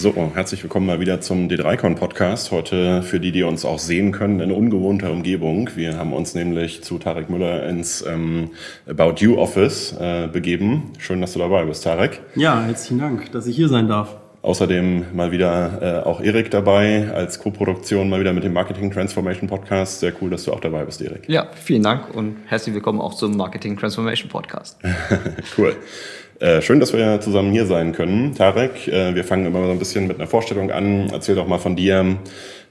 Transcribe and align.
So, 0.00 0.14
herzlich 0.32 0.62
willkommen 0.62 0.86
mal 0.86 0.98
wieder 0.98 1.20
zum 1.20 1.48
D3Con 1.48 1.94
Podcast. 1.94 2.52
Heute 2.52 3.02
für 3.02 3.20
die, 3.20 3.32
die 3.32 3.42
uns 3.42 3.66
auch 3.66 3.78
sehen 3.78 4.12
können, 4.12 4.40
in 4.40 4.50
ungewohnter 4.50 5.10
Umgebung. 5.10 5.68
Wir 5.74 5.98
haben 5.98 6.14
uns 6.14 6.34
nämlich 6.34 6.82
zu 6.82 6.96
Tarek 6.96 7.28
Müller 7.28 7.68
ins 7.68 8.02
ähm, 8.06 8.48
About 8.88 9.16
You 9.18 9.36
Office 9.36 9.94
äh, 10.00 10.26
begeben. 10.26 10.94
Schön, 10.96 11.20
dass 11.20 11.34
du 11.34 11.38
dabei 11.38 11.66
bist, 11.66 11.84
Tarek. 11.84 12.22
Ja, 12.34 12.62
herzlichen 12.62 12.98
Dank, 12.98 13.30
dass 13.32 13.46
ich 13.46 13.54
hier 13.54 13.68
sein 13.68 13.88
darf. 13.88 14.16
Außerdem 14.40 15.14
mal 15.14 15.32
wieder 15.32 16.02
äh, 16.02 16.08
auch 16.08 16.22
Erik 16.22 16.50
dabei 16.50 17.10
als 17.12 17.38
Co-Produktion 17.38 18.08
mal 18.08 18.20
wieder 18.20 18.32
mit 18.32 18.42
dem 18.42 18.54
Marketing 18.54 18.90
Transformation 18.90 19.50
Podcast. 19.50 20.00
Sehr 20.00 20.14
cool, 20.22 20.30
dass 20.30 20.44
du 20.44 20.54
auch 20.54 20.60
dabei 20.60 20.82
bist, 20.86 21.02
Erik. 21.02 21.28
Ja, 21.28 21.50
vielen 21.52 21.82
Dank 21.82 22.14
und 22.14 22.36
herzlich 22.46 22.74
willkommen 22.74 23.02
auch 23.02 23.12
zum 23.12 23.36
Marketing 23.36 23.76
Transformation 23.76 24.30
Podcast. 24.30 24.78
cool. 25.58 25.76
Äh, 26.40 26.62
schön, 26.62 26.80
dass 26.80 26.94
wir 26.94 27.20
zusammen 27.20 27.52
hier 27.52 27.66
sein 27.66 27.92
können. 27.92 28.34
Tarek, 28.34 28.88
äh, 28.88 29.14
wir 29.14 29.24
fangen 29.24 29.44
immer 29.44 29.62
so 29.62 29.72
ein 29.72 29.78
bisschen 29.78 30.06
mit 30.06 30.16
einer 30.16 30.26
Vorstellung 30.26 30.70
an. 30.70 31.10
Erzähl 31.12 31.34
doch 31.34 31.46
mal 31.46 31.58
von 31.58 31.76
dir. 31.76 32.16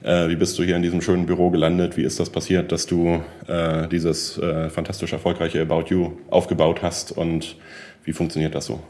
Äh, 0.02 0.28
wie 0.28 0.34
bist 0.34 0.58
du 0.58 0.64
hier 0.64 0.74
in 0.74 0.82
diesem 0.82 1.00
schönen 1.00 1.24
Büro 1.24 1.50
gelandet? 1.50 1.96
Wie 1.96 2.02
ist 2.02 2.18
das 2.18 2.30
passiert, 2.30 2.72
dass 2.72 2.86
du 2.86 3.22
äh, 3.46 3.86
dieses 3.86 4.36
äh, 4.38 4.70
fantastisch 4.70 5.12
erfolgreiche 5.12 5.62
About 5.62 5.84
You 5.86 6.10
aufgebaut 6.30 6.82
hast? 6.82 7.12
Und 7.12 7.54
wie 8.02 8.12
funktioniert 8.12 8.56
das 8.56 8.66
so? 8.66 8.80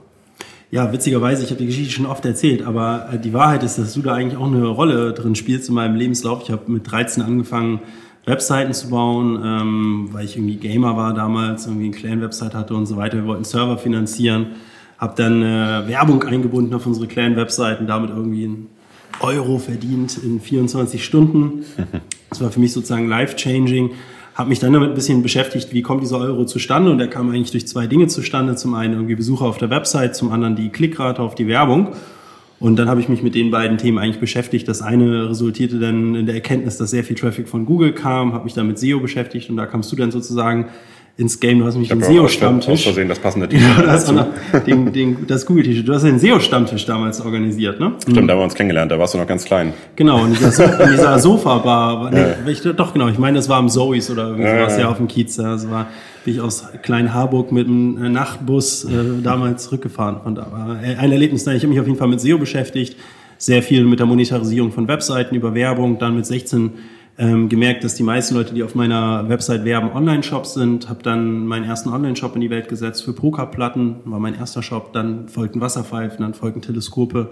Ja, 0.70 0.90
witzigerweise, 0.90 1.44
ich 1.44 1.50
habe 1.50 1.58
die 1.58 1.66
Geschichte 1.66 1.92
schon 1.92 2.06
oft 2.06 2.24
erzählt, 2.24 2.62
aber 2.62 3.10
die 3.22 3.34
Wahrheit 3.34 3.62
ist, 3.62 3.76
dass 3.76 3.92
du 3.92 4.00
da 4.00 4.14
eigentlich 4.14 4.38
auch 4.38 4.46
eine 4.46 4.66
Rolle 4.66 5.12
drin 5.12 5.34
spielst 5.34 5.68
in 5.68 5.74
meinem 5.74 5.96
Lebenslauf. 5.96 6.44
Ich 6.44 6.50
habe 6.50 6.72
mit 6.72 6.90
13 6.90 7.22
angefangen, 7.22 7.80
Webseiten 8.24 8.72
zu 8.72 8.88
bauen, 8.88 9.42
ähm, 9.44 10.08
weil 10.12 10.24
ich 10.24 10.36
irgendwie 10.36 10.56
Gamer 10.56 10.96
war 10.96 11.12
damals, 11.12 11.66
irgendwie 11.66 11.88
eine 11.88 11.96
Clan-Website 11.96 12.54
hatte 12.54 12.72
und 12.74 12.86
so 12.86 12.96
weiter. 12.96 13.18
Wir 13.18 13.26
wollten 13.26 13.44
Server 13.44 13.76
finanzieren 13.76 14.52
habe 15.00 15.14
dann 15.16 15.42
äh, 15.42 15.88
Werbung 15.88 16.22
eingebunden 16.22 16.74
auf 16.74 16.86
unsere 16.86 17.08
kleinen 17.08 17.34
Webseiten, 17.34 17.86
damit 17.86 18.10
irgendwie 18.10 18.44
einen 18.44 18.68
Euro 19.20 19.58
verdient 19.58 20.18
in 20.22 20.40
24 20.40 21.04
Stunden. 21.04 21.64
Das 22.28 22.40
war 22.40 22.50
für 22.50 22.60
mich 22.60 22.72
sozusagen 22.72 23.08
life-changing. 23.08 23.90
Habe 24.34 24.50
mich 24.50 24.60
dann 24.60 24.72
damit 24.72 24.90
ein 24.90 24.94
bisschen 24.94 25.22
beschäftigt, 25.22 25.72
wie 25.72 25.82
kommt 25.82 26.02
dieser 26.02 26.18
Euro 26.18 26.44
zustande? 26.44 26.90
Und 26.92 26.98
der 26.98 27.08
kam 27.08 27.30
eigentlich 27.30 27.50
durch 27.50 27.66
zwei 27.66 27.86
Dinge 27.86 28.06
zustande. 28.06 28.54
Zum 28.54 28.74
einen 28.74 28.94
irgendwie 28.94 29.16
Besucher 29.16 29.46
auf 29.46 29.58
der 29.58 29.70
Website, 29.70 30.14
zum 30.14 30.30
anderen 30.30 30.54
die 30.54 30.68
Klickrate 30.68 31.20
auf 31.20 31.34
die 31.34 31.48
Werbung. 31.48 31.88
Und 32.60 32.76
dann 32.76 32.88
habe 32.88 33.00
ich 33.00 33.08
mich 33.08 33.22
mit 33.22 33.34
den 33.34 33.50
beiden 33.50 33.78
Themen 33.78 33.98
eigentlich 33.98 34.20
beschäftigt. 34.20 34.68
Das 34.68 34.82
eine 34.82 35.30
resultierte 35.30 35.78
dann 35.78 36.14
in 36.14 36.26
der 36.26 36.34
Erkenntnis, 36.34 36.76
dass 36.76 36.90
sehr 36.90 37.04
viel 37.04 37.16
Traffic 37.16 37.48
von 37.48 37.64
Google 37.64 37.92
kam, 37.92 38.34
habe 38.34 38.44
mich 38.44 38.52
dann 38.52 38.66
mit 38.66 38.78
SEO 38.78 39.00
beschäftigt 39.00 39.48
und 39.48 39.56
da 39.56 39.64
kamst 39.64 39.90
du 39.90 39.96
dann 39.96 40.10
sozusagen 40.10 40.68
ins 41.20 41.38
Game. 41.38 41.58
Du 41.58 41.66
hast 41.66 41.74
nämlich 41.74 41.90
den 41.90 42.02
SEO-Stammtisch. 42.02 42.72
Aus 42.72 42.82
Versehen 42.82 43.08
das 43.08 43.18
passende 43.18 43.48
T-Shirt. 43.50 43.78
Ja, 43.78 43.82
das, 43.82 44.12
den, 44.64 44.92
den, 44.92 45.26
das 45.26 45.44
Google-T-Shirt. 45.44 45.86
Du 45.86 45.92
hast 45.92 46.02
den 46.02 46.18
SEO-Stammtisch 46.18 46.86
damals 46.86 47.20
organisiert, 47.20 47.78
ne? 47.78 47.92
Stimmt, 48.02 48.28
da 48.28 48.32
haben 48.32 48.40
wir 48.40 48.44
uns 48.44 48.54
kennengelernt. 48.54 48.90
Da 48.90 48.98
warst 48.98 49.14
du 49.14 49.18
noch 49.18 49.26
ganz 49.26 49.44
klein. 49.44 49.74
Genau, 49.96 50.24
in 50.24 50.32
dieser, 50.32 50.50
so 50.50 50.64
dieser 50.64 51.18
Sofa-Bar. 51.20 52.10
Nee, 52.10 52.20
ja. 52.20 52.48
ich, 52.48 52.62
doch, 52.62 52.94
genau. 52.94 53.08
Ich 53.08 53.18
meine, 53.18 53.36
das 53.36 53.48
war 53.48 53.58
am 53.58 53.68
Zoe's 53.68 54.10
oder 54.10 54.28
irgendwas, 54.28 54.74
ja, 54.74 54.80
ja. 54.80 54.88
auf 54.88 54.96
dem 54.96 55.08
Kiez. 55.08 55.36
Das 55.36 55.70
war, 55.70 55.88
bin 56.24 56.34
ich 56.34 56.40
aus 56.40 56.64
Klein 56.82 57.12
Harburg 57.12 57.52
mit 57.52 57.68
einem 57.68 58.02
äh, 58.02 58.08
Nachtbus 58.08 58.84
äh, 58.84 58.88
damals 59.22 59.64
zurückgefahren. 59.64 60.22
Von 60.22 60.34
da 60.34 60.46
war 60.50 60.78
ein 60.80 61.12
Erlebnis. 61.12 61.46
Ich 61.46 61.62
habe 61.62 61.68
mich 61.68 61.80
auf 61.80 61.86
jeden 61.86 61.98
Fall 61.98 62.08
mit 62.08 62.20
SEO 62.20 62.38
beschäftigt. 62.38 62.96
Sehr 63.36 63.62
viel 63.62 63.84
mit 63.84 63.98
der 63.98 64.06
Monetarisierung 64.06 64.72
von 64.72 64.88
Webseiten 64.88 65.34
über 65.34 65.54
Werbung. 65.54 65.98
Dann 65.98 66.16
mit 66.16 66.24
16 66.24 66.72
ähm, 67.20 67.50
gemerkt, 67.50 67.84
dass 67.84 67.94
die 67.94 68.02
meisten 68.02 68.34
Leute, 68.34 68.54
die 68.54 68.62
auf 68.62 68.74
meiner 68.74 69.28
Website 69.28 69.66
werben, 69.66 69.92
Online-Shops 69.92 70.54
sind. 70.54 70.88
Habe 70.88 71.02
dann 71.02 71.46
meinen 71.46 71.66
ersten 71.66 71.90
Online-Shop 71.90 72.34
in 72.34 72.40
die 72.40 72.48
Welt 72.48 72.68
gesetzt 72.68 73.04
für 73.04 73.12
Pokerplatten, 73.12 73.96
war 74.06 74.18
mein 74.18 74.34
erster 74.34 74.62
Shop. 74.62 74.94
Dann 74.94 75.28
folgten 75.28 75.60
Wasserpfeifen, 75.60 76.20
dann 76.20 76.32
folgten 76.32 76.62
Teleskope 76.62 77.28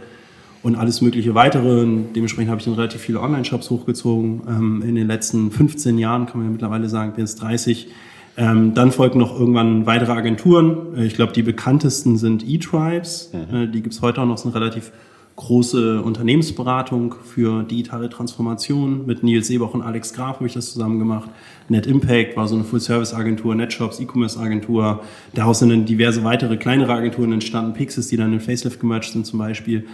und 0.63 0.77
alles 0.77 1.01
mögliche 1.01 1.35
weitere. 1.35 1.81
Und 1.85 2.13
dementsprechend 2.13 2.51
habe 2.51 2.59
ich 2.59 2.67
dann 2.67 2.75
relativ 2.75 3.01
viele 3.01 3.21
Online-Shops 3.21 3.71
hochgezogen. 3.71 4.43
Ähm, 4.47 4.85
in 4.87 4.95
den 4.95 5.07
letzten 5.07 5.51
15 5.51 5.97
Jahren 5.97 6.27
kann 6.27 6.37
man 6.37 6.49
ja 6.49 6.53
mittlerweile 6.53 6.91
sagen, 6.91 7.15
bin 7.15 7.25
jetzt 7.25 7.41
30. 7.41 7.89
Ähm, 8.37 8.75
dann 8.75 8.93
folgen 8.93 9.19
noch 9.19 9.41
irgendwann 9.41 9.87
weitere 9.87 10.13
Agenturen. 10.13 10.99
Äh, 10.99 11.07
ich 11.07 11.15
glaube, 11.15 11.33
die 11.33 11.43
bekanntesten 11.43 12.19
sind 12.19 12.47
eTribes. 12.47 13.33
Mhm. 13.33 13.57
Äh, 13.57 13.67
die 13.69 13.81
gibt's 13.81 14.03
heute 14.03 14.21
auch 14.21 14.27
noch, 14.27 14.37
sind 14.37 14.55
relativ 14.55 14.93
große 15.39 16.03
Unternehmensberatung 16.03 17.15
für 17.23 17.63
digitale 17.63 18.11
Transformation. 18.11 19.07
Mit 19.07 19.23
Nils 19.23 19.47
Seebach 19.47 19.73
und 19.73 19.83
Alex 19.83 20.13
Graf 20.13 20.37
habe 20.37 20.49
ich 20.49 20.53
das 20.53 20.73
zusammen 20.73 20.99
gemacht. 20.99 21.31
Net 21.69 21.87
Impact 21.87 22.37
war 22.37 22.49
so 22.49 22.57
eine 22.57 22.65
Full-Service-Agentur, 22.65 23.55
NetShops, 23.55 24.01
E-Commerce-Agentur. 24.01 25.01
Daraus 25.35 25.61
sind 25.61 25.69
dann 25.69 25.87
diverse 25.87 26.25
weitere 26.25 26.57
kleinere 26.57 26.93
Agenturen 26.93 27.33
entstanden, 27.33 27.73
Pixis, 27.73 28.09
die 28.09 28.17
dann 28.17 28.33
in 28.33 28.41
Facelift 28.41 28.81
gemerged 28.81 29.13
sind 29.13 29.27
zum 29.27 29.39
Beispiel. 29.39 29.87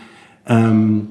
Ähm, 0.47 1.09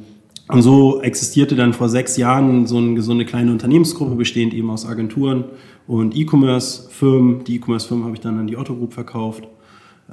und 0.47 0.63
so 0.63 1.03
existierte 1.03 1.55
dann 1.55 1.73
vor 1.73 1.87
sechs 1.87 2.17
Jahren 2.17 2.65
so 2.65 2.77
eine, 2.77 3.03
so 3.03 3.11
eine 3.11 3.25
kleine 3.25 3.51
Unternehmensgruppe, 3.51 4.15
bestehend 4.15 4.55
eben 4.55 4.71
aus 4.71 4.87
Agenturen 4.87 5.43
und 5.85 6.17
E-Commerce-Firmen. 6.17 7.43
Die 7.43 7.57
E-Commerce-Firmen 7.57 8.03
habe 8.05 8.15
ich 8.15 8.21
dann 8.21 8.39
an 8.39 8.47
die 8.47 8.57
Otto 8.57 8.75
Group 8.75 8.93
verkauft. 8.93 9.47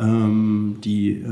Ähm, 0.01 0.77
die 0.83 1.11
äh, 1.11 1.27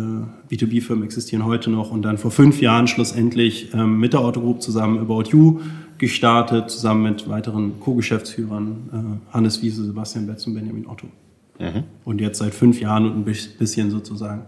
B2B-Firmen 0.51 1.05
existieren 1.05 1.45
heute 1.45 1.71
noch 1.71 1.91
und 1.91 2.03
dann 2.03 2.19
vor 2.19 2.31
fünf 2.31 2.61
Jahren 2.61 2.87
schlussendlich 2.87 3.73
ähm, 3.73 3.99
mit 3.99 4.13
der 4.13 4.21
Auto 4.21 4.41
Group 4.41 4.61
zusammen 4.61 4.99
About 4.99 5.31
You 5.31 5.61
gestartet, 5.97 6.71
zusammen 6.71 7.03
mit 7.05 7.29
weiteren 7.29 7.81
Co-Geschäftsführern, 7.81 9.21
äh, 9.31 9.35
Hannes 9.35 9.63
Wiese, 9.63 9.85
Sebastian 9.85 10.27
Betz 10.27 10.47
und 10.47 10.55
Benjamin 10.55 10.87
Otto. 10.87 11.07
Mhm. 11.59 11.85
Und 12.05 12.21
jetzt 12.21 12.39
seit 12.39 12.55
fünf 12.55 12.81
Jahren 12.81 13.07
und 13.07 13.27
ein 13.27 13.35
bisschen 13.59 13.91
sozusagen 13.91 14.43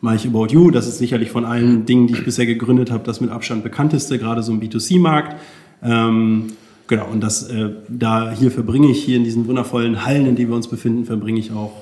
mache 0.00 0.16
ich 0.16 0.26
About 0.26 0.48
You. 0.48 0.70
Das 0.70 0.86
ist 0.86 0.98
sicherlich 0.98 1.30
von 1.30 1.44
allen 1.44 1.86
Dingen, 1.86 2.08
die 2.08 2.14
ich 2.14 2.24
bisher 2.24 2.44
gegründet 2.44 2.90
habe, 2.90 3.04
das 3.04 3.20
mit 3.20 3.30
Abstand 3.30 3.62
bekannteste, 3.62 4.18
gerade 4.18 4.42
so 4.42 4.52
im 4.52 4.60
B2C-Markt. 4.60 5.36
Ähm, 5.82 6.52
genau, 6.88 7.08
und 7.10 7.20
das, 7.22 7.48
äh, 7.48 7.70
da 7.88 8.32
hier 8.32 8.50
verbringe 8.50 8.90
ich, 8.90 9.02
hier 9.02 9.16
in 9.16 9.24
diesen 9.24 9.46
wundervollen 9.46 10.04
Hallen, 10.04 10.26
in 10.26 10.36
denen 10.36 10.50
wir 10.50 10.56
uns 10.56 10.68
befinden, 10.68 11.04
verbringe 11.04 11.40
ich 11.40 11.52
auch 11.52 11.72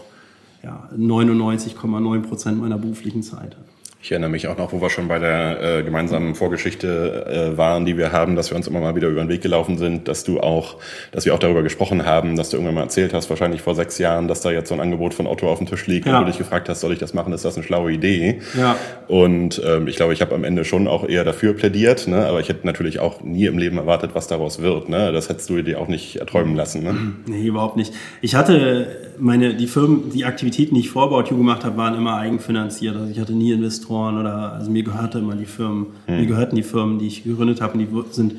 ja, 0.63 0.89
99,9 0.97 2.21
Prozent 2.23 2.61
meiner 2.61 2.79
beruflichen 2.79 3.23
Zeit. 3.23 3.57
Ich 4.03 4.13
erinnere 4.13 4.31
mich 4.31 4.49
auch 4.49 4.57
noch, 4.57 4.73
wo 4.73 4.81
wir 4.81 4.89
schon 4.89 5.09
bei 5.09 5.19
der 5.19 5.79
äh, 5.79 5.83
gemeinsamen 5.83 6.35
Vorgeschichte 6.35 7.53
äh, 7.53 7.59
waren, 7.59 7.85
die 7.85 7.99
wir 7.99 8.13
haben, 8.13 8.35
dass 8.35 8.51
wir 8.51 8.57
uns 8.57 8.67
immer 8.67 8.81
mal 8.81 8.97
wieder 8.97 9.09
über 9.09 9.21
den 9.21 9.29
Weg 9.29 9.43
gelaufen 9.43 9.77
sind, 9.77 10.09
dass 10.09 10.25
du 10.25 10.41
auch, 10.41 10.79
dass 11.13 11.27
wir 11.27 11.35
auch 11.35 11.39
darüber 11.39 11.63
gesprochen 11.63 12.07
haben, 12.07 12.35
dass 12.35 12.49
du 12.49 12.57
irgendwann 12.57 12.77
mal 12.77 12.83
erzählt 12.85 13.13
hast, 13.13 13.29
wahrscheinlich 13.29 13.61
vor 13.61 13.75
sechs 13.75 13.99
Jahren, 13.99 14.27
dass 14.27 14.41
da 14.41 14.51
jetzt 14.53 14.71
so 14.71 14.75
ein 14.75 14.81
Angebot 14.81 15.13
von 15.13 15.27
Otto 15.27 15.51
auf 15.51 15.59
dem 15.59 15.67
Tisch 15.67 15.87
liegt 15.87 16.07
ja. 16.07 16.15
und 16.15 16.25
du 16.25 16.31
dich 16.31 16.39
gefragt 16.39 16.71
hast, 16.71 16.81
soll 16.81 16.95
ich 16.95 16.99
das 16.99 17.13
machen, 17.13 17.35
ist 17.35 17.45
das 17.45 17.57
eine 17.57 17.63
schlaue 17.63 17.93
Idee? 17.93 18.41
Ja. 18.57 18.75
Und 19.07 19.61
ähm, 19.67 19.87
ich 19.87 19.97
glaube, 19.97 20.15
ich 20.15 20.23
habe 20.23 20.35
am 20.35 20.45
Ende 20.45 20.65
schon 20.65 20.89
auch 20.89 21.07
eher 21.07 21.25
dafür 21.25 21.53
plädiert, 21.53 22.09
ne? 22.09 22.25
aber 22.25 22.41
ich 22.41 22.49
hätte 22.49 22.67
natürlich 22.67 23.01
auch 23.01 23.23
nie 23.23 23.45
im 23.45 23.59
Leben 23.59 23.77
erwartet, 23.77 24.13
was 24.15 24.29
daraus 24.29 24.63
wird. 24.63 24.89
Ne? 24.89 25.13
Das 25.13 25.29
hättest 25.29 25.51
du 25.51 25.61
dir 25.61 25.79
auch 25.79 25.89
nicht 25.89 26.17
erträumen 26.17 26.57
lassen. 26.57 26.83
Ne? 26.83 26.97
Nee, 27.27 27.45
überhaupt 27.45 27.77
nicht. 27.77 27.93
Ich 28.23 28.35
hatte 28.35 29.11
meine, 29.19 29.53
die 29.53 29.67
Firmen, 29.67 30.11
die 30.11 30.25
Aktivitäten, 30.25 30.75
die 30.75 30.81
ich 30.81 30.89
vor 30.89 31.13
About 31.13 31.29
You 31.31 31.37
gemacht 31.37 31.65
habe, 31.65 31.77
waren 31.77 31.95
immer 31.95 32.17
eigenfinanziert. 32.17 32.97
Also 32.97 33.11
ich 33.11 33.21
hatte 33.21 33.35
nie 33.35 33.53
Investoren 33.53 33.90
oder, 33.91 34.53
also 34.53 34.71
mir 34.71 34.83
gehörte 34.83 35.19
immer 35.19 35.35
die 35.35 35.47
Firmen, 35.47 35.87
hm. 36.07 36.17
mir 36.17 36.27
gehörten 36.27 36.57
die 36.57 36.63
Firmen, 36.63 36.99
die 36.99 37.07
ich 37.07 37.25
gegründet 37.25 37.61
habe 37.61 37.75
und 37.75 37.79
die 37.81 37.89
sind 38.13 38.35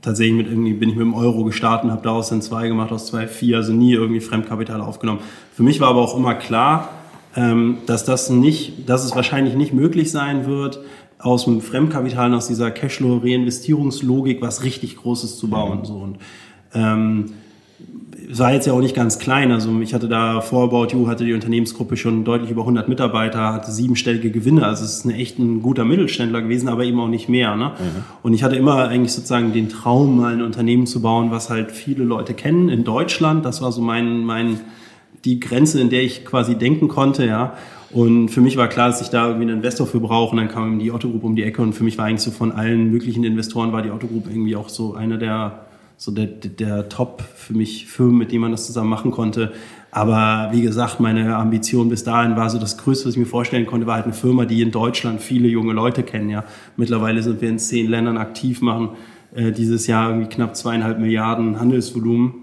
tatsächlich 0.00 0.36
mit 0.36 0.48
irgendwie, 0.48 0.72
bin 0.74 0.88
ich 0.88 0.96
mit 0.96 1.04
dem 1.04 1.14
Euro 1.14 1.44
gestartet 1.44 1.84
und 1.84 1.92
habe 1.92 2.02
daraus 2.02 2.28
dann 2.28 2.42
zwei 2.42 2.68
gemacht, 2.68 2.92
aus 2.92 3.06
zwei 3.06 3.26
vier, 3.26 3.58
also 3.58 3.72
nie 3.72 3.92
irgendwie 3.92 4.20
Fremdkapital 4.20 4.80
aufgenommen. 4.80 5.20
Für 5.54 5.62
mich 5.62 5.80
war 5.80 5.88
aber 5.88 6.00
auch 6.00 6.16
immer 6.16 6.34
klar, 6.34 6.90
ähm, 7.36 7.78
dass 7.86 8.04
das 8.04 8.28
nicht, 8.28 8.88
dass 8.88 9.04
es 9.04 9.14
wahrscheinlich 9.14 9.54
nicht 9.54 9.72
möglich 9.72 10.10
sein 10.10 10.46
wird, 10.46 10.80
aus 11.18 11.44
dem 11.44 11.60
Fremdkapital, 11.60 12.34
aus 12.34 12.48
dieser 12.48 12.70
Cashflow-Reinvestierungslogik 12.70 14.42
was 14.42 14.64
richtig 14.64 14.96
Großes 14.96 15.38
zu 15.38 15.48
bauen. 15.48 15.80
Mhm. 15.80 15.84
So. 15.84 15.94
Und, 15.94 16.18
ähm, 16.74 17.26
war 18.30 18.52
jetzt 18.52 18.66
ja 18.66 18.72
auch 18.72 18.80
nicht 18.80 18.94
ganz 18.94 19.18
klein. 19.18 19.52
Also 19.52 19.80
ich 19.80 19.94
hatte 19.94 20.08
da 20.08 20.40
vor 20.40 20.64
About 20.64 20.88
You, 20.92 21.08
hatte 21.08 21.24
die 21.24 21.34
Unternehmensgruppe 21.34 21.96
schon 21.96 22.24
deutlich 22.24 22.50
über 22.50 22.62
100 22.62 22.88
Mitarbeiter, 22.88 23.52
hatte 23.52 23.70
siebenstellige 23.70 24.30
Gewinne. 24.30 24.66
Also 24.66 24.84
es 24.84 24.98
ist 24.98 25.04
ein 25.04 25.10
echt 25.10 25.38
ein 25.38 25.62
guter 25.62 25.84
Mittelständler 25.84 26.42
gewesen, 26.42 26.68
aber 26.68 26.84
eben 26.84 27.00
auch 27.00 27.08
nicht 27.08 27.28
mehr. 27.28 27.56
Ne? 27.56 27.68
Mhm. 27.78 28.04
Und 28.22 28.34
ich 28.34 28.42
hatte 28.42 28.56
immer 28.56 28.88
eigentlich 28.88 29.12
sozusagen 29.12 29.52
den 29.52 29.68
Traum, 29.68 30.18
mal 30.18 30.34
ein 30.34 30.42
Unternehmen 30.42 30.86
zu 30.86 31.02
bauen, 31.02 31.30
was 31.30 31.50
halt 31.50 31.72
viele 31.72 32.04
Leute 32.04 32.34
kennen 32.34 32.68
in 32.68 32.84
Deutschland. 32.84 33.44
Das 33.44 33.62
war 33.62 33.72
so 33.72 33.80
mein, 33.80 34.24
mein, 34.24 34.60
die 35.24 35.40
Grenze, 35.40 35.80
in 35.80 35.90
der 35.90 36.02
ich 36.02 36.24
quasi 36.24 36.56
denken 36.56 36.88
konnte, 36.88 37.26
ja. 37.26 37.54
Und 37.92 38.30
für 38.30 38.40
mich 38.40 38.56
war 38.56 38.68
klar, 38.68 38.88
dass 38.88 39.02
ich 39.02 39.08
da 39.08 39.26
irgendwie 39.26 39.48
einen 39.48 39.58
Investor 39.58 39.86
für 39.86 40.00
brauche. 40.00 40.32
Und 40.32 40.38
dann 40.38 40.48
kam 40.48 40.78
die 40.78 40.90
Otto 40.90 41.10
Group 41.10 41.24
um 41.24 41.36
die 41.36 41.42
Ecke. 41.42 41.60
Und 41.60 41.74
für 41.74 41.84
mich 41.84 41.98
war 41.98 42.06
eigentlich 42.06 42.22
so 42.22 42.30
von 42.30 42.50
allen 42.50 42.90
möglichen 42.90 43.22
Investoren 43.22 43.72
war 43.72 43.82
die 43.82 43.90
Otto 43.90 44.06
Group 44.06 44.28
irgendwie 44.28 44.56
auch 44.56 44.70
so 44.70 44.94
einer 44.94 45.18
der 45.18 45.66
so 46.02 46.10
der, 46.10 46.26
der 46.26 46.88
Top 46.88 47.22
für 47.36 47.54
mich 47.54 47.86
Film, 47.86 48.18
mit 48.18 48.32
dem 48.32 48.40
man 48.40 48.50
das 48.50 48.66
zusammen 48.66 48.90
machen 48.90 49.12
konnte. 49.12 49.52
Aber 49.92 50.48
wie 50.52 50.60
gesagt, 50.60 50.98
meine 50.98 51.36
Ambition 51.36 51.88
bis 51.90 52.02
dahin 52.02 52.34
war 52.34 52.50
so 52.50 52.58
das 52.58 52.76
Größte, 52.76 53.06
was 53.06 53.14
ich 53.14 53.20
mir 53.20 53.26
vorstellen 53.26 53.66
konnte, 53.66 53.86
war 53.86 53.94
halt 53.94 54.06
eine 54.06 54.12
Firma, 54.12 54.44
die 54.44 54.62
in 54.62 54.72
Deutschland 54.72 55.20
viele 55.20 55.46
junge 55.46 55.74
Leute 55.74 56.02
kennen. 56.02 56.28
Ja, 56.28 56.42
mittlerweile 56.76 57.22
sind 57.22 57.40
wir 57.40 57.48
in 57.48 57.60
zehn 57.60 57.88
Ländern 57.88 58.18
aktiv, 58.18 58.62
machen 58.62 58.96
äh, 59.32 59.52
dieses 59.52 59.86
Jahr 59.86 60.10
irgendwie 60.10 60.28
knapp 60.28 60.56
zweieinhalb 60.56 60.98
Milliarden 60.98 61.60
Handelsvolumen 61.60 62.34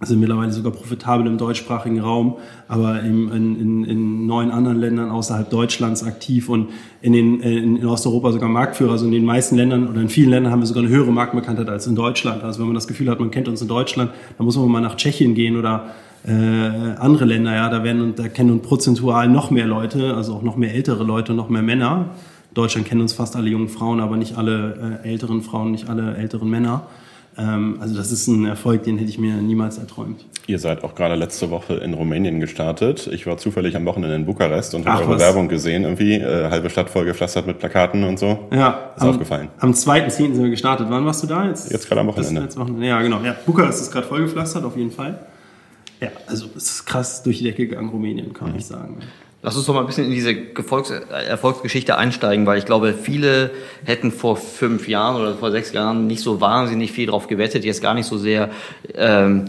sind 0.00 0.20
mittlerweile 0.20 0.52
sogar 0.52 0.72
profitabel 0.72 1.26
im 1.26 1.38
deutschsprachigen 1.38 2.00
Raum, 2.00 2.36
aber 2.68 3.00
in, 3.00 3.30
in, 3.30 3.84
in 3.84 4.26
neun 4.26 4.50
anderen 4.50 4.78
Ländern 4.78 5.10
außerhalb 5.10 5.48
Deutschlands 5.48 6.02
aktiv 6.02 6.48
und 6.48 6.70
in, 7.00 7.12
den, 7.12 7.40
in, 7.40 7.76
in 7.76 7.86
Osteuropa 7.86 8.32
sogar 8.32 8.48
Marktführer. 8.48 8.92
Also 8.92 9.06
in 9.06 9.12
den 9.12 9.24
meisten 9.24 9.56
Ländern 9.56 9.88
oder 9.88 10.00
in 10.00 10.08
vielen 10.08 10.30
Ländern 10.30 10.52
haben 10.52 10.60
wir 10.60 10.66
sogar 10.66 10.82
eine 10.82 10.92
höhere 10.92 11.12
Marktbekanntheit 11.12 11.68
als 11.68 11.86
in 11.86 11.94
Deutschland. 11.94 12.42
Also 12.42 12.60
wenn 12.60 12.66
man 12.66 12.74
das 12.74 12.88
Gefühl 12.88 13.08
hat, 13.08 13.20
man 13.20 13.30
kennt 13.30 13.48
uns 13.48 13.62
in 13.62 13.68
Deutschland, 13.68 14.10
dann 14.36 14.44
muss 14.44 14.56
man 14.56 14.68
mal 14.68 14.80
nach 14.80 14.96
Tschechien 14.96 15.34
gehen 15.34 15.56
oder 15.56 15.86
äh, 16.26 16.32
andere 16.32 17.24
Länder. 17.24 17.54
Ja, 17.54 17.68
da 17.70 17.84
werden 17.84 18.14
da 18.16 18.28
kennen 18.28 18.50
uns 18.50 18.62
prozentual 18.62 19.28
noch 19.28 19.50
mehr 19.50 19.66
Leute, 19.66 20.14
also 20.14 20.34
auch 20.34 20.42
noch 20.42 20.56
mehr 20.56 20.74
ältere 20.74 21.04
Leute, 21.04 21.34
noch 21.34 21.48
mehr 21.48 21.62
Männer. 21.62 22.10
In 22.50 22.54
Deutschland 22.54 22.86
kennen 22.86 23.00
uns 23.00 23.12
fast 23.12 23.36
alle 23.36 23.48
jungen 23.48 23.68
Frauen, 23.68 24.00
aber 24.00 24.16
nicht 24.16 24.36
alle 24.36 25.00
äh, 25.04 25.08
älteren 25.08 25.42
Frauen, 25.42 25.72
nicht 25.72 25.88
alle 25.88 26.16
älteren 26.16 26.50
Männer. 26.50 26.86
Ähm, 27.36 27.78
also 27.80 27.96
das 27.96 28.12
ist 28.12 28.26
ein 28.28 28.44
Erfolg, 28.46 28.84
den 28.84 28.98
hätte 28.98 29.10
ich 29.10 29.18
mir 29.18 29.34
niemals 29.34 29.78
erträumt. 29.78 30.24
Ihr 30.46 30.58
seid 30.58 30.84
auch 30.84 30.94
gerade 30.94 31.14
letzte 31.14 31.50
Woche 31.50 31.74
in 31.74 31.94
Rumänien 31.94 32.38
gestartet. 32.38 33.08
Ich 33.12 33.26
war 33.26 33.38
zufällig 33.38 33.76
am 33.76 33.86
Wochenende 33.86 34.14
in 34.14 34.26
Bukarest 34.26 34.74
und 34.74 34.86
habe 34.86 35.02
eure 35.02 35.14
was? 35.14 35.20
Werbung 35.20 35.48
gesehen, 35.48 35.84
irgendwie 35.84 36.14
äh, 36.14 36.50
halbe 36.50 36.70
Stadt 36.70 36.90
voll 36.90 37.06
gepflastert 37.06 37.46
mit 37.46 37.58
Plakaten 37.58 38.04
und 38.04 38.18
so. 38.18 38.48
Ja, 38.52 38.92
ist 38.94 39.02
am, 39.02 39.08
aufgefallen. 39.10 39.48
Am 39.58 39.72
2.10. 39.72 40.10
sind 40.10 40.42
wir 40.42 40.50
gestartet. 40.50 40.86
Wann 40.90 41.04
warst 41.06 41.22
du 41.22 41.26
da 41.26 41.46
jetzt? 41.46 41.72
Jetzt 41.72 41.88
gerade 41.88 42.02
am 42.02 42.08
Wochenende. 42.08 42.42
Jetzt 42.42 42.58
Wochenende. 42.58 42.86
Ja, 42.86 43.00
genau. 43.00 43.20
Ja, 43.22 43.34
Bukarest 43.46 43.80
ist 43.80 43.90
gerade 43.90 44.06
voll 44.06 44.22
gepflastert, 44.22 44.64
auf 44.64 44.76
jeden 44.76 44.90
Fall. 44.90 45.18
Ja, 46.00 46.08
also 46.26 46.46
es 46.56 46.70
ist 46.70 46.86
krass 46.86 47.22
durch 47.22 47.38
die 47.38 47.44
Decke 47.44 47.66
gegangen, 47.66 47.88
Rumänien, 47.88 48.32
kann 48.34 48.50
mhm. 48.50 48.58
ich 48.58 48.66
sagen. 48.66 48.98
Lass 49.44 49.58
uns 49.58 49.66
doch 49.66 49.74
mal 49.74 49.80
ein 49.80 49.86
bisschen 49.86 50.06
in 50.06 50.12
diese 50.12 50.34
Gefolgs 50.34 50.88
Erfolgsgeschichte 50.88 51.98
einsteigen, 51.98 52.46
weil 52.46 52.56
ich 52.56 52.64
glaube, 52.64 52.94
viele 52.94 53.50
hätten 53.84 54.10
vor 54.10 54.36
fünf 54.38 54.88
Jahren 54.88 55.20
oder 55.20 55.34
vor 55.34 55.50
sechs 55.50 55.70
Jahren 55.74 56.06
nicht 56.06 56.22
so 56.22 56.40
wahnsinnig 56.40 56.92
viel 56.92 57.08
drauf 57.08 57.26
gewettet, 57.26 57.62
jetzt 57.62 57.82
gar 57.82 57.92
nicht 57.92 58.06
so 58.06 58.16
sehr 58.16 58.48
ähm, 58.94 59.44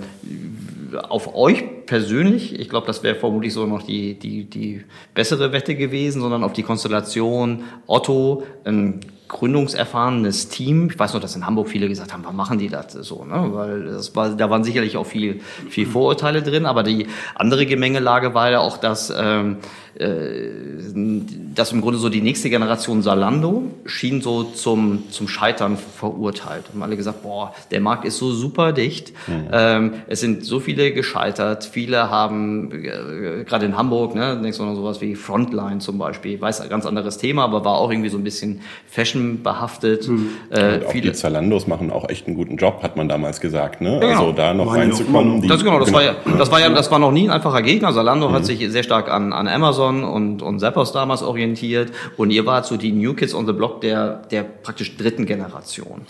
auf 1.08 1.34
euch 1.34 1.86
persönlich. 1.86 2.60
Ich 2.60 2.68
glaube, 2.68 2.88
das 2.88 3.04
wäre 3.04 3.16
vermutlich 3.16 3.54
so 3.54 3.66
noch 3.66 3.84
die, 3.84 4.16
die, 4.16 4.44
die 4.44 4.84
bessere 5.14 5.54
Wette 5.54 5.76
gewesen, 5.76 6.20
sondern 6.20 6.44
auf 6.44 6.52
die 6.52 6.64
Konstellation 6.64 7.64
Otto, 7.88 8.44
ein 8.66 9.00
gründungserfahrenes 9.28 10.50
Team. 10.50 10.90
Ich 10.92 11.00
weiß 11.00 11.14
noch, 11.14 11.22
dass 11.22 11.36
in 11.36 11.46
Hamburg 11.46 11.70
viele 11.70 11.88
gesagt 11.88 12.14
haben, 12.14 12.24
warum 12.24 12.36
machen 12.36 12.60
die 12.60 12.70
das 12.70 12.94
so? 12.94 13.26
Ne? 13.26 13.50
Weil 13.54 13.86
das 13.86 14.16
war, 14.16 14.30
da 14.30 14.50
waren 14.50 14.64
sicherlich 14.64 14.98
auch 14.98 15.06
viel, 15.06 15.42
viel 15.70 15.86
Vorurteile 15.88 16.44
drin, 16.44 16.66
aber 16.66 16.84
die 16.84 17.08
andere 17.34 17.66
Gemengelage 17.66 18.34
war 18.34 18.52
ja 18.52 18.60
auch, 18.60 18.78
dass 18.78 19.12
ähm, 19.16 19.58
äh, 19.58 19.85
dass 19.98 21.72
im 21.72 21.82
Grunde 21.82 21.98
so 21.98 22.10
die 22.10 22.22
nächste 22.22 22.50
Generation 22.50 23.02
Salando 23.02 23.64
schien 23.86 24.22
so 24.22 24.44
zum, 24.44 25.10
zum 25.10 25.30
Scheitern 25.30 25.78
verurteilt. 25.78 26.66
Haben 26.74 26.84
alle 26.84 26.98
gesagt, 26.98 27.24
boah, 27.24 27.54
der 27.72 27.80
Markt 27.80 28.04
ist 28.04 28.18
so 28.18 28.32
super 28.32 28.74
dicht. 28.74 29.14
Mhm. 29.28 29.48
Ähm, 29.54 29.94
es 30.08 30.20
sind 30.20 30.44
so 30.44 30.60
viele 30.60 30.92
gescheitert. 30.92 31.64
Viele 31.64 32.10
haben, 32.10 32.72
äh, 32.74 33.46
gerade 33.46 33.66
in 33.66 33.78
Hamburg, 33.78 34.16
ne, 34.16 34.38
denkst 34.42 34.58
du 34.58 34.66
noch 34.66 34.76
sowas 34.76 35.00
wie 35.00 35.16
Frontline 35.16 35.80
zum 35.80 35.98
Beispiel. 35.98 36.34
Ich 36.34 36.42
weiß, 36.42 36.60
ein 36.60 36.70
ganz 36.70 36.86
anderes 36.86 37.18
Thema, 37.18 37.46
aber 37.46 37.64
war 37.64 37.78
auch 37.78 37.90
irgendwie 37.90 38.10
so 38.10 38.18
ein 38.18 38.24
bisschen 38.26 38.62
Fashion 38.88 39.44
behaftet. 39.44 40.10
Mhm. 40.10 40.30
Äh, 40.50 40.82
auch 40.86 40.92
viele 40.92 41.12
die 41.12 41.14
Zalandos 41.14 41.68
machen 41.68 41.90
auch 41.90 42.10
echt 42.10 42.28
einen 42.28 42.36
guten 42.36 42.58
Job, 42.58 42.84
hat 42.84 42.98
man 42.98 43.08
damals 43.08 43.40
gesagt. 43.40 43.80
Ne? 43.80 44.02
Ja, 44.02 44.20
also 44.20 44.34
da 44.34 44.54
noch 44.54 44.76
reinzukommen. 44.76 45.48
Das, 45.48 45.64
genau, 45.64 45.80
das, 45.80 45.88
genau. 45.88 46.00
War 46.00 46.04
ja, 46.04 46.16
das 46.38 46.52
war 46.52 46.60
ja, 46.60 46.70
das 46.70 46.92
war 46.92 47.00
noch 47.00 47.12
nie 47.12 47.30
ein 47.30 47.32
einfacher 47.32 47.62
Gegner. 47.62 47.94
Salando 47.94 48.28
mhm. 48.28 48.34
hat 48.34 48.46
sich 48.46 48.60
sehr 48.70 48.84
stark 48.84 49.10
an, 49.10 49.32
an 49.32 49.48
Amazon 49.48 49.85
Amazon 49.86 50.04
und, 50.04 50.42
und 50.42 50.60
Zappos 50.60 50.92
damals 50.92 51.22
orientiert 51.22 51.92
und 52.18 52.32
ihr 52.32 52.46
wart 52.46 52.66
so 52.66 52.78
die 52.78 52.92
New 52.92 53.14
Kids 53.14 53.34
on 53.34 53.46
the 53.46 53.54
Block 53.54 53.82
der, 53.82 54.24
der 54.32 54.44
praktisch 54.44 54.96
dritten 54.98 55.26
Generation. 55.26 56.02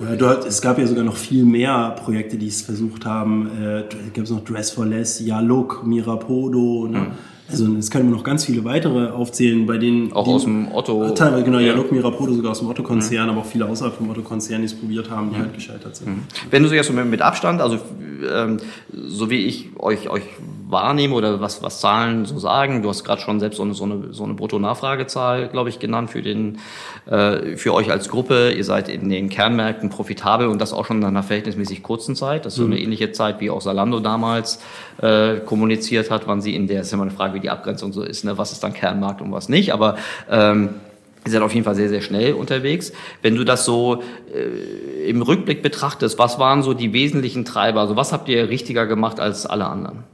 Ja, 0.00 0.16
dort, 0.16 0.44
es 0.44 0.60
gab 0.60 0.78
ja 0.78 0.86
sogar 0.86 1.04
noch 1.04 1.16
viel 1.16 1.44
mehr 1.44 1.94
Projekte, 2.02 2.36
die 2.36 2.48
es 2.48 2.62
versucht 2.62 3.06
haben. 3.06 3.48
Äh, 3.62 3.84
gab 4.12 4.24
es 4.24 4.30
noch 4.30 4.44
Dress 4.44 4.72
for 4.72 4.84
Less, 4.84 5.20
Ja 5.20 5.38
Look, 5.38 5.86
Mirapodo. 5.86 6.88
Ne? 6.88 6.98
Mhm. 6.98 7.06
Also 7.48 7.76
es 7.76 7.90
können 7.90 8.08
wir 8.08 8.16
noch 8.16 8.24
ganz 8.24 8.44
viele 8.44 8.64
weitere 8.64 9.10
aufzählen, 9.10 9.66
bei 9.66 9.78
denen... 9.78 10.12
Auch 10.12 10.24
die, 10.24 10.30
aus 10.30 10.44
dem 10.44 10.72
Otto... 10.72 11.10
Teilweise, 11.10 11.44
genau, 11.44 11.58
ja, 11.58 11.74
Look, 11.74 11.92
Mirapodo 11.92 12.32
sogar 12.32 12.52
aus 12.52 12.58
dem 12.58 12.68
Otto-Konzern, 12.68 13.26
mhm. 13.26 13.32
aber 13.32 13.40
auch 13.42 13.46
viele 13.46 13.66
außerhalb 13.66 13.94
vom 13.94 14.10
Otto-Konzern, 14.10 14.62
die 14.62 14.66
es 14.66 14.74
probiert 14.74 15.10
haben, 15.10 15.30
die 15.30 15.36
mhm. 15.36 15.42
halt 15.42 15.54
gescheitert 15.54 15.94
sind. 15.94 16.08
Mhm. 16.08 16.22
Wenn 16.50 16.64
du 16.64 16.68
so 16.68 16.74
jetzt 16.74 16.90
mit 16.92 17.22
Abstand, 17.22 17.60
also 17.60 17.78
ähm, 18.28 18.56
so 18.90 19.30
wie 19.30 19.44
ich 19.44 19.68
euch, 19.78 20.08
euch 20.08 20.24
wahrnehme 20.74 21.14
oder 21.14 21.40
was, 21.40 21.62
was 21.62 21.80
Zahlen 21.80 22.26
so 22.26 22.38
sagen. 22.38 22.82
Du 22.82 22.90
hast 22.90 23.02
gerade 23.02 23.22
schon 23.22 23.40
selbst 23.40 23.56
so 23.56 23.62
eine, 23.62 23.72
so 23.72 23.84
eine, 23.84 24.12
so 24.12 24.24
eine 24.24 24.34
Brutto-Nachfragezahl, 24.34 25.48
glaube 25.48 25.70
ich, 25.70 25.78
genannt 25.78 26.10
für, 26.10 26.20
den, 26.20 26.58
äh, 27.06 27.56
für 27.56 27.72
euch 27.72 27.90
als 27.90 28.10
Gruppe. 28.10 28.52
Ihr 28.52 28.64
seid 28.64 28.90
in 28.90 29.08
den 29.08 29.30
Kernmärkten 29.30 29.88
profitabel 29.88 30.48
und 30.48 30.60
das 30.60 30.74
auch 30.74 30.84
schon 30.84 30.98
in 30.98 31.04
einer 31.04 31.22
verhältnismäßig 31.22 31.82
kurzen 31.82 32.14
Zeit. 32.14 32.44
Das 32.44 32.52
ist 32.52 32.58
so 32.58 32.66
eine 32.66 32.74
mhm. 32.74 32.82
ähnliche 32.82 33.12
Zeit, 33.12 33.40
wie 33.40 33.48
auch 33.48 33.62
Salando 33.62 34.00
damals 34.00 34.60
äh, 35.00 35.36
kommuniziert 35.36 36.10
hat, 36.10 36.26
wann 36.26 36.42
sie 36.42 36.54
in 36.54 36.66
der, 36.66 36.82
ist 36.82 36.92
immer 36.92 37.04
eine 37.04 37.12
Frage, 37.12 37.32
wie 37.32 37.40
die 37.40 37.50
Abgrenzung 37.50 37.94
so 37.94 38.02
ist, 38.02 38.24
ne? 38.24 38.36
was 38.36 38.52
ist 38.52 38.62
dann 38.62 38.74
Kernmarkt 38.74 39.22
und 39.22 39.32
was 39.32 39.48
nicht. 39.48 39.72
Aber 39.72 39.96
ähm, 40.30 40.70
Ihr 41.26 41.32
seid 41.32 41.40
auf 41.40 41.54
jeden 41.54 41.64
Fall 41.64 41.74
sehr, 41.74 41.88
sehr 41.88 42.02
schnell 42.02 42.34
unterwegs. 42.34 42.92
Wenn 43.22 43.34
du 43.34 43.44
das 43.44 43.64
so 43.64 44.02
äh, 44.34 45.08
im 45.08 45.22
Rückblick 45.22 45.62
betrachtest, 45.62 46.18
was 46.18 46.38
waren 46.38 46.62
so 46.62 46.74
die 46.74 46.92
wesentlichen 46.92 47.46
Treiber? 47.46 47.80
Also 47.80 47.96
was 47.96 48.12
habt 48.12 48.28
ihr 48.28 48.50
richtiger 48.50 48.86
gemacht 48.86 49.20
als 49.20 49.46
alle 49.46 49.66
anderen? 49.66 50.04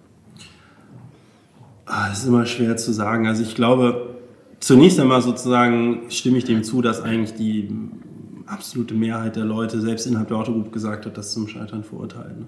Ah, 1.93 2.09
das 2.09 2.21
ist 2.21 2.29
immer 2.29 2.47
schwer 2.47 2.77
zu 2.77 2.93
sagen. 2.93 3.27
Also 3.27 3.43
ich 3.43 3.57
glaube, 3.57 4.15
zunächst 4.61 5.01
einmal 5.01 5.23
sozusagen 5.23 6.03
stimme 6.09 6.39
ich 6.39 6.45
dem 6.45 6.63
zu, 6.63 6.83
dass 6.83 7.03
eigentlich 7.03 7.35
die 7.35 7.69
absolute 8.47 8.95
Mehrheit 8.95 9.35
der 9.35 9.45
Leute 9.45 9.81
selbst 9.81 10.07
innerhalb 10.07 10.29
der 10.29 10.37
Autogroup 10.37 10.73
gesagt 10.73 11.05
hat, 11.07 11.19
das 11.19 11.33
zum 11.33 11.49
Scheitern 11.49 11.83
verurteilen. 11.83 12.47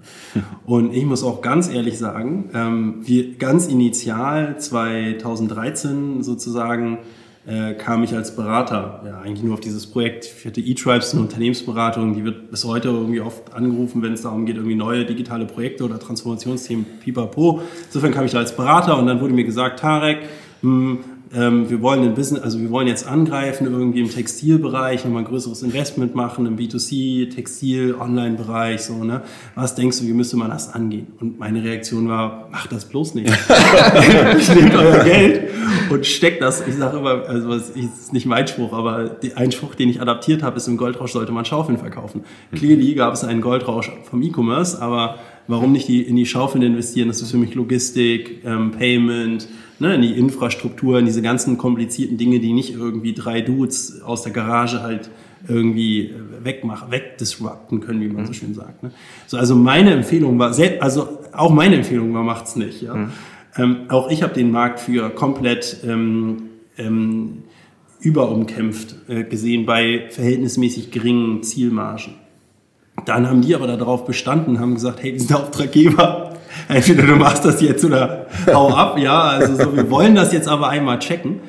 Und 0.65 0.93
ich 0.93 1.05
muss 1.05 1.23
auch 1.23 1.41
ganz 1.41 1.69
ehrlich 1.69 1.97
sagen, 1.97 2.51
ähm, 2.53 3.01
wir 3.03 3.37
ganz 3.37 3.67
initial 3.67 4.57
2013 4.57 6.23
sozusagen 6.23 6.99
äh, 7.45 7.73
kam 7.73 8.03
ich 8.03 8.15
als 8.15 8.35
Berater 8.35 9.01
ja 9.05 9.19
eigentlich 9.19 9.43
nur 9.43 9.55
auf 9.55 9.59
dieses 9.59 9.87
Projekt. 9.87 10.25
Ich 10.25 10.45
hatte 10.45 10.61
E-Tribes, 10.61 11.13
eine 11.13 11.21
Unternehmensberatung, 11.23 12.13
die 12.13 12.23
wird 12.23 12.51
bis 12.51 12.63
heute 12.63 12.89
irgendwie 12.89 13.21
oft 13.21 13.53
angerufen, 13.53 14.01
wenn 14.01 14.13
es 14.13 14.21
darum 14.21 14.45
geht, 14.45 14.55
irgendwie 14.55 14.75
neue 14.75 15.05
digitale 15.05 15.45
Projekte 15.45 15.83
oder 15.83 15.99
Transformationsthemen, 15.99 16.85
pipapo. 17.01 17.61
Insofern 17.85 18.11
kam 18.11 18.25
ich 18.25 18.31
da 18.31 18.39
als 18.39 18.55
Berater 18.55 18.97
und 18.97 19.07
dann 19.07 19.19
wurde 19.19 19.33
mir 19.33 19.43
gesagt, 19.43 19.79
Tarek, 19.79 20.19
mh, 20.61 20.69
hm, 20.91 20.99
ähm, 21.35 21.69
wir 21.69 21.81
wollen 21.81 22.03
ein 22.03 22.13
Business, 22.13 22.43
also 22.43 22.59
wir 22.59 22.69
wollen 22.69 22.87
jetzt 22.87 23.07
angreifen 23.07 23.65
irgendwie 23.65 24.01
im 24.01 24.09
Textilbereich, 24.09 25.03
nochmal 25.03 25.23
ein 25.23 25.27
größeres 25.27 25.63
Investment 25.63 26.13
machen 26.15 26.45
im 26.45 26.57
B2C, 26.57 27.33
Textil, 27.33 27.95
Online-Bereich, 27.99 28.81
so, 28.81 29.03
ne? 29.03 29.21
Was 29.55 29.75
denkst 29.75 29.99
du, 29.99 30.07
wie 30.07 30.13
müsste 30.13 30.37
man 30.37 30.51
das 30.51 30.73
angehen? 30.73 31.07
Und 31.19 31.39
meine 31.39 31.63
Reaktion 31.63 32.07
war, 32.07 32.49
mach 32.51 32.67
das 32.67 32.85
bloß 32.85 33.15
nicht. 33.15 33.29
ich 34.37 34.55
nehmt 34.55 34.75
euer 34.75 35.03
Geld 35.03 35.49
und 35.89 36.05
steckt 36.05 36.41
das, 36.41 36.65
ich 36.67 36.75
sage 36.75 36.97
immer, 36.97 37.27
also 37.27 37.49
das 37.49 37.71
ist 37.71 38.13
nicht 38.13 38.25
mein 38.25 38.47
Spruch, 38.47 38.73
aber 38.73 39.17
ein 39.35 39.51
Spruch, 39.51 39.75
den 39.75 39.89
ich 39.89 40.01
adaptiert 40.01 40.43
habe, 40.43 40.57
ist 40.57 40.67
im 40.67 40.77
Goldrausch 40.77 41.13
sollte 41.13 41.31
man 41.31 41.45
Schaufeln 41.45 41.77
verkaufen. 41.77 42.23
Clearly 42.53 42.93
gab 42.93 43.13
es 43.13 43.23
einen 43.23 43.41
Goldrausch 43.41 43.91
vom 44.03 44.21
E-Commerce, 44.21 44.81
aber 44.81 45.17
warum 45.47 45.71
nicht 45.71 45.87
die, 45.87 46.01
in 46.01 46.15
die 46.15 46.25
Schaufeln 46.25 46.63
investieren? 46.63 47.07
Das 47.07 47.21
ist 47.21 47.31
für 47.31 47.37
mich 47.37 47.55
Logistik, 47.55 48.43
ähm, 48.45 48.71
Payment, 48.71 49.47
ne, 49.79 49.95
in 49.95 50.01
die 50.01 50.11
Infrastruktur, 50.11 50.99
in 50.99 51.05
diese 51.05 51.21
ganzen 51.21 51.57
komplizierten 51.57 52.17
Dinge, 52.17 52.39
die 52.39 52.53
nicht 52.53 52.73
irgendwie 52.73 53.13
drei 53.13 53.41
Dudes 53.41 54.01
aus 54.01 54.23
der 54.23 54.31
Garage 54.31 54.81
halt 54.81 55.09
irgendwie 55.47 56.13
wegmachen, 56.41 56.91
wegdisrupten 56.91 57.81
können, 57.81 58.01
wie 58.01 58.07
man 58.07 58.25
so 58.25 58.31
mhm. 58.31 58.35
schön 58.35 58.53
sagt. 58.53 58.83
Ne? 58.83 58.91
So, 59.27 59.37
also 59.37 59.55
meine 59.55 59.91
Empfehlung 59.91 60.39
war, 60.39 60.57
also 60.79 61.19
auch 61.33 61.51
meine 61.51 61.75
Empfehlung 61.75 62.13
war, 62.13 62.23
macht's 62.23 62.55
nicht. 62.55 62.81
Ja? 62.81 62.95
Mhm. 62.95 63.11
Ähm, 63.57 63.77
auch 63.89 64.09
ich 64.09 64.23
habe 64.23 64.33
den 64.33 64.51
Markt 64.51 64.79
für 64.79 65.09
komplett 65.09 65.77
ähm, 65.85 66.49
ähm, 66.77 67.43
überumkämpft 67.99 68.95
äh, 69.07 69.23
gesehen 69.23 69.65
bei 69.65 70.05
verhältnismäßig 70.09 70.91
geringen 70.91 71.43
Zielmargen. 71.43 72.15
Dann 73.05 73.27
haben 73.27 73.41
die 73.41 73.55
aber 73.55 73.67
darauf 73.67 74.05
bestanden, 74.05 74.59
haben 74.59 74.75
gesagt, 74.75 75.01
hey, 75.01 75.13
wir 75.13 75.19
sind 75.19 75.33
Auftraggeber, 75.33 76.33
entweder 76.67 77.03
du 77.03 77.15
machst 77.15 77.43
das 77.43 77.61
jetzt 77.61 77.83
oder 77.83 78.27
hau 78.53 78.69
ab, 78.69 78.97
ja, 78.97 79.21
also 79.21 79.55
so, 79.55 79.75
wir 79.75 79.89
wollen 79.89 80.15
das 80.15 80.31
jetzt 80.31 80.47
aber 80.47 80.69
einmal 80.69 80.99
checken. 80.99 81.41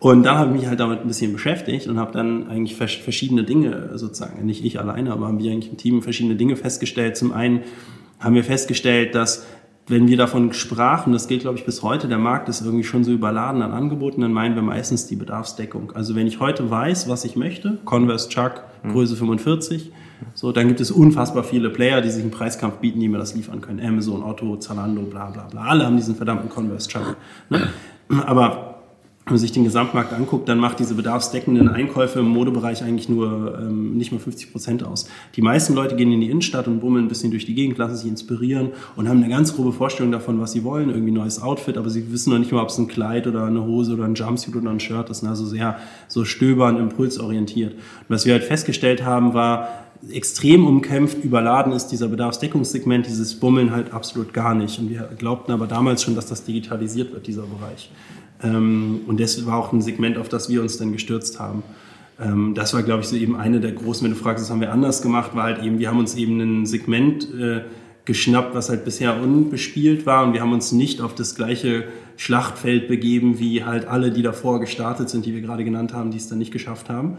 Und 0.00 0.22
dann 0.22 0.38
habe 0.38 0.50
ich 0.50 0.60
mich 0.60 0.68
halt 0.68 0.78
damit 0.78 1.00
ein 1.00 1.08
bisschen 1.08 1.32
beschäftigt 1.32 1.88
und 1.88 1.98
habe 1.98 2.12
dann 2.12 2.48
eigentlich 2.48 2.76
verschiedene 2.76 3.42
Dinge 3.42 3.90
sozusagen, 3.94 4.44
nicht 4.46 4.64
ich 4.64 4.78
alleine, 4.78 5.12
aber 5.12 5.26
haben 5.26 5.40
wir 5.40 5.50
eigentlich 5.50 5.72
im 5.72 5.76
Team 5.76 6.02
verschiedene 6.02 6.36
Dinge 6.36 6.54
festgestellt. 6.54 7.16
Zum 7.16 7.32
einen 7.32 7.62
haben 8.20 8.34
wir 8.34 8.44
festgestellt, 8.44 9.16
dass 9.16 9.46
wenn 9.88 10.06
wir 10.06 10.16
davon 10.16 10.52
sprachen, 10.52 11.12
das 11.12 11.26
gilt 11.26 11.40
glaube 11.40 11.58
ich 11.58 11.64
bis 11.64 11.82
heute, 11.82 12.08
der 12.08 12.18
Markt 12.18 12.48
ist 12.48 12.60
irgendwie 12.60 12.84
schon 12.84 13.04
so 13.04 13.10
überladen 13.10 13.62
an 13.62 13.72
Angeboten, 13.72 14.20
dann 14.20 14.32
meinen 14.32 14.54
wir 14.54 14.62
meistens 14.62 15.06
die 15.06 15.16
Bedarfsdeckung. 15.16 15.92
Also 15.92 16.14
wenn 16.14 16.26
ich 16.26 16.38
heute 16.38 16.70
weiß, 16.70 17.08
was 17.08 17.24
ich 17.24 17.36
möchte, 17.36 17.78
Converse 17.84 18.28
Chuck, 18.28 18.62
Größe 18.86 19.16
45, 19.16 19.90
so, 20.34 20.52
dann 20.52 20.68
gibt 20.68 20.80
es 20.80 20.90
unfassbar 20.90 21.44
viele 21.44 21.70
Player, 21.70 22.00
die 22.00 22.10
sich 22.10 22.22
einen 22.22 22.30
Preiskampf 22.30 22.76
bieten, 22.76 23.00
die 23.00 23.08
mir 23.08 23.18
das 23.18 23.34
liefern 23.34 23.60
können. 23.60 23.80
Amazon, 23.80 24.22
Otto, 24.22 24.56
Zalando, 24.56 25.02
bla 25.02 25.30
bla 25.30 25.46
bla. 25.46 25.62
Alle 25.62 25.86
haben 25.86 25.96
diesen 25.96 26.14
verdammten 26.14 26.48
Converse 26.48 26.88
Chuck. 26.88 27.16
Ne? 27.50 27.68
Aber 28.26 28.68
wenn 29.28 29.34
man 29.34 29.40
sich 29.40 29.52
den 29.52 29.64
Gesamtmarkt 29.64 30.14
anguckt, 30.14 30.48
dann 30.48 30.58
macht 30.58 30.78
diese 30.78 30.94
bedarfsdeckenden 30.94 31.68
Einkäufe 31.68 32.20
im 32.20 32.28
Modebereich 32.28 32.82
eigentlich 32.82 33.10
nur 33.10 33.58
ähm, 33.60 33.94
nicht 33.94 34.10
mal 34.10 34.18
50 34.18 34.52
Prozent 34.52 34.82
aus. 34.82 35.06
Die 35.36 35.42
meisten 35.42 35.74
Leute 35.74 35.96
gehen 35.96 36.10
in 36.10 36.22
die 36.22 36.30
Innenstadt 36.30 36.66
und 36.66 36.80
bummeln 36.80 37.04
ein 37.04 37.08
bisschen 37.08 37.30
durch 37.30 37.44
die 37.44 37.54
Gegend, 37.54 37.76
lassen 37.76 37.96
sich 37.96 38.08
inspirieren 38.08 38.70
und 38.96 39.06
haben 39.06 39.22
eine 39.22 39.28
ganz 39.28 39.54
grobe 39.54 39.72
Vorstellung 39.72 40.12
davon, 40.12 40.40
was 40.40 40.52
sie 40.52 40.64
wollen. 40.64 40.88
Irgendwie 40.88 41.10
ein 41.10 41.14
neues 41.14 41.42
Outfit, 41.42 41.76
aber 41.76 41.90
sie 41.90 42.10
wissen 42.10 42.30
noch 42.30 42.38
nicht 42.38 42.52
mal, 42.52 42.62
ob 42.62 42.70
es 42.70 42.78
ein 42.78 42.88
Kleid 42.88 43.26
oder 43.26 43.44
eine 43.44 43.62
Hose 43.66 43.92
oder 43.92 44.04
ein 44.04 44.14
Jumpsuit 44.14 44.56
oder 44.56 44.70
ein 44.70 44.80
Shirt 44.80 45.10
ist. 45.10 45.22
Also 45.24 45.44
sehr 45.44 45.76
so 46.06 46.24
stöbern, 46.24 46.78
impulsorientiert. 46.78 47.74
Und 47.74 48.06
was 48.08 48.24
wir 48.24 48.32
halt 48.32 48.44
festgestellt 48.44 49.04
haben, 49.04 49.34
war, 49.34 49.68
extrem 50.10 50.66
umkämpft, 50.66 51.24
überladen 51.24 51.72
ist 51.72 51.88
dieser 51.88 52.08
Bedarfsdeckungssegment, 52.08 53.06
dieses 53.06 53.34
Bummeln 53.34 53.72
halt 53.72 53.92
absolut 53.92 54.32
gar 54.32 54.54
nicht. 54.54 54.78
Und 54.78 54.90
wir 54.90 55.10
glaubten 55.18 55.52
aber 55.52 55.66
damals 55.66 56.02
schon, 56.02 56.14
dass 56.14 56.26
das 56.26 56.44
digitalisiert 56.44 57.12
wird, 57.12 57.26
dieser 57.26 57.42
Bereich. 57.42 57.90
Ähm, 58.42 59.00
und 59.06 59.20
das 59.20 59.44
war 59.46 59.58
auch 59.58 59.72
ein 59.72 59.82
Segment, 59.82 60.18
auf 60.18 60.28
das 60.28 60.48
wir 60.48 60.62
uns 60.62 60.76
dann 60.78 60.92
gestürzt 60.92 61.40
haben. 61.40 61.62
Ähm, 62.20 62.54
das 62.54 62.74
war, 62.74 62.82
glaube 62.82 63.02
ich, 63.02 63.08
so 63.08 63.16
eben 63.16 63.36
eine 63.36 63.60
der 63.60 63.72
großen, 63.72 64.04
wenn 64.04 64.12
du 64.12 64.18
fragst, 64.18 64.44
was 64.44 64.50
haben 64.50 64.60
wir 64.60 64.72
anders 64.72 65.02
gemacht, 65.02 65.34
war 65.34 65.44
halt 65.44 65.62
eben, 65.62 65.78
wir 65.78 65.88
haben 65.88 65.98
uns 65.98 66.14
eben 66.14 66.40
ein 66.40 66.66
Segment 66.66 67.28
äh, 67.34 67.62
geschnappt, 68.04 68.54
was 68.54 68.70
halt 68.70 68.84
bisher 68.84 69.20
unbespielt 69.20 70.06
war 70.06 70.24
und 70.24 70.32
wir 70.32 70.40
haben 70.40 70.52
uns 70.52 70.72
nicht 70.72 71.02
auf 71.02 71.14
das 71.14 71.34
gleiche 71.34 71.84
Schlachtfeld 72.16 72.88
begeben, 72.88 73.38
wie 73.38 73.64
halt 73.64 73.86
alle, 73.86 74.10
die 74.10 74.22
davor 74.22 74.60
gestartet 74.60 75.10
sind, 75.10 75.26
die 75.26 75.34
wir 75.34 75.42
gerade 75.42 75.62
genannt 75.62 75.92
haben, 75.92 76.10
die 76.10 76.16
es 76.16 76.26
dann 76.26 76.38
nicht 76.38 76.50
geschafft 76.50 76.88
haben, 76.88 77.18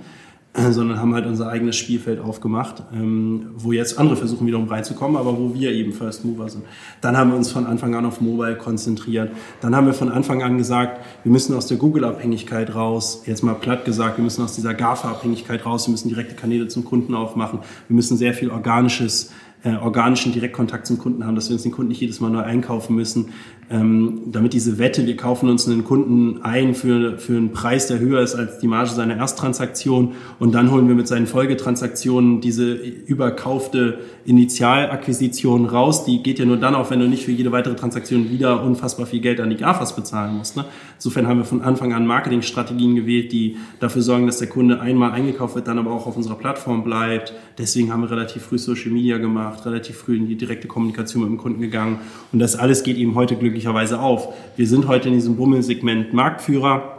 sondern 0.71 0.99
haben 0.99 1.13
halt 1.13 1.25
unser 1.25 1.47
eigenes 1.49 1.75
Spielfeld 1.75 2.19
aufgemacht, 2.19 2.83
ähm, 2.93 3.51
wo 3.55 3.71
jetzt 3.71 3.97
andere 3.97 4.17
versuchen 4.17 4.47
wiederum 4.47 4.67
reinzukommen, 4.67 5.17
aber 5.17 5.37
wo 5.37 5.53
wir 5.53 5.71
eben 5.71 5.93
First 5.93 6.25
Mover 6.25 6.49
sind. 6.49 6.63
Dann 7.01 7.17
haben 7.17 7.31
wir 7.31 7.37
uns 7.37 7.51
von 7.51 7.65
Anfang 7.65 7.95
an 7.95 8.05
auf 8.05 8.21
Mobile 8.21 8.55
konzentriert. 8.55 9.31
Dann 9.61 9.75
haben 9.75 9.87
wir 9.87 9.93
von 9.93 10.09
Anfang 10.09 10.43
an 10.43 10.57
gesagt, 10.57 11.03
wir 11.23 11.31
müssen 11.31 11.55
aus 11.55 11.67
der 11.67 11.77
Google-Abhängigkeit 11.77 12.73
raus, 12.75 13.23
jetzt 13.25 13.43
mal 13.43 13.55
platt 13.55 13.85
gesagt, 13.85 14.17
wir 14.17 14.23
müssen 14.23 14.43
aus 14.43 14.55
dieser 14.55 14.73
GAFA-Abhängigkeit 14.73 15.65
raus, 15.65 15.87
wir 15.87 15.91
müssen 15.91 16.09
direkte 16.09 16.35
Kanäle 16.35 16.67
zum 16.67 16.85
Kunden 16.85 17.15
aufmachen, 17.15 17.59
wir 17.87 17.95
müssen 17.95 18.17
sehr 18.17 18.33
viel 18.33 18.49
organisches 18.49 19.31
äh, 19.63 19.75
organischen 19.75 20.31
Direktkontakt 20.31 20.87
zum 20.87 20.97
Kunden 20.97 21.25
haben, 21.25 21.35
dass 21.35 21.49
wir 21.49 21.53
uns 21.53 21.63
den 21.63 21.71
Kunden 21.71 21.89
nicht 21.89 21.99
jedes 21.99 22.21
Mal 22.21 22.29
neu 22.29 22.41
einkaufen 22.41 22.95
müssen, 22.95 23.33
ähm, 23.71 24.23
damit 24.25 24.53
diese 24.53 24.79
Wette, 24.79 25.05
wir 25.05 25.15
kaufen 25.15 25.47
uns 25.47 25.67
einen 25.67 25.83
Kunden 25.83 26.41
ein 26.41 26.73
für, 26.73 27.19
für 27.19 27.37
einen 27.37 27.51
Preis, 27.51 27.85
der 27.87 27.99
höher 27.99 28.21
ist 28.21 28.33
als 28.33 28.57
die 28.59 28.67
Marge 28.67 28.89
seiner 28.89 29.15
Ersttransaktion 29.15 30.13
und 30.39 30.53
dann 30.53 30.71
holen 30.71 30.87
wir 30.87 30.95
mit 30.95 31.07
seinen 31.07 31.27
Folgetransaktionen 31.27 32.41
diese 32.41 32.73
überkaufte 32.73 33.99
Initialakquisition 34.25 35.65
raus. 35.65 36.03
Die 36.05 36.23
geht 36.23 36.39
ja 36.39 36.45
nur 36.45 36.57
dann 36.57 36.73
auf, 36.73 36.89
wenn 36.89 36.99
du 36.99 37.07
nicht 37.07 37.25
für 37.25 37.31
jede 37.31 37.51
weitere 37.51 37.75
Transaktion 37.75 38.31
wieder 38.31 38.63
unfassbar 38.63 39.05
viel 39.05 39.19
Geld 39.19 39.39
an 39.39 39.51
die 39.51 39.57
GAFAs 39.57 39.95
bezahlen 39.95 40.35
musst. 40.37 40.57
Ne? 40.57 40.65
Insofern 40.95 41.27
haben 41.27 41.37
wir 41.37 41.45
von 41.45 41.61
Anfang 41.61 41.93
an 41.93 42.07
Marketingstrategien 42.07 42.95
gewählt, 42.95 43.31
die 43.31 43.57
dafür 43.79 44.01
sorgen, 44.01 44.25
dass 44.25 44.39
der 44.39 44.49
Kunde 44.49 44.81
einmal 44.81 45.11
eingekauft 45.11 45.53
wird, 45.53 45.67
dann 45.67 45.77
aber 45.77 45.91
auch 45.91 46.07
auf 46.07 46.17
unserer 46.17 46.35
Plattform 46.35 46.83
bleibt. 46.83 47.33
Deswegen 47.59 47.91
haben 47.91 48.01
wir 48.01 48.09
relativ 48.09 48.43
früh 48.43 48.57
Social 48.57 48.89
Media 48.91 49.17
gemacht, 49.17 49.65
relativ 49.65 49.97
früh 49.97 50.15
in 50.15 50.27
die 50.27 50.37
direkte 50.37 50.67
Kommunikation 50.67 51.23
mit 51.23 51.31
dem 51.31 51.37
Kunden 51.37 51.61
gegangen 51.61 51.99
und 52.31 52.39
das 52.39 52.55
alles 52.55 52.83
geht 52.83 52.97
eben 52.97 53.15
heute 53.15 53.35
glücklich 53.35 53.59
glücklicherweise 53.59 53.99
auf. 53.99 54.33
Wir 54.55 54.67
sind 54.67 54.87
heute 54.87 55.09
in 55.09 55.15
diesem 55.15 55.35
Bummelsegment 55.35 56.13
Marktführer. 56.13 56.98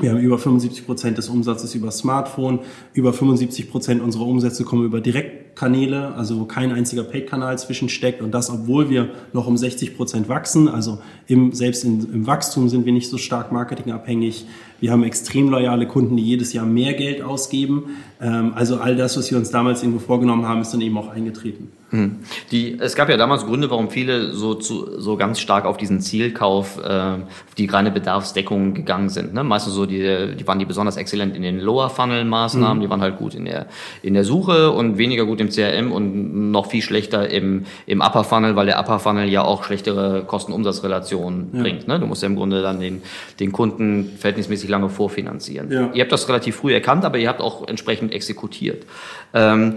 Wir 0.00 0.10
haben 0.10 0.20
über 0.20 0.38
75 0.38 0.86
Prozent 0.86 1.18
des 1.18 1.28
Umsatzes 1.28 1.74
über 1.74 1.90
Smartphone, 1.90 2.60
über 2.94 3.12
75 3.12 3.68
Prozent 3.68 4.00
unserer 4.00 4.26
Umsätze 4.26 4.62
kommen 4.62 4.84
über 4.84 5.00
Direktkanäle, 5.00 6.14
also 6.14 6.38
wo 6.38 6.44
kein 6.44 6.70
einziger 6.70 7.02
Paid-Kanal 7.02 7.58
zwischensteckt 7.58 8.22
und 8.22 8.30
das, 8.30 8.48
obwohl 8.48 8.90
wir 8.90 9.10
noch 9.32 9.48
um 9.48 9.56
60 9.56 9.96
Prozent 9.96 10.28
wachsen. 10.28 10.68
Also 10.68 10.98
im, 11.26 11.52
selbst 11.52 11.82
in, 11.82 12.12
im 12.12 12.26
Wachstum 12.28 12.68
sind 12.68 12.86
wir 12.86 12.92
nicht 12.92 13.10
so 13.10 13.18
stark 13.18 13.50
marketingabhängig. 13.50 14.46
Wir 14.78 14.92
haben 14.92 15.02
extrem 15.02 15.48
loyale 15.48 15.88
Kunden, 15.88 16.16
die 16.16 16.24
jedes 16.24 16.52
Jahr 16.52 16.64
mehr 16.64 16.94
Geld 16.94 17.20
ausgeben. 17.20 17.96
Ähm, 18.20 18.52
also 18.54 18.76
all 18.76 18.94
das, 18.94 19.16
was 19.16 19.28
wir 19.32 19.38
uns 19.38 19.50
damals 19.50 19.82
irgendwo 19.82 19.98
vorgenommen 19.98 20.46
haben, 20.46 20.60
ist 20.60 20.72
dann 20.72 20.80
eben 20.80 20.96
auch 20.96 21.08
eingetreten. 21.08 21.72
Hm. 21.90 22.18
Die, 22.50 22.78
es 22.78 22.94
gab 22.94 23.08
ja 23.08 23.16
damals 23.16 23.46
Gründe, 23.46 23.70
warum 23.70 23.88
viele 23.88 24.32
so, 24.32 24.54
zu, 24.54 25.00
so 25.00 25.16
ganz 25.16 25.40
stark 25.40 25.64
auf 25.64 25.78
diesen 25.78 26.00
Zielkauf, 26.00 26.78
äh, 26.84 27.14
die 27.56 27.66
reine 27.66 27.90
Bedarfsdeckung 27.90 28.74
gegangen 28.74 29.08
sind. 29.08 29.32
Ne? 29.32 29.42
Meistens 29.42 29.72
so, 29.72 29.86
die, 29.86 30.36
die 30.36 30.46
waren 30.46 30.58
die 30.58 30.66
besonders 30.66 30.98
exzellent 30.98 31.34
in 31.34 31.42
den 31.42 31.60
Lower-Funnel-Maßnahmen, 31.60 32.78
mhm. 32.78 32.82
die 32.82 32.90
waren 32.90 33.00
halt 33.00 33.16
gut 33.16 33.34
in 33.34 33.46
der, 33.46 33.66
in 34.02 34.12
der 34.12 34.24
Suche 34.24 34.70
und 34.70 34.98
weniger 34.98 35.24
gut 35.24 35.40
im 35.40 35.48
CRM 35.48 35.90
und 35.90 36.50
noch 36.50 36.66
viel 36.66 36.82
schlechter 36.82 37.30
im, 37.30 37.64
im 37.86 38.02
Upper-Funnel, 38.02 38.54
weil 38.54 38.66
der 38.66 38.78
Upper-Funnel 38.78 39.28
ja 39.28 39.42
auch 39.42 39.64
schlechtere 39.64 40.24
Kosten-Umsatz-Relationen 40.26 41.48
ja. 41.54 41.62
bringt. 41.62 41.88
Ne? 41.88 41.98
Du 41.98 42.06
musst 42.06 42.22
ja 42.22 42.28
im 42.28 42.36
Grunde 42.36 42.60
dann 42.60 42.80
den, 42.80 43.00
den 43.40 43.50
Kunden 43.50 44.12
verhältnismäßig 44.18 44.68
lange 44.68 44.90
vorfinanzieren. 44.90 45.72
Ja. 45.72 45.90
Ihr 45.94 46.02
habt 46.02 46.12
das 46.12 46.28
relativ 46.28 46.56
früh 46.56 46.74
erkannt, 46.74 47.06
aber 47.06 47.16
ihr 47.16 47.28
habt 47.28 47.40
auch 47.40 47.66
entsprechend 47.66 48.12
exekutiert. 48.12 48.84
Ähm, 49.32 49.76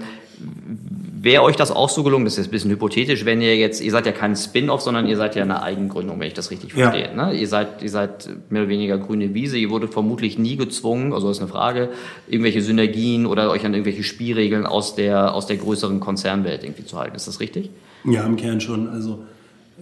Wäre 1.23 1.43
euch 1.43 1.55
das 1.55 1.71
auch 1.71 1.89
so 1.89 2.03
gelungen, 2.03 2.25
das 2.25 2.33
ist 2.33 2.37
jetzt 2.37 2.47
ein 2.47 2.51
bisschen 2.51 2.71
hypothetisch, 2.71 3.25
wenn 3.25 3.41
ihr 3.41 3.55
jetzt, 3.55 3.79
ihr 3.79 3.91
seid 3.91 4.07
ja 4.07 4.11
kein 4.11 4.35
Spin-off, 4.35 4.81
sondern 4.81 5.07
ihr 5.07 5.17
seid 5.17 5.35
ja 5.35 5.43
eine 5.43 5.61
Eigengründung, 5.61 6.19
wenn 6.19 6.27
ich 6.27 6.33
das 6.33 6.49
richtig 6.49 6.73
verstehe. 6.73 7.11
Ja. 7.15 7.27
Ne? 7.27 7.33
Ihr, 7.37 7.47
seid, 7.47 7.83
ihr 7.83 7.89
seid 7.89 8.27
mehr 8.49 8.63
oder 8.63 8.69
weniger 8.69 8.97
grüne 8.97 9.33
Wiese, 9.35 9.57
ihr 9.57 9.69
wurde 9.69 9.87
vermutlich 9.87 10.39
nie 10.39 10.55
gezwungen, 10.55 11.13
also 11.13 11.29
ist 11.29 11.39
eine 11.39 11.47
Frage, 11.47 11.89
irgendwelche 12.27 12.61
Synergien 12.61 13.27
oder 13.27 13.51
euch 13.51 13.63
an 13.65 13.73
irgendwelche 13.73 14.03
Spielregeln 14.03 14.65
aus 14.65 14.95
der, 14.95 15.35
aus 15.35 15.45
der 15.45 15.57
größeren 15.57 15.99
Konzernwelt 15.99 16.63
irgendwie 16.63 16.85
zu 16.85 16.97
halten. 16.97 17.15
Ist 17.15 17.27
das 17.27 17.39
richtig? 17.39 17.69
Ja, 18.03 18.25
im 18.25 18.35
Kern 18.35 18.59
schon. 18.59 18.89
Also 18.89 19.23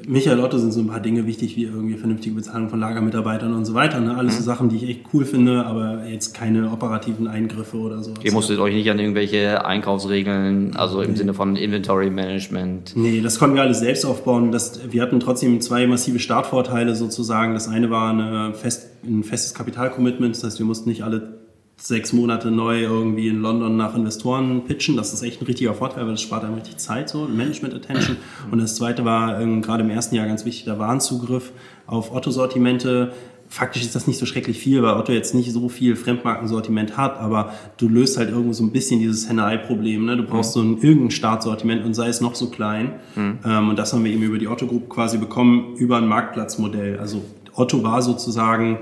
Michael 0.07 0.39
Otto 0.39 0.57
sind 0.57 0.71
so 0.71 0.79
ein 0.79 0.87
paar 0.87 0.99
Dinge 0.99 1.25
wichtig, 1.25 1.55
wie 1.55 1.63
irgendwie 1.63 1.95
vernünftige 1.95 2.35
Bezahlung 2.35 2.69
von 2.69 2.79
Lagermitarbeitern 2.79 3.53
und 3.53 3.65
so 3.65 3.73
weiter. 3.73 3.99
Ne? 3.99 4.15
Alles 4.15 4.35
mhm. 4.35 4.37
so 4.37 4.43
Sachen, 4.43 4.69
die 4.69 4.77
ich 4.77 4.89
echt 4.89 5.01
cool 5.13 5.25
finde, 5.25 5.65
aber 5.65 6.05
jetzt 6.05 6.33
keine 6.33 6.71
operativen 6.71 7.27
Eingriffe 7.27 7.77
oder 7.77 8.01
so. 8.03 8.13
Ihr 8.23 8.31
musstet 8.31 8.59
euch 8.59 8.73
nicht 8.73 8.89
an 8.89 8.99
irgendwelche 8.99 9.65
Einkaufsregeln, 9.65 10.75
also 10.75 11.01
im 11.01 11.11
nee. 11.11 11.17
Sinne 11.17 11.33
von 11.33 11.55
Inventory 11.55 12.09
Management. 12.09 12.93
Nee, 12.95 13.21
das 13.21 13.39
konnten 13.39 13.55
wir 13.55 13.63
alles 13.63 13.79
selbst 13.79 14.05
aufbauen. 14.05 14.51
Das, 14.51 14.91
wir 14.91 15.01
hatten 15.01 15.19
trotzdem 15.19 15.59
zwei 15.61 15.87
massive 15.87 16.19
Startvorteile 16.19 16.95
sozusagen. 16.95 17.53
Das 17.53 17.67
eine 17.67 17.89
war 17.89 18.11
eine 18.11 18.53
fest, 18.53 18.89
ein 19.03 19.23
festes 19.23 19.53
Kapitalcommitment, 19.53 20.35
das 20.35 20.43
heißt, 20.43 20.59
wir 20.59 20.65
mussten 20.65 20.89
nicht 20.89 21.03
alle 21.03 21.38
sechs 21.79 22.11
Monate 22.13 22.51
neu 22.51 22.81
irgendwie 22.81 23.29
in 23.29 23.41
London 23.41 23.77
nach 23.77 23.95
Investoren 23.95 24.65
pitchen. 24.65 24.97
Das 24.97 25.13
ist 25.13 25.23
echt 25.23 25.41
ein 25.41 25.45
richtiger 25.45 25.73
Vorteil, 25.73 26.03
weil 26.03 26.11
das 26.11 26.21
spart 26.21 26.43
einem 26.43 26.55
richtig 26.55 26.77
Zeit, 26.77 27.09
so 27.09 27.25
Management 27.25 27.73
Attention. 27.73 28.17
Und 28.51 28.59
das 28.59 28.75
zweite 28.75 29.05
war 29.05 29.39
ähm, 29.41 29.61
gerade 29.61 29.83
im 29.83 29.89
ersten 29.89 30.15
Jahr 30.15 30.27
ganz 30.27 30.45
wichtig, 30.45 30.65
der 30.65 30.77
Warenzugriff 30.77 31.51
auf 31.87 32.13
Otto-Sortimente. 32.13 33.13
Faktisch 33.47 33.81
ist 33.81 33.95
das 33.95 34.05
nicht 34.05 34.19
so 34.19 34.27
schrecklich 34.27 34.59
viel, 34.59 34.83
weil 34.83 34.93
Otto 34.95 35.11
jetzt 35.11 35.33
nicht 35.33 35.51
so 35.51 35.69
viel 35.69 35.95
Fremdmarkensortiment 35.95 36.97
hat, 36.97 37.17
aber 37.17 37.53
du 37.77 37.89
löst 37.89 38.17
halt 38.17 38.29
irgendwo 38.29 38.53
so 38.53 38.63
ein 38.63 38.71
bisschen 38.71 38.99
dieses 38.99 39.27
Henne-Ei-Problem. 39.27 40.05
Ne? 40.05 40.17
Du 40.17 40.23
brauchst 40.23 40.53
so 40.53 40.61
ein 40.61 40.77
irgendein 40.81 41.11
Startsortiment 41.11 41.83
und 41.83 41.95
sei 41.95 42.09
es 42.09 42.21
noch 42.21 42.35
so 42.35 42.49
klein. 42.49 42.99
Mhm. 43.15 43.39
Ähm, 43.43 43.69
und 43.69 43.79
das 43.79 43.93
haben 43.93 44.03
wir 44.03 44.11
eben 44.11 44.21
über 44.21 44.37
die 44.37 44.47
Otto 44.47 44.67
Group 44.67 44.89
quasi 44.89 45.17
bekommen, 45.17 45.75
über 45.77 45.97
ein 45.97 46.07
Marktplatzmodell. 46.07 46.99
Also 46.99 47.23
Otto 47.55 47.81
war 47.83 48.01
sozusagen 48.03 48.79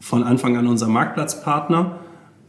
von 0.00 0.24
Anfang 0.24 0.56
an 0.56 0.66
unser 0.66 0.88
Marktplatzpartner 0.88 2.00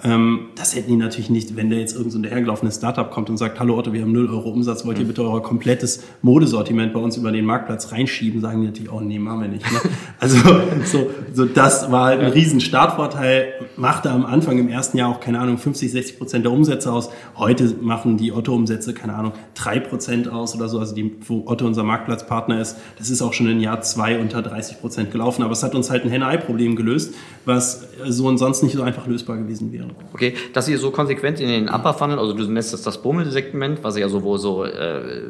das 0.02 0.76
hätten 0.76 0.92
die 0.92 0.96
natürlich 0.96 1.30
nicht, 1.30 1.58
wenn 1.58 1.70
da 1.70 1.76
jetzt 1.76 1.94
irgend 1.94 2.14
so 2.14 2.20
ein 2.20 2.24
dahergelaufenes 2.24 2.78
Startup 2.78 3.12
kommt 3.12 3.30
und 3.30 3.36
sagt, 3.36 3.60
hallo 3.60 3.78
Otto, 3.78 3.92
wir 3.92 4.02
haben 4.02 4.14
0 4.14 4.30
Euro 4.30 4.50
Umsatz, 4.50 4.86
wollt 4.86 4.98
ihr 4.98 5.04
bitte 5.04 5.24
euer 5.24 5.44
komplettes 5.44 6.04
Modesortiment 6.22 6.94
bei 6.94 7.02
uns 7.02 7.18
über 7.18 7.34
den 7.34 7.44
Marktplatz 7.44 7.92
reinschieben, 7.92 8.40
sagen 8.40 8.62
die 8.62 8.68
natürlich, 8.68 8.92
oh 8.94 9.02
nee, 9.02 9.20
machen 9.20 9.42
wir 9.42 9.48
nicht. 9.50 9.70
Ne? 9.70 9.80
Also 10.22 10.38
so, 10.84 11.10
so 11.34 11.46
das 11.46 11.92
war 11.92 12.08
halt 12.08 12.20
ein 12.20 12.32
riesen 12.32 12.60
Startvorteil, 12.60 13.54
machte 13.78 14.10
am 14.10 14.26
Anfang 14.26 14.58
im 14.58 14.68
ersten 14.68 14.98
Jahr 14.98 15.10
auch, 15.10 15.22
keine 15.22 15.40
Ahnung, 15.40 15.58
50, 15.58 15.92
60 15.92 16.18
Prozent 16.18 16.46
der 16.46 16.52
Umsätze 16.52 16.92
aus. 16.92 17.10
Heute 17.38 17.74
machen 17.82 18.18
die 18.18 18.34
Otto-Umsätze, 18.34 18.94
keine 18.94 19.16
Ahnung, 19.16 19.32
drei 19.56 19.80
Prozent 19.80 20.30
aus 20.30 20.56
oder 20.56 20.68
so, 20.68 20.80
also 20.80 20.94
die, 20.94 21.16
wo 21.26 21.44
Otto 21.46 21.66
unser 21.66 21.84
Marktplatzpartner 21.84 22.60
ist. 22.60 22.76
Das 22.98 23.10
ist 23.10 23.22
auch 23.22 23.32
schon 23.32 23.48
in 23.48 23.62
Jahr 23.62 23.80
zwei 23.82 24.20
unter 24.20 24.42
30 24.42 24.82
Prozent 24.82 25.12
gelaufen, 25.12 25.44
aber 25.44 25.54
es 25.54 25.64
hat 25.64 25.74
uns 25.74 25.90
halt 25.90 26.04
ein 26.04 26.10
Henne-Ei-Problem 26.10 26.76
gelöst, 26.76 27.14
was 27.46 27.88
so 28.06 28.28
und 28.28 28.38
sonst 28.38 28.62
nicht 28.62 28.74
so 28.74 28.82
einfach 28.82 29.08
lösbar 29.08 29.38
gewesen 29.38 29.72
wäre. 29.72 29.89
Okay, 30.14 30.36
dass 30.54 30.68
ihr 30.68 30.78
so 30.78 30.92
konsequent 30.92 31.40
in 31.40 31.48
den 31.48 31.70
Upper 31.70 31.94
Funnel, 31.94 32.20
also 32.20 32.34
du 32.34 32.44
nennst 32.46 32.74
das 32.74 32.82
das 32.82 33.02
Bummelsegment, 33.02 33.84
was 33.84 33.98
ja 33.98 34.10
so, 34.10 34.24
wo 34.24 34.38
so 34.38 34.66
äh, 34.66 35.22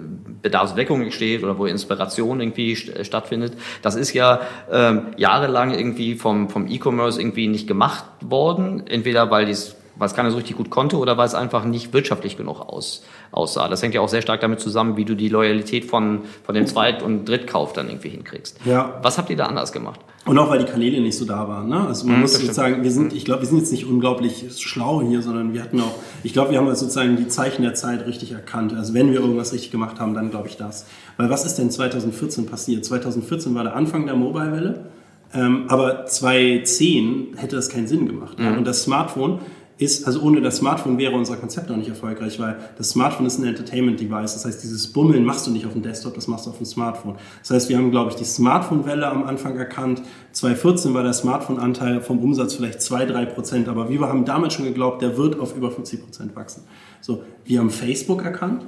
Bedarfsweckung 0.42 1.12
steht 1.12 1.44
oder 1.44 1.58
wo 1.58 1.66
Inspiration 1.66 2.40
irgendwie 2.40 2.76
st 2.76 2.96
äh, 2.96 3.04
stattfindet, 3.04 3.54
das 3.82 3.96
ist 3.96 4.14
ja 4.14 4.42
ähm, 4.72 5.08
jahrelang 5.18 5.72
irgendwie 5.72 6.16
vom, 6.16 6.50
vom 6.50 6.68
E-Commerce 6.68 7.20
irgendwie 7.20 7.48
nicht 7.48 7.68
gemacht 7.68 8.06
worden, 8.22 8.84
entweder 8.88 9.30
weil 9.32 9.46
dies 9.46 9.76
weil 10.00 10.08
es 10.08 10.16
keiner 10.16 10.32
so 10.32 10.38
richtig 10.38 10.58
gut 10.58 10.70
konnte 10.72 10.98
oder 10.98 11.18
weil 11.18 11.28
es 11.28 11.36
einfach 11.36 11.64
nicht 11.66 11.94
wirtschaftlich 11.94 12.38
genug 12.38 12.62
aus, 12.62 13.04
aussah. 13.32 13.68
Das 13.68 13.84
hängt 13.84 13.94
ja 13.94 14.02
auch 14.02 14.10
sehr 14.10 14.22
stark 14.24 14.42
damit 14.42 14.60
zusammen, 14.60 14.98
wie 14.98 15.06
du 15.06 15.16
die 15.16 15.30
Loyalität 15.30 15.86
von, 15.86 16.22
von 16.44 16.56
dem 16.56 16.66
Zweit- 16.66 17.04
und 17.04 17.26
Drittkauf 17.30 17.74
dann 17.74 17.88
irgendwie 17.90 18.10
hinkriegst. 18.10 18.58
Ja. 18.66 19.00
Was 19.04 19.18
habt 19.18 19.30
ihr 19.30 19.38
da 19.38 19.46
anders 19.46 19.72
gemacht? 19.72 20.00
Und 20.26 20.38
auch 20.38 20.50
weil 20.50 20.60
die 20.60 20.66
Kanäle 20.66 21.00
nicht 21.02 21.18
so 21.18 21.26
da 21.26 21.48
waren. 21.48 21.70
Ne? 21.70 21.88
Also 21.88 22.06
man 22.06 22.18
Mhm, 22.18 22.22
muss 22.22 22.34
sozusagen, 22.34 22.84
wir 22.84 22.92
sind, 22.92 23.14
ich 23.14 23.26
glaube, 23.26 23.42
wir 23.42 23.48
sind 23.48 23.60
jetzt 23.60 23.72
nicht 23.72 23.86
unglaublich 23.86 24.46
schlau 24.58 25.02
hier, 25.02 25.22
sondern 25.22 25.54
wir 25.54 25.64
hatten 25.64 25.80
auch, 25.80 25.96
ich 26.24 26.34
glaube, 26.34 26.52
wir 26.52 26.58
haben 26.60 26.68
also 26.68 26.82
sozusagen 26.86 27.16
die 27.18 27.28
Zeichen 27.30 27.62
der 27.64 27.74
Zeit 27.74 28.06
richtig 28.06 28.32
erkannt. 28.34 28.74
Also 28.74 28.94
wenn 28.94 29.12
wir 29.12 29.20
irgendwas 29.20 29.54
richtig 29.54 29.72
gemacht 29.72 30.00
haben, 30.00 30.14
dann 30.14 30.30
glaube 30.30 30.48
ich 30.48 30.58
das. 30.58 30.86
Weil 31.18 31.30
was 31.30 31.46
ist 31.46 31.56
denn 31.56 31.72
2014 31.72 32.46
passiert? 32.46 32.86
2014 32.86 33.56
war 33.56 33.64
der 33.64 33.76
Anfang 33.76 34.06
der 34.06 34.16
Mobile-Welle, 34.16 34.86
ähm, 35.34 35.66
aber 35.68 36.06
2010 36.06 37.36
hätte 37.38 37.56
das 37.56 37.70
keinen 37.70 37.88
Sinn 37.88 38.08
gemacht. 38.08 38.38
Ja? 38.40 38.52
Und 38.56 38.66
das 38.66 38.84
Smartphone 38.84 39.40
ist, 39.80 40.06
also 40.06 40.22
ohne 40.22 40.42
das 40.42 40.58
Smartphone 40.58 40.98
wäre 40.98 41.16
unser 41.16 41.38
Konzept 41.38 41.72
auch 41.72 41.78
nicht 41.78 41.88
erfolgreich, 41.88 42.38
weil 42.38 42.58
das 42.78 42.90
Smartphone 42.90 43.26
ist 43.26 43.40
ein 43.40 43.46
Entertainment-Device. 43.46 44.34
Das 44.34 44.46
heißt, 44.46 44.62
dieses 44.62 44.88
Bummeln 44.92 45.24
machst 45.24 45.48
du 45.48 45.52
nicht 45.52 45.66
auf 45.66 45.72
dem 45.72 45.82
Desktop, 45.82 46.16
das 46.16 46.28
machst 46.28 46.46
du 46.46 46.50
auf 46.50 46.58
dem 46.58 46.66
Smartphone. 46.66 47.16
Das 47.42 47.52
heißt, 47.52 47.70
wir 47.70 47.78
haben, 47.78 47.90
glaube 47.90 48.12
ich, 48.12 48.18
die 48.18 48.26
Smartphone-Welle 48.26 49.08
am 49.08 49.24
Anfang 49.24 49.58
erkannt. 49.58 50.02
2014 50.34 50.94
war 50.94 51.04
der 51.04 51.14
Smartphone-Anteil 51.14 52.02
vom 52.02 52.20
Umsatz 52.20 52.56
vielleicht 52.56 52.80
2-3 52.80 53.26
Prozent, 53.28 53.70
aber 53.70 53.90
wir 53.90 54.02
haben 54.02 54.26
damals 54.26 54.54
schon 54.54 54.66
geglaubt, 54.66 55.02
der 55.02 55.18
wird 55.18 55.40
auf 55.40 55.56
über 55.56 55.72
50 55.72 56.04
Prozent 56.04 56.36
wachsen. 56.36 56.64
So, 57.00 57.24
wir 57.46 57.60
haben 57.60 57.70
Facebook 57.70 58.26
erkannt 58.26 58.66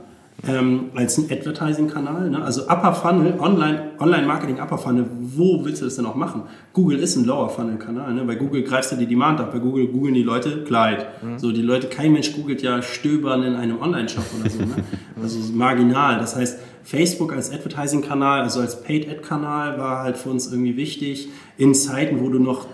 ähm, 0.48 0.92
als 0.96 1.18
ein 1.18 1.32
Advertising-Kanal. 1.32 2.30
Ne? 2.30 2.44
Also 2.44 2.64
Upper 2.64 2.94
Funnel, 2.94 3.40
Online, 3.40 3.92
Online-Marketing 4.00 4.60
Upper 4.60 4.78
Funnel, 4.78 5.06
wo 5.20 5.64
willst 5.64 5.82
du 5.82 5.86
das 5.86 5.96
denn 5.96 6.06
auch 6.06 6.16
machen? 6.16 6.44
Google 6.74 7.00
ist 7.00 7.16
ein 7.16 7.26
Lower 7.26 7.50
Funnel-Kanal. 7.50 8.14
Ne? 8.14 8.24
Bei 8.26 8.36
Google 8.36 8.64
greifst 8.64 8.92
du 8.92 8.96
die 8.96 9.06
Demand 9.06 9.40
ab, 9.40 9.52
bei 9.52 9.60
Google 9.60 9.88
googeln 9.88 10.14
die 10.16 10.24
Leute 10.24 10.64
Kleid. 10.64 11.06
So, 11.38 11.52
die 11.52 11.62
Leute, 11.62 11.88
kein 11.88 12.14
Mensch 12.14 12.34
googelt 12.34 12.62
ja 12.62 12.82
Stöbern 12.82 13.44
in 13.44 13.56
einem 13.56 13.80
Online-Shop 13.80 14.26
oder 14.40 14.50
so. 14.50 14.60
Ne? 14.60 14.76
Also 15.22 15.38
marginal. 15.54 16.18
Das 16.18 16.36
heißt, 16.36 16.58
Facebook 16.84 17.32
als 17.34 17.52
Advertising-Kanal, 17.52 18.42
also 18.42 18.60
als 18.60 18.82
Paid-Ad-Kanal 18.82 19.78
war 19.78 20.04
halt 20.04 20.18
für 20.18 20.30
uns 20.30 20.52
irgendwie 20.52 20.78
wichtig. 20.78 21.30
In 21.58 21.76
Zeiten, 21.76 22.22
wo 22.22 22.30
du 22.30 22.40
noch 22.40 22.66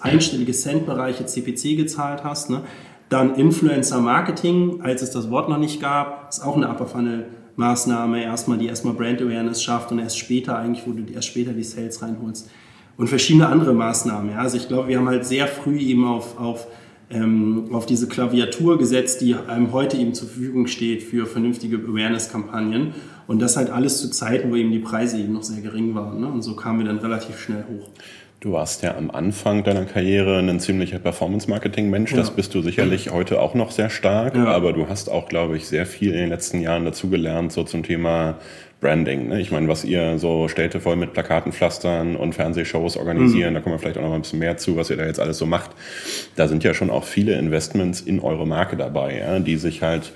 einstellige 0.00 0.52
Cent-Bereiche 0.52 1.24
CPC 1.24 1.76
gezahlt 1.76 2.22
hast, 2.22 2.50
ne? 2.50 2.62
Dann 3.10 3.34
Influencer 3.34 4.00
Marketing, 4.00 4.82
als 4.82 5.02
es 5.02 5.10
das 5.10 5.30
Wort 5.30 5.48
noch 5.48 5.58
nicht 5.58 5.80
gab, 5.80 6.28
ist 6.30 6.40
auch 6.40 6.56
eine 6.56 6.68
Upper 6.70 6.86
Funnel 6.86 7.26
Maßnahme, 7.56 8.22
erstmal 8.22 8.56
die 8.56 8.68
erstmal 8.68 8.94
Brand 8.94 9.20
Awareness 9.20 9.62
schafft 9.62 9.90
und 9.90 9.98
erst 9.98 10.16
später 10.16 10.56
eigentlich, 10.56 10.86
wo 10.86 10.92
du 10.92 11.12
erst 11.12 11.26
später 11.26 11.52
die 11.52 11.64
Sales 11.64 12.00
reinholst. 12.02 12.48
Und 12.96 13.08
verschiedene 13.08 13.48
andere 13.48 13.74
Maßnahmen. 13.74 14.30
Ja. 14.30 14.38
Also 14.38 14.56
ich 14.56 14.68
glaube, 14.68 14.88
wir 14.88 14.98
haben 14.98 15.08
halt 15.08 15.26
sehr 15.26 15.48
früh 15.48 15.78
eben 15.78 16.04
auf, 16.04 16.38
auf, 16.38 16.68
ähm, 17.10 17.70
auf 17.72 17.84
diese 17.84 18.06
Klaviatur 18.06 18.78
gesetzt, 18.78 19.22
die 19.22 19.34
einem 19.34 19.72
heute 19.72 19.96
eben 19.96 20.14
zur 20.14 20.28
Verfügung 20.28 20.68
steht 20.68 21.02
für 21.02 21.26
vernünftige 21.26 21.78
Awareness-Kampagnen. 21.78 22.94
Und 23.26 23.42
das 23.42 23.56
halt 23.56 23.70
alles 23.70 24.00
zu 24.00 24.10
Zeiten, 24.10 24.52
wo 24.52 24.56
eben 24.56 24.70
die 24.70 24.78
Preise 24.78 25.18
eben 25.18 25.32
noch 25.32 25.42
sehr 25.42 25.62
gering 25.62 25.96
waren. 25.96 26.20
Ne? 26.20 26.28
Und 26.28 26.42
so 26.42 26.54
kamen 26.54 26.80
wir 26.80 26.86
dann 26.86 26.98
relativ 26.98 27.40
schnell 27.40 27.64
hoch. 27.64 27.88
Du 28.40 28.52
warst 28.52 28.82
ja 28.82 28.96
am 28.96 29.10
Anfang 29.10 29.64
deiner 29.64 29.84
Karriere 29.84 30.38
ein 30.38 30.60
ziemlicher 30.60 30.98
Performance-Marketing-Mensch. 30.98 32.14
Das 32.14 32.28
Ja. 32.28 32.34
bist 32.34 32.54
du 32.54 32.62
sicherlich 32.62 33.10
heute 33.10 33.38
auch 33.38 33.52
noch 33.54 33.70
sehr 33.70 33.90
stark. 33.90 34.34
Ja. 34.34 34.46
Aber 34.46 34.72
du 34.72 34.88
hast 34.88 35.10
auch, 35.10 35.28
glaube 35.28 35.58
ich, 35.58 35.66
sehr 35.68 35.84
viel 35.84 36.12
in 36.12 36.20
den 36.20 36.28
letzten 36.30 36.62
Jahren 36.62 36.86
dazugelernt, 36.86 37.52
so 37.52 37.64
zum 37.64 37.82
Thema 37.82 38.38
Branding. 38.80 39.28
Ne? 39.28 39.40
Ich 39.40 39.50
meine, 39.50 39.68
was 39.68 39.84
ihr 39.84 40.18
so 40.18 40.48
Städte 40.48 40.80
voll 40.80 40.96
mit 40.96 41.12
Plakaten 41.12 41.52
pflastern 41.52 42.16
und 42.16 42.34
Fernsehshows 42.34 42.96
organisieren, 42.96 43.54
da 43.54 43.60
kommen 43.60 43.74
wir 43.74 43.78
vielleicht 43.78 43.98
auch 43.98 44.02
noch 44.02 44.08
mal 44.08 44.16
ein 44.16 44.22
bisschen 44.22 44.38
mehr 44.38 44.56
zu, 44.56 44.76
was 44.76 44.88
ihr 44.90 44.96
da 44.96 45.04
jetzt 45.04 45.20
alles 45.20 45.38
so 45.38 45.46
macht. 45.46 45.70
Da 46.36 46.48
sind 46.48 46.64
ja 46.64 46.72
schon 46.72 46.88
auch 46.88 47.04
viele 47.04 47.38
Investments 47.38 48.00
in 48.00 48.20
eure 48.20 48.46
Marke 48.46 48.76
dabei, 48.76 49.18
ja? 49.18 49.38
die 49.38 49.56
sich 49.56 49.82
halt 49.82 50.12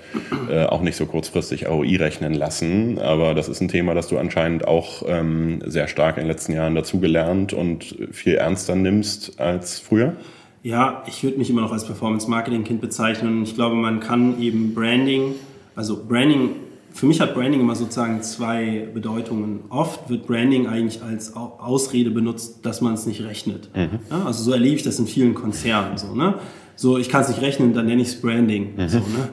äh, 0.49 0.63
auch 0.63 0.81
nicht 0.81 0.95
so 0.95 1.05
kurzfristig 1.05 1.67
ROI 1.67 1.97
rechnen 1.97 2.33
lassen. 2.33 2.97
Aber 2.99 3.35
das 3.35 3.49
ist 3.49 3.61
ein 3.61 3.67
Thema, 3.67 3.93
das 3.93 4.07
du 4.07 4.17
anscheinend 4.17 4.67
auch 4.67 5.03
ähm, 5.07 5.61
sehr 5.65 5.87
stark 5.87 6.17
in 6.17 6.23
den 6.23 6.29
letzten 6.29 6.53
Jahren 6.53 6.73
dazugelernt 6.73 7.53
und 7.53 7.95
viel 8.11 8.35
ernster 8.35 8.75
nimmst 8.75 9.39
als 9.39 9.79
früher. 9.79 10.13
Ja, 10.63 11.03
ich 11.05 11.23
würde 11.23 11.37
mich 11.37 11.51
immer 11.51 11.61
noch 11.61 11.71
als 11.71 11.85
Performance-Marketing-Kind 11.85 12.81
bezeichnen. 12.81 13.43
Ich 13.43 13.53
glaube, 13.53 13.75
man 13.75 13.99
kann 13.99 14.41
eben 14.41 14.73
Branding, 14.73 15.35
also 15.75 16.03
Branding, 16.03 16.55
für 16.95 17.05
mich 17.07 17.19
hat 17.21 17.33
Branding 17.33 17.59
immer 17.59 17.75
sozusagen 17.75 18.21
zwei 18.23 18.87
Bedeutungen. 18.93 19.65
Oft 19.69 20.09
wird 20.09 20.25
Branding 20.27 20.65
eigentlich 20.67 21.01
als 21.03 21.35
Au- 21.35 21.57
Ausrede 21.59 22.09
benutzt, 22.09 22.65
dass 22.65 22.79
man 22.81 22.93
es 22.93 23.05
nicht 23.05 23.21
rechnet. 23.21 23.69
Ja, 24.09 24.23
also 24.25 24.43
so 24.43 24.51
erlebe 24.53 24.75
ich 24.77 24.83
das 24.83 24.97
in 24.97 25.05
vielen 25.07 25.33
Konzernen. 25.35 25.97
So, 25.97 26.15
ne? 26.15 26.35
so 26.77 26.97
ich 26.97 27.09
kann 27.09 27.21
es 27.21 27.27
nicht 27.29 27.41
rechnen, 27.41 27.73
dann 27.73 27.85
nenne 27.85 28.01
ich 28.01 28.07
es 28.09 28.21
Branding. 28.21 28.73
So, 28.87 28.99
ne? 28.99 29.29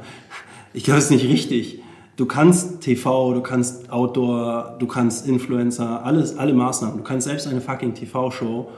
Ich 0.75 0.85
glaube, 0.85 0.97
das 0.99 1.05
ist 1.05 1.11
nicht 1.13 1.29
richtig. 1.29 1.79
Du 2.17 2.27
kannst 2.27 2.83
TV, 2.83 3.33
du 3.33 3.41
kannst 3.41 3.91
Outdoor, 3.91 4.77
du 4.79 4.87
kannst 4.87 5.27
Influencer, 5.27 6.05
alles, 6.05 6.37
alle 6.37 6.53
Maßnahmen. 6.55 6.99
Du 6.99 7.03
kannst 7.05 7.27
selbst 7.27 7.47
eine 7.47 7.61
fucking 7.61 7.95
TV-Show 7.95 8.69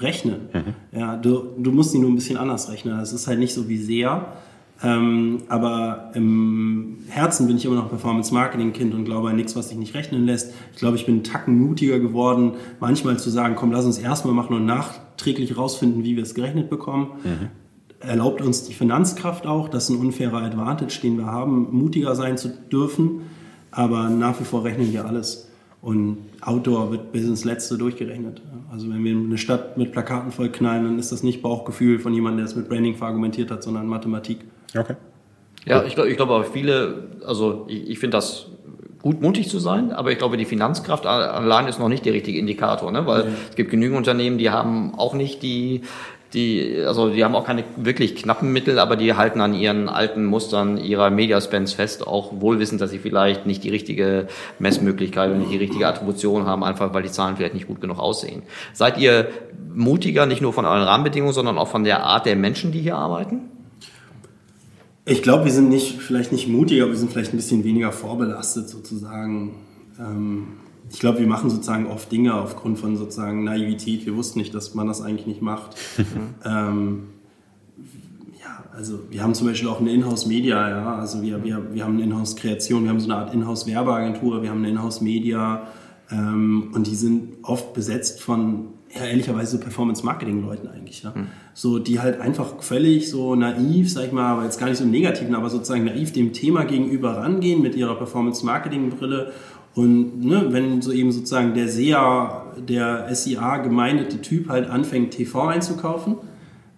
rechnen. 0.00 0.48
Ja, 0.92 1.16
du, 1.16 1.50
du 1.58 1.70
musst 1.72 1.92
die 1.94 1.98
nur 1.98 2.10
ein 2.10 2.14
bisschen 2.16 2.36
anders 2.36 2.70
rechnen. 2.70 2.98
Es 3.00 3.12
ist 3.12 3.26
halt 3.26 3.38
nicht 3.38 3.54
so 3.54 3.68
wie 3.68 3.76
sehr. 3.78 4.32
Ähm, 4.82 5.42
aber 5.48 6.10
im 6.14 6.98
Herzen 7.08 7.46
bin 7.46 7.56
ich 7.56 7.66
immer 7.66 7.76
noch 7.76 7.90
Performance-Marketing-Kind 7.90 8.94
und 8.94 9.04
glaube 9.04 9.28
an 9.28 9.36
nichts, 9.36 9.54
was 9.54 9.68
sich 9.68 9.76
nicht 9.76 9.94
rechnen 9.94 10.24
lässt. 10.24 10.54
Ich 10.72 10.78
glaube, 10.78 10.96
ich 10.96 11.04
bin 11.04 11.16
einen 11.16 11.24
Tacken 11.24 11.58
mutiger 11.58 11.98
geworden, 11.98 12.52
manchmal 12.80 13.18
zu 13.18 13.28
sagen, 13.28 13.56
komm, 13.56 13.72
lass 13.72 13.84
uns 13.84 13.98
erstmal 13.98 14.32
machen 14.32 14.56
und 14.56 14.64
nachträglich 14.64 15.56
rausfinden, 15.56 16.02
wie 16.04 16.16
wir 16.16 16.22
es 16.22 16.34
gerechnet 16.34 16.70
bekommen. 16.70 17.08
Erlaubt 18.00 18.40
uns 18.40 18.64
die 18.64 18.72
Finanzkraft 18.72 19.46
auch, 19.46 19.68
das 19.68 19.84
ist 19.84 19.90
ein 19.90 20.00
unfairer 20.00 20.40
Advantage, 20.42 21.00
den 21.02 21.18
wir 21.18 21.26
haben, 21.26 21.68
mutiger 21.72 22.14
sein 22.14 22.38
zu 22.38 22.48
dürfen. 22.48 23.20
Aber 23.70 24.08
nach 24.08 24.40
wie 24.40 24.44
vor 24.44 24.64
rechnen 24.64 24.92
wir 24.92 25.04
alles. 25.04 25.48
Und 25.82 26.18
Outdoor 26.40 26.90
wird 26.90 27.12
bis 27.12 27.24
ins 27.24 27.44
Letzte 27.44 27.76
durchgerechnet. 27.78 28.42
Also 28.70 28.88
wenn 28.88 29.04
wir 29.04 29.14
eine 29.14 29.38
Stadt 29.38 29.76
mit 29.76 29.92
Plakaten 29.92 30.32
vollknallen, 30.32 30.84
dann 30.84 30.98
ist 30.98 31.12
das 31.12 31.22
nicht 31.22 31.42
Bauchgefühl 31.42 31.98
von 31.98 32.14
jemandem, 32.14 32.38
der 32.38 32.46
es 32.46 32.56
mit 32.56 32.68
Branding 32.68 32.96
verargumentiert 32.96 33.50
hat, 33.50 33.62
sondern 33.62 33.86
Mathematik. 33.86 34.38
Okay. 34.76 34.94
Ja, 35.66 35.82
ich 35.84 35.94
glaube, 35.94 36.10
ich 36.10 36.16
glaube, 36.16 36.34
aber 36.34 36.44
viele, 36.44 37.08
also 37.26 37.66
ich, 37.68 37.90
ich 37.90 37.98
finde 37.98 38.16
das 38.16 38.46
gut, 39.02 39.20
mutig 39.20 39.48
zu 39.48 39.58
sein, 39.58 39.92
aber 39.92 40.10
ich 40.10 40.18
glaube, 40.18 40.36
die 40.36 40.44
Finanzkraft 40.44 41.06
allein 41.06 41.66
ist 41.66 41.78
noch 41.78 41.88
nicht 41.88 42.04
der 42.04 42.12
richtige 42.12 42.38
Indikator, 42.38 42.90
ne? 42.90 43.06
weil 43.06 43.28
es 43.48 43.56
gibt 43.56 43.70
genügend 43.70 43.98
Unternehmen, 43.98 44.38
die 44.38 44.50
haben 44.50 44.94
auch 44.94 45.14
nicht 45.14 45.42
die, 45.42 45.82
die, 46.32 46.82
also 46.86 47.10
die 47.10 47.24
haben 47.24 47.34
auch 47.34 47.44
keine 47.44 47.64
wirklich 47.76 48.14
knappen 48.14 48.52
Mittel, 48.52 48.78
aber 48.78 48.96
die 48.96 49.14
halten 49.14 49.40
an 49.40 49.52
ihren 49.52 49.88
alten 49.88 50.24
Mustern 50.24 50.78
ihrer 50.78 51.10
Mediaspends 51.10 51.72
fest, 51.72 52.06
auch 52.06 52.40
wohl 52.40 52.58
wissend, 52.58 52.80
dass 52.80 52.90
sie 52.90 52.98
vielleicht 52.98 53.46
nicht 53.46 53.64
die 53.64 53.70
richtige 53.70 54.28
Messmöglichkeit 54.58 55.30
und 55.30 55.38
nicht 55.38 55.52
die 55.52 55.58
richtige 55.58 55.88
Attribution 55.88 56.46
haben, 56.46 56.62
einfach 56.62 56.94
weil 56.94 57.02
die 57.02 57.10
Zahlen 57.10 57.36
vielleicht 57.36 57.54
nicht 57.54 57.66
gut 57.66 57.80
genug 57.80 57.98
aussehen. 57.98 58.42
Seid 58.72 58.98
ihr 58.98 59.28
mutiger, 59.74 60.26
nicht 60.26 60.40
nur 60.40 60.52
von 60.52 60.64
euren 60.66 60.82
Rahmenbedingungen, 60.82 61.34
sondern 61.34 61.58
auch 61.58 61.68
von 61.68 61.84
der 61.84 62.04
Art 62.04 62.26
der 62.26 62.36
Menschen, 62.36 62.70
die 62.70 62.80
hier 62.80 62.96
arbeiten? 62.96 63.50
Ich 65.10 65.22
glaube, 65.22 65.44
wir 65.44 65.50
sind 65.50 65.70
nicht, 65.70 66.00
vielleicht 66.00 66.30
nicht 66.30 66.46
mutiger, 66.46 66.84
aber 66.84 66.92
wir 66.92 66.98
sind 66.98 67.10
vielleicht 67.10 67.34
ein 67.34 67.36
bisschen 67.36 67.64
weniger 67.64 67.90
vorbelastet 67.90 68.68
sozusagen. 68.68 69.56
Ähm, 69.98 70.46
ich 70.88 71.00
glaube, 71.00 71.18
wir 71.18 71.26
machen 71.26 71.50
sozusagen 71.50 71.88
oft 71.88 72.12
Dinge 72.12 72.34
aufgrund 72.34 72.78
von 72.78 72.96
sozusagen 72.96 73.42
Naivität. 73.42 74.06
Wir 74.06 74.14
wussten 74.14 74.38
nicht, 74.38 74.54
dass 74.54 74.72
man 74.76 74.86
das 74.86 75.02
eigentlich 75.02 75.26
nicht 75.26 75.42
macht. 75.42 75.74
ähm, 76.44 77.08
ja, 78.40 78.64
also 78.72 79.00
wir 79.10 79.24
haben 79.24 79.34
zum 79.34 79.48
Beispiel 79.48 79.68
auch 79.68 79.80
eine 79.80 79.92
Inhouse-Media, 79.92 80.70
ja. 80.70 80.94
Also 80.94 81.22
wir, 81.22 81.42
wir, 81.42 81.74
wir 81.74 81.84
haben 81.84 81.94
eine 81.94 82.04
Inhouse-Kreation, 82.04 82.84
wir 82.84 82.90
haben 82.90 83.00
so 83.00 83.10
eine 83.10 83.16
Art 83.16 83.34
Inhouse-Werbeagentur, 83.34 84.42
wir 84.42 84.50
haben 84.50 84.58
eine 84.58 84.70
Inhouse-Media 84.70 85.66
ähm, 86.12 86.70
und 86.72 86.86
die 86.86 86.94
sind 86.94 87.38
oft 87.42 87.74
besetzt 87.74 88.20
von 88.20 88.66
ja, 88.94 89.04
ehrlicherweise 89.04 89.52
so 89.52 89.58
Performance-Marketing-Leuten 89.58 90.68
eigentlich. 90.68 91.02
Ja? 91.02 91.14
So, 91.54 91.78
die 91.78 92.00
halt 92.00 92.20
einfach 92.20 92.60
völlig 92.62 93.08
so 93.08 93.34
naiv, 93.36 93.90
sag 93.90 94.06
ich 94.06 94.12
mal, 94.12 94.32
aber 94.32 94.44
jetzt 94.44 94.58
gar 94.58 94.68
nicht 94.68 94.78
so 94.78 94.84
im 94.84 94.90
Negativen, 94.90 95.34
aber 95.34 95.48
sozusagen 95.48 95.84
naiv 95.84 96.12
dem 96.12 96.32
Thema 96.32 96.64
gegenüber 96.64 97.16
rangehen 97.16 97.62
mit 97.62 97.76
ihrer 97.76 97.94
Performance-Marketing-Brille. 97.94 99.32
Und 99.74 100.24
ne, 100.24 100.46
wenn 100.48 100.82
so 100.82 100.90
eben 100.90 101.12
sozusagen 101.12 101.54
der 101.54 101.68
SEA, 101.68 102.46
der 102.58 103.14
SIA 103.14 103.58
gemeindete 103.58 104.20
Typ 104.20 104.48
halt 104.48 104.68
anfängt, 104.68 105.12
TV 105.12 105.46
einzukaufen, 105.46 106.16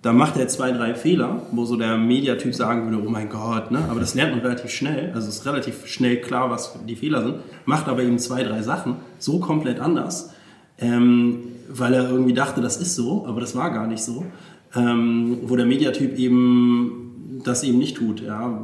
da 0.03 0.13
macht 0.13 0.37
er 0.37 0.49
zwei, 0.49 0.73
drei 0.73 0.95
Fehler, 0.95 1.43
wo 1.53 1.65
so 1.65 1.77
der 1.77 1.97
Mediatyp 1.97 2.55
sagen 2.55 2.91
würde, 2.91 3.07
oh 3.07 3.09
mein 3.09 3.29
Gott, 3.29 3.71
ne? 3.71 3.85
aber 3.89 4.01
das 4.01 4.15
lernt 4.15 4.33
man 4.33 4.41
relativ 4.41 4.71
schnell, 4.71 5.13
also 5.15 5.29
es 5.29 5.37
ist 5.37 5.47
relativ 5.47 5.87
schnell 5.87 6.21
klar, 6.21 6.51
was 6.51 6.77
die 6.89 6.97
Fehler 6.97 7.23
sind, 7.23 7.37
macht 7.67 7.87
aber 7.89 8.03
eben 8.03 8.19
zwei, 8.19 8.43
drei 8.43 8.63
Sachen 8.63 8.97
so 9.19 9.39
komplett 9.39 9.79
anders, 9.79 10.33
ähm, 10.79 11.39
weil 11.75 11.95
er 11.95 12.11
irgendwie 12.11 12.35
dachte, 12.35 12.61
das 12.61 12.77
ist 12.77 12.95
so, 12.95 13.27
aber 13.27 13.41
das 13.41 13.55
war 13.57 13.71
gar 13.71 13.87
nicht 13.87 14.03
so, 14.03 14.25
ähm, 14.75 15.39
wo 15.43 15.57
der 15.57 15.67
Mediatyp 15.67 16.19
eben 16.19 17.02
das 17.45 17.63
eben 17.63 17.79
nicht 17.79 17.97
tut, 17.97 18.21
ja, 18.21 18.61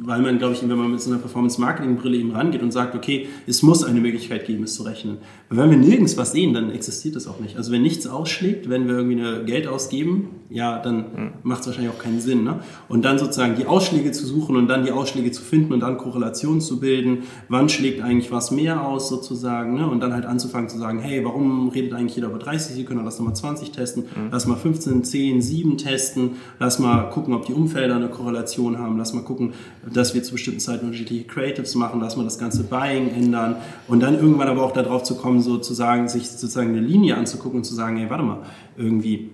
weil 0.00 0.20
man, 0.20 0.38
glaube 0.38 0.54
ich, 0.54 0.62
wenn 0.62 0.76
man 0.76 0.90
mit 0.90 1.00
so 1.00 1.10
einer 1.10 1.18
Performance-Marketing-Brille 1.18 2.16
eben 2.16 2.32
rangeht 2.32 2.62
und 2.62 2.70
sagt, 2.70 2.94
okay, 2.94 3.26
es 3.46 3.62
muss 3.62 3.84
eine 3.84 4.00
Möglichkeit 4.00 4.46
geben, 4.46 4.64
es 4.64 4.74
zu 4.74 4.82
rechnen. 4.82 5.18
Weil 5.48 5.58
wenn 5.58 5.70
wir 5.70 5.88
nirgends 5.88 6.16
was 6.16 6.32
sehen, 6.32 6.54
dann 6.54 6.70
existiert 6.70 7.16
es 7.16 7.26
auch 7.26 7.40
nicht. 7.40 7.56
Also 7.56 7.72
wenn 7.72 7.82
nichts 7.82 8.06
ausschlägt, 8.06 8.68
wenn 8.68 8.86
wir 8.86 8.96
irgendwie 8.96 9.20
eine 9.20 9.44
Geld 9.44 9.66
ausgeben, 9.66 10.28
ja, 10.50 10.78
dann 10.78 10.96
mhm. 10.96 11.30
macht 11.42 11.62
es 11.62 11.66
wahrscheinlich 11.68 11.92
auch 11.92 11.98
keinen 11.98 12.20
Sinn. 12.20 12.44
Ne? 12.44 12.60
Und 12.88 13.04
dann 13.04 13.18
sozusagen 13.18 13.56
die 13.56 13.66
Ausschläge 13.66 14.12
zu 14.12 14.26
suchen 14.26 14.56
und 14.56 14.68
dann 14.68 14.84
die 14.84 14.92
Ausschläge 14.92 15.30
zu 15.32 15.42
finden 15.42 15.72
und 15.72 15.80
dann 15.80 15.96
Korrelationen 15.96 16.60
zu 16.60 16.78
bilden, 16.78 17.24
wann 17.48 17.68
schlägt 17.68 18.02
eigentlich 18.02 18.30
was 18.30 18.50
mehr 18.50 18.86
aus 18.86 19.08
sozusagen, 19.08 19.74
ne? 19.74 19.88
und 19.88 20.00
dann 20.00 20.12
halt 20.12 20.26
anzufangen 20.26 20.68
zu 20.68 20.78
sagen, 20.78 21.00
hey, 21.00 21.24
warum 21.24 21.68
redet 21.70 21.94
eigentlich 21.94 22.16
jeder 22.16 22.28
über 22.28 22.38
30 22.38 22.76
Sekunden, 22.76 23.04
lass 23.04 23.18
mal 23.20 23.34
20 23.34 23.70
testen, 23.70 24.04
mhm. 24.04 24.28
lass 24.30 24.46
mal 24.46 24.56
15, 24.56 25.04
10, 25.04 25.42
7 25.42 25.78
testen, 25.78 26.32
lass 26.58 26.78
mal 26.78 27.08
gucken, 27.10 27.34
ob 27.34 27.46
die 27.46 27.54
Umfelder 27.54 27.96
eine 27.96 28.08
Korrelation 28.12 28.78
haben, 28.78 28.96
lass 28.98 29.12
mal 29.12 29.22
gucken, 29.22 29.54
dass 29.92 30.14
wir 30.14 30.22
zu 30.22 30.32
bestimmten 30.32 30.60
Zeiten 30.60 30.86
unterschiedliche 30.86 31.24
Creatives 31.24 31.74
machen, 31.74 32.00
lass 32.00 32.16
mal 32.16 32.24
das 32.24 32.38
ganze 32.38 32.62
Buying 32.64 33.10
ändern 33.10 33.56
und 33.88 34.00
dann 34.00 34.14
irgendwann 34.14 34.48
aber 34.48 34.62
auch 34.62 34.72
darauf 34.72 35.02
zu 35.02 35.16
kommen, 35.16 35.40
sozusagen, 35.40 36.08
sich 36.08 36.30
sozusagen 36.30 36.70
eine 36.70 36.80
Linie 36.80 37.16
anzugucken 37.16 37.58
und 37.58 37.64
zu 37.64 37.74
sagen, 37.74 37.96
hey, 37.96 38.08
warte 38.08 38.22
mal, 38.22 38.38
irgendwie, 38.76 39.30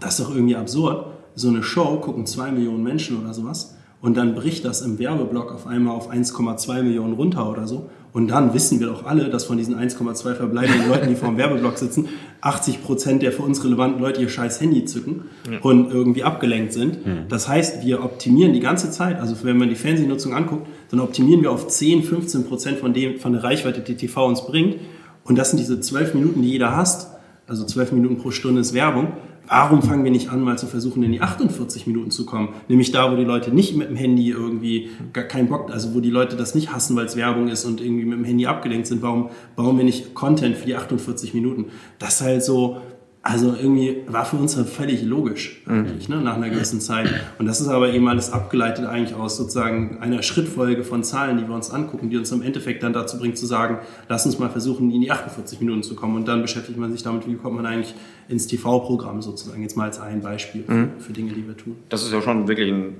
das 0.00 0.18
ist 0.18 0.26
doch 0.26 0.34
irgendwie 0.34 0.56
absurd. 0.56 1.06
So 1.34 1.48
eine 1.48 1.62
Show 1.62 1.98
gucken 2.00 2.26
zwei 2.26 2.50
Millionen 2.50 2.82
Menschen 2.82 3.20
oder 3.20 3.32
sowas 3.32 3.76
und 4.02 4.16
dann 4.16 4.34
bricht 4.34 4.64
das 4.64 4.82
im 4.82 4.98
Werbeblock 4.98 5.52
auf 5.52 5.66
einmal 5.66 5.94
auf 5.94 6.10
1,2 6.10 6.82
Millionen 6.82 7.14
runter 7.14 7.48
oder 7.48 7.68
so. 7.68 7.88
Und 8.12 8.28
dann 8.28 8.52
wissen 8.52 8.78
wir 8.78 8.88
doch 8.88 9.06
alle, 9.06 9.30
dass 9.30 9.44
von 9.44 9.56
diesen 9.56 9.74
1,2 9.74 10.34
verbleibenden 10.34 10.88
Leuten, 10.88 11.08
die 11.08 11.14
vor 11.14 11.30
dem 11.30 11.38
Werbeblock 11.38 11.78
sitzen, 11.78 12.08
80 12.42 12.82
Prozent 12.82 13.22
der 13.22 13.32
für 13.32 13.42
uns 13.42 13.64
relevanten 13.64 14.02
Leute 14.02 14.20
ihr 14.20 14.28
scheiß 14.28 14.60
Handy 14.60 14.84
zücken 14.84 15.22
ja. 15.50 15.60
und 15.60 15.90
irgendwie 15.90 16.22
abgelenkt 16.22 16.74
sind. 16.74 17.06
Mhm. 17.06 17.28
Das 17.30 17.48
heißt, 17.48 17.86
wir 17.86 18.04
optimieren 18.04 18.52
die 18.52 18.60
ganze 18.60 18.90
Zeit, 18.90 19.18
also 19.18 19.34
wenn 19.44 19.56
man 19.56 19.70
die 19.70 19.76
Fernsehnutzung 19.76 20.34
anguckt, 20.34 20.66
dann 20.90 21.00
optimieren 21.00 21.42
wir 21.42 21.50
auf 21.50 21.68
10, 21.68 22.02
15 22.02 22.44
Prozent 22.44 22.78
von, 22.78 22.92
dem, 22.92 23.18
von 23.18 23.32
der 23.32 23.44
Reichweite, 23.44 23.80
die 23.80 23.94
TV 23.94 24.26
uns 24.26 24.46
bringt. 24.46 24.76
Und 25.24 25.38
das 25.38 25.50
sind 25.50 25.58
diese 25.58 25.80
12 25.80 26.12
Minuten, 26.12 26.42
die 26.42 26.50
jeder 26.50 26.76
hasst. 26.76 27.08
Also 27.46 27.64
12 27.64 27.92
Minuten 27.92 28.18
pro 28.18 28.30
Stunde 28.30 28.60
ist 28.60 28.74
Werbung. 28.74 29.12
Warum 29.54 29.82
fangen 29.82 30.02
wir 30.02 30.10
nicht 30.10 30.30
an, 30.30 30.40
mal 30.40 30.56
zu 30.56 30.66
versuchen, 30.66 31.02
in 31.02 31.12
die 31.12 31.20
48 31.20 31.86
Minuten 31.86 32.10
zu 32.10 32.24
kommen? 32.24 32.54
Nämlich 32.68 32.90
da, 32.90 33.12
wo 33.12 33.16
die 33.16 33.24
Leute 33.24 33.54
nicht 33.54 33.76
mit 33.76 33.90
dem 33.90 33.96
Handy 33.96 34.30
irgendwie 34.30 34.88
gar 35.12 35.24
keinen 35.24 35.48
Bock, 35.48 35.70
also 35.70 35.94
wo 35.94 36.00
die 36.00 36.08
Leute 36.08 36.36
das 36.36 36.54
nicht 36.54 36.72
hassen, 36.72 36.96
weil 36.96 37.04
es 37.04 37.16
Werbung 37.16 37.48
ist 37.48 37.66
und 37.66 37.82
irgendwie 37.82 38.06
mit 38.06 38.16
dem 38.16 38.24
Handy 38.24 38.46
abgelenkt 38.46 38.86
sind. 38.86 39.02
Warum 39.02 39.28
bauen 39.54 39.76
wir 39.76 39.84
nicht 39.84 40.14
Content 40.14 40.56
für 40.56 40.64
die 40.64 40.74
48 40.74 41.34
Minuten? 41.34 41.66
Das 41.98 42.14
ist 42.14 42.20
halt 42.22 42.42
so, 42.42 42.80
also 43.24 43.54
irgendwie 43.54 43.98
war 44.08 44.24
für 44.24 44.36
uns 44.36 44.56
halt 44.56 44.68
völlig 44.68 45.04
logisch 45.04 45.62
eigentlich, 45.66 46.08
ne, 46.08 46.16
nach 46.16 46.34
einer 46.34 46.50
gewissen 46.50 46.80
Zeit. 46.80 47.08
Und 47.38 47.46
das 47.46 47.60
ist 47.60 47.68
aber 47.68 47.92
eben 47.92 48.08
alles 48.08 48.32
abgeleitet 48.32 48.84
eigentlich 48.84 49.16
aus 49.16 49.36
sozusagen 49.36 49.98
einer 50.00 50.24
Schrittfolge 50.24 50.82
von 50.82 51.04
Zahlen, 51.04 51.38
die 51.38 51.46
wir 51.46 51.54
uns 51.54 51.70
angucken, 51.70 52.10
die 52.10 52.16
uns 52.16 52.32
im 52.32 52.42
Endeffekt 52.42 52.82
dann 52.82 52.92
dazu 52.92 53.18
bringt 53.18 53.38
zu 53.38 53.46
sagen, 53.46 53.78
lass 54.08 54.26
uns 54.26 54.40
mal 54.40 54.50
versuchen, 54.50 54.90
in 54.90 55.02
die 55.02 55.12
48 55.12 55.60
Minuten 55.60 55.84
zu 55.84 55.94
kommen. 55.94 56.16
Und 56.16 56.26
dann 56.26 56.42
beschäftigt 56.42 56.76
man 56.76 56.90
sich 56.90 57.04
damit, 57.04 57.28
wie 57.28 57.36
kommt 57.36 57.54
man 57.54 57.64
eigentlich 57.64 57.94
ins 58.28 58.48
TV-Programm 58.48 59.22
sozusagen, 59.22 59.62
jetzt 59.62 59.76
mal 59.76 59.84
als 59.84 60.00
ein 60.00 60.20
Beispiel 60.20 60.64
mhm. 60.66 60.90
für 60.98 61.12
Dinge, 61.12 61.32
die 61.32 61.46
wir 61.46 61.56
tun. 61.56 61.76
Das 61.90 62.02
ist 62.02 62.12
ja 62.12 62.22
schon 62.22 62.48
wirklich 62.48 62.72
ein, 62.72 62.96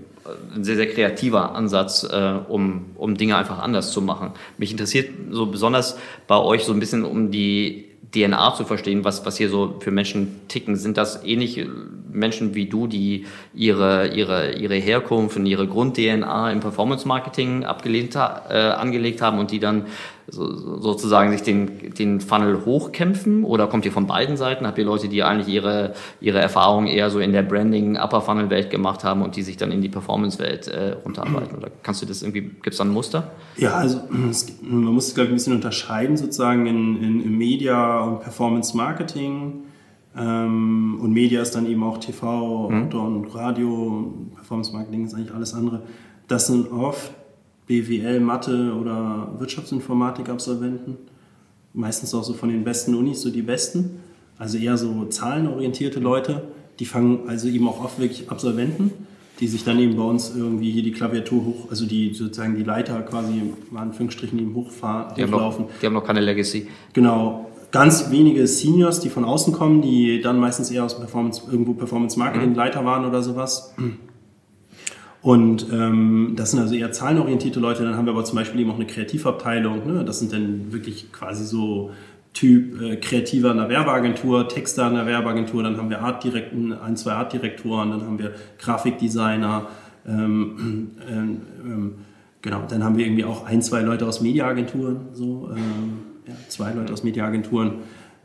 ein 0.55 0.63
sehr, 0.63 0.77
sehr 0.77 0.87
kreativer 0.87 1.57
Ansatz, 1.57 2.05
äh, 2.05 2.35
um, 2.49 2.87
um 2.95 3.17
Dinge 3.17 3.37
einfach 3.37 3.59
anders 3.59 3.91
zu 3.91 4.01
machen. 4.01 4.31
Mich 4.57 4.71
interessiert 4.71 5.11
so 5.31 5.47
besonders 5.47 5.99
bei 6.29 6.37
euch 6.37 6.63
so 6.63 6.73
ein 6.73 6.79
bisschen 6.79 7.05
um 7.05 7.33
die 7.33 7.92
DNA 8.15 8.55
zu 8.55 8.65
verstehen, 8.65 9.05
was, 9.05 9.25
was 9.25 9.37
hier 9.37 9.49
so 9.49 9.77
für 9.81 9.91
Menschen 9.91 10.41
ticken. 10.49 10.77
Sind 10.77 10.97
das 10.99 11.25
ähnliche 11.25 11.69
Menschen 12.11 12.55
wie 12.55 12.67
du, 12.67 12.87
die 12.87 13.27
ihre, 13.55 14.09
ihre, 14.09 14.53
ihre 14.53 14.75
Herkunft 14.75 15.37
und 15.37 15.47
ihre 15.47 15.67
Grund-DNA 15.67 16.53
im 16.53 16.61
Performance-Marketing 16.61 17.65
abgelehnt, 17.65 18.15
äh, 18.15 18.19
angelegt 18.19 19.23
haben 19.23 19.39
und 19.39 19.51
die 19.51 19.61
dann 19.61 19.87
so, 20.29 20.79
sozusagen 20.79 21.33
sich 21.33 21.43
den, 21.43 21.95
den 21.95 22.21
Funnel 22.21 22.65
hochkämpfen? 22.65 23.45
Oder 23.45 23.67
kommt 23.67 23.85
ihr 23.85 23.93
von 23.93 24.07
beiden 24.07 24.37
Seiten? 24.37 24.67
Habt 24.67 24.79
ihr 24.79 24.85
Leute, 24.85 25.09
die 25.09 25.23
eigentlich 25.23 25.49
ihre, 25.49 25.95
ihre 26.21 26.39
Erfahrungen 26.39 26.87
eher 26.87 27.11
so 27.11 27.19
in 27.19 27.33
der 27.33 27.43
Branding, 27.43 27.97
Upper 27.97 28.21
Funnel 28.21 28.51
Welt 28.51 28.71
gemacht 28.71 29.05
haben 29.05 29.23
und 29.23 29.37
die 29.37 29.43
sich 29.43 29.57
dann 29.57 29.73
in 29.73 29.83
die 29.83 29.89
Performance 29.89 30.39
Welt 30.39 30.69
äh, 30.69 30.97
runterarbeiten? 31.05 31.57
Oder 31.57 31.71
kannst 31.83 32.03
du 32.03 32.07
das 32.07 32.23
irgendwie, 32.23 32.43
gibt 32.43 32.71
es 32.71 32.79
da 32.79 32.85
ein 32.85 32.91
Muster? 32.91 33.33
Ja, 33.57 33.75
also 33.75 34.01
es, 34.31 34.47
man 34.63 34.95
muss 34.95 35.09
es, 35.09 35.15
glaube 35.15 35.27
ich, 35.27 35.33
ein 35.33 35.37
bisschen 35.37 35.55
unterscheiden 35.55 36.17
sozusagen 36.17 36.67
in, 36.67 37.03
in, 37.03 37.23
in 37.23 37.39
Media 37.39 38.01
und 38.01 38.21
Performance 38.21 38.77
Marketing. 38.77 39.65
Ähm, 40.17 40.99
und 41.01 41.13
Media 41.13 41.41
ist 41.43 41.55
dann 41.55 41.67
eben 41.67 41.83
auch 41.83 41.99
TV, 41.99 42.71
mhm. 42.71 42.83
Outdoor 42.83 43.07
und 43.07 43.35
Radio. 43.35 44.15
Performance 44.35 44.73
Marketing 44.73 45.05
ist 45.05 45.15
eigentlich 45.15 45.35
alles 45.35 45.55
andere. 45.55 45.83
Das 46.29 46.47
sind 46.47 46.71
oft 46.71 47.13
BWL, 47.67 48.21
Mathe 48.21 48.75
oder 48.79 49.35
Wirtschaftsinformatik-Absolventen. 49.39 50.97
Meistens 51.75 52.15
auch 52.15 52.25
so 52.25 52.35
von 52.35 52.49
den 52.49 52.65
besten 52.65 52.95
Unis, 52.95 53.23
so 53.23 53.31
die 53.31 53.43
besten. 53.43 54.01
Also 54.39 54.59
eher 54.59 54.77
so 54.77 55.07
zahlenorientierte 55.07 56.01
Leute. 56.01 56.43
Die 56.79 56.85
fangen 56.85 57.29
also 57.29 57.49
eben 57.49 57.69
auch 57.69 57.85
oft 57.85 57.99
wirklich 57.99 58.31
Absolventen, 58.31 58.91
die 59.41 59.47
sich 59.47 59.65
dann 59.65 59.79
eben 59.79 59.97
bei 59.97 60.03
uns 60.03 60.35
irgendwie 60.37 60.71
hier 60.71 60.83
die 60.83 60.93
Klaviatur 60.93 61.45
hoch, 61.45 61.71
also 61.71 61.87
die 61.87 62.13
sozusagen 62.13 62.57
die 62.57 62.65
Leiter 62.65 63.01
quasi 63.03 63.41
in 63.71 63.77
Anführungsstrichen 63.77 64.39
eben 64.39 64.55
hochfahren, 64.55 65.15
die 65.17 65.25
hochlaufen. 65.25 65.65
Haben 65.65 65.71
noch, 65.71 65.81
die 65.81 65.87
haben 65.87 65.93
noch 65.93 66.05
keine 66.05 66.21
Legacy. 66.21 66.67
Genau. 66.93 67.51
Ganz 67.71 68.11
wenige 68.11 68.47
Seniors, 68.47 69.01
die 69.01 69.09
von 69.09 69.25
außen 69.25 69.53
kommen, 69.55 69.81
die 69.81 70.21
dann 70.21 70.39
meistens 70.39 70.71
eher 70.71 70.85
aus 70.85 70.99
Performance, 70.99 71.43
irgendwo 71.51 71.73
Performance 71.73 72.19
Marketing. 72.19 72.55
Leiter 72.55 72.85
waren 72.85 73.07
oder 73.07 73.23
sowas. 73.23 73.75
Und 75.23 75.69
ähm, 75.73 76.33
das 76.35 76.51
sind 76.51 76.61
also 76.61 76.75
eher 76.75 76.91
zahlenorientierte 76.91 77.61
Leute. 77.61 77.85
Dann 77.85 77.97
haben 77.97 78.07
wir 78.07 78.13
aber 78.13 78.25
zum 78.25 78.37
Beispiel 78.37 78.61
eben 78.61 78.71
auch 78.71 78.77
eine 78.77 78.87
Kreativabteilung. 78.87 79.87
Ne? 79.87 80.05
Das 80.05 80.19
sind 80.19 80.33
dann 80.33 80.73
wirklich 80.73 81.13
quasi 81.13 81.45
so 81.45 81.93
Typ 82.33 82.81
äh, 82.81 82.97
Kreativer 82.97 83.53
in 83.53 83.59
der 83.59 83.69
Werbeagentur, 83.69 84.49
Texter 84.49 84.89
in 84.89 84.95
der 84.95 85.07
Werbeagentur. 85.07 85.63
Dann 85.63 85.77
haben 85.77 85.91
wir 85.91 86.01
Artdirekten, 86.03 86.73
ein, 86.73 86.97
zwei 86.97 87.13
Artdirektoren. 87.13 87.91
Dann 87.91 88.03
haben 88.03 88.19
wir 88.19 88.33
Grafikdesigner. 88.59 89.69
Ähm, 90.09 90.91
ähm, 91.09 91.41
ähm, 91.65 91.95
genau. 92.41 92.63
Dann 92.69 92.83
haben 92.83 92.97
wir 92.97 93.07
irgendwie 93.07 93.25
auch 93.25 93.47
ein, 93.47 93.63
zwei 93.63 93.83
Leute 93.83 94.07
aus 94.07 94.23
Mediaagenturen. 94.23 95.09
So, 95.13 95.51
ähm, 95.55 95.99
ja, 96.27 96.35
zwei 96.49 96.73
Leute 96.73 96.93
aus 96.93 97.05
Mediaagenturen. 97.05 97.75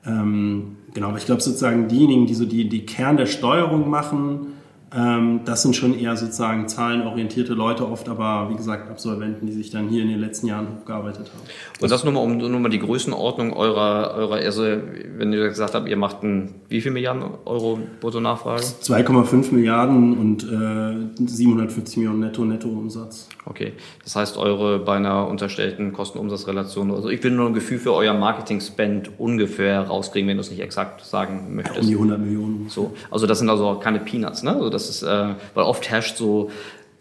Ähm, 0.04 0.78
genau. 0.96 1.10
Aber 1.10 1.18
ich 1.18 1.26
glaube 1.26 1.42
sozusagen 1.42 1.88
diejenigen, 1.88 2.26
die 2.26 2.34
so 2.34 2.46
die, 2.46 2.68
die 2.68 2.88
Kern 2.88 3.18
der 3.18 3.28
Steuerung 3.28 3.88
machen, 3.88 4.48
das 4.90 5.64
sind 5.64 5.76
schon 5.76 5.98
eher 6.00 6.16
sozusagen 6.16 6.70
zahlenorientierte 6.70 7.54
Leute, 7.54 7.90
oft 7.90 8.08
aber, 8.08 8.50
wie 8.50 8.56
gesagt, 8.56 8.90
Absolventen, 8.90 9.46
die 9.46 9.52
sich 9.52 9.70
dann 9.70 9.90
hier 9.90 10.02
in 10.02 10.08
den 10.08 10.20
letzten 10.20 10.48
Jahren 10.48 10.68
hochgearbeitet 10.80 11.30
haben. 11.34 11.44
Und 11.82 11.92
das 11.92 12.06
nur 12.06 12.14
mal, 12.14 12.22
um 12.22 12.38
nur 12.38 12.60
mal 12.60 12.70
die 12.70 12.80
Größenordnung 12.80 13.52
eurer, 13.52 14.14
eurer, 14.16 14.36
also 14.36 14.64
wenn 14.64 15.34
ihr 15.34 15.50
gesagt 15.50 15.76
habt, 15.76 15.90
ihr 15.90 15.98
macht 15.98 16.24
ein, 16.24 16.56
wie 16.70 16.80
viel 16.80 16.92
Milliarden 16.92 17.24
Euro 17.44 17.80
Brutto-Nachfrage? 18.00 18.62
2,5 18.62 19.54
Milliarden 19.54 20.18
und 20.18 20.44
äh, 20.44 21.28
750 21.28 21.98
Millionen 21.98 22.22
Netto-Netto-Umsatz. 22.22 23.28
Okay, 23.46 23.74
das 24.04 24.16
heißt, 24.16 24.38
eure 24.38 24.80
bei 24.80 24.96
einer 24.96 25.28
unterstellten 25.28 25.92
Kosten-Umsatz-Relation, 25.92 26.92
also 26.92 27.10
ich 27.10 27.22
will 27.24 27.32
nur 27.32 27.48
ein 27.48 27.54
Gefühl 27.54 27.80
für 27.80 27.94
euer 27.94 28.14
Marketing-Spend 28.14 29.20
ungefähr 29.20 29.82
rauskriegen, 29.82 30.30
wenn 30.30 30.38
du 30.38 30.42
es 30.42 30.50
nicht 30.50 30.62
exakt 30.62 31.06
sagen 31.06 31.56
möchtest. 31.56 31.76
Ja, 31.76 31.82
um 31.82 31.88
die 31.88 31.96
100 31.96 32.20
Millionen. 32.20 32.70
So, 32.70 32.94
also 33.12 33.28
das 33.28 33.40
sind 33.40 33.50
also 33.50 33.76
keine 33.76 34.00
Peanuts, 34.00 34.44
ne? 34.44 34.52
Also 34.52 34.77
das 34.78 34.90
ist, 34.90 35.04
äh, 35.04 35.36
weil 35.54 35.64
oft 35.64 35.90
herrscht 35.90 36.18
so 36.18 36.50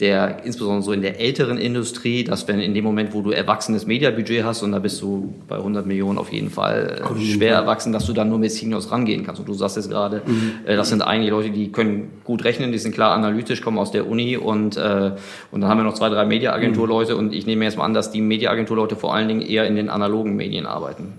der, 0.00 0.44
insbesondere 0.44 0.82
so 0.82 0.92
in 0.92 1.00
der 1.00 1.20
älteren 1.20 1.56
Industrie, 1.56 2.22
dass 2.22 2.46
wenn 2.48 2.60
in 2.60 2.74
dem 2.74 2.84
Moment, 2.84 3.14
wo 3.14 3.22
du 3.22 3.30
erwachsenes 3.30 3.86
Mediabudget 3.86 4.44
hast 4.44 4.62
und 4.62 4.72
da 4.72 4.78
bist 4.78 5.00
du 5.00 5.34
bei 5.48 5.56
100 5.56 5.86
Millionen 5.86 6.18
auf 6.18 6.30
jeden 6.32 6.50
Fall 6.50 7.00
äh, 7.00 7.20
schwer 7.24 7.54
erwachsen, 7.54 7.92
dass 7.92 8.04
du 8.04 8.12
dann 8.12 8.28
nur 8.28 8.38
mit 8.38 8.52
Seniors 8.52 8.90
rangehen 8.90 9.24
kannst. 9.24 9.40
Und 9.40 9.48
du 9.48 9.54
sagst 9.54 9.76
jetzt 9.76 9.88
gerade, 9.88 10.20
mhm. 10.26 10.52
äh, 10.66 10.76
das 10.76 10.90
sind 10.90 11.00
eigentlich 11.00 11.30
Leute, 11.30 11.50
die 11.50 11.72
können 11.72 12.10
gut 12.24 12.44
rechnen, 12.44 12.72
die 12.72 12.78
sind 12.78 12.94
klar 12.94 13.14
analytisch, 13.14 13.62
kommen 13.62 13.78
aus 13.78 13.90
der 13.90 14.06
Uni 14.06 14.36
und, 14.36 14.76
äh, 14.76 15.12
und 15.50 15.62
dann 15.62 15.70
haben 15.70 15.78
wir 15.78 15.84
noch 15.84 15.94
zwei, 15.94 16.10
drei 16.10 16.26
Mediaagenturleute 16.26 17.14
mhm. 17.14 17.18
und 17.20 17.32
ich 17.32 17.46
nehme 17.46 17.64
jetzt 17.64 17.78
mal 17.78 17.84
an, 17.84 17.94
dass 17.94 18.10
die 18.10 18.20
Mediaagenturleute 18.20 18.96
vor 18.96 19.14
allen 19.14 19.28
Dingen 19.28 19.42
eher 19.42 19.66
in 19.66 19.76
den 19.76 19.88
analogen 19.88 20.36
Medien 20.36 20.66
arbeiten. 20.66 21.14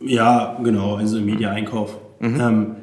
Ja, 0.00 0.58
genau, 0.62 0.96
also 0.96 1.16
im 1.16 1.24
Media-Einkauf. 1.24 1.96
Mhm. 2.20 2.40
Ähm, 2.40 2.76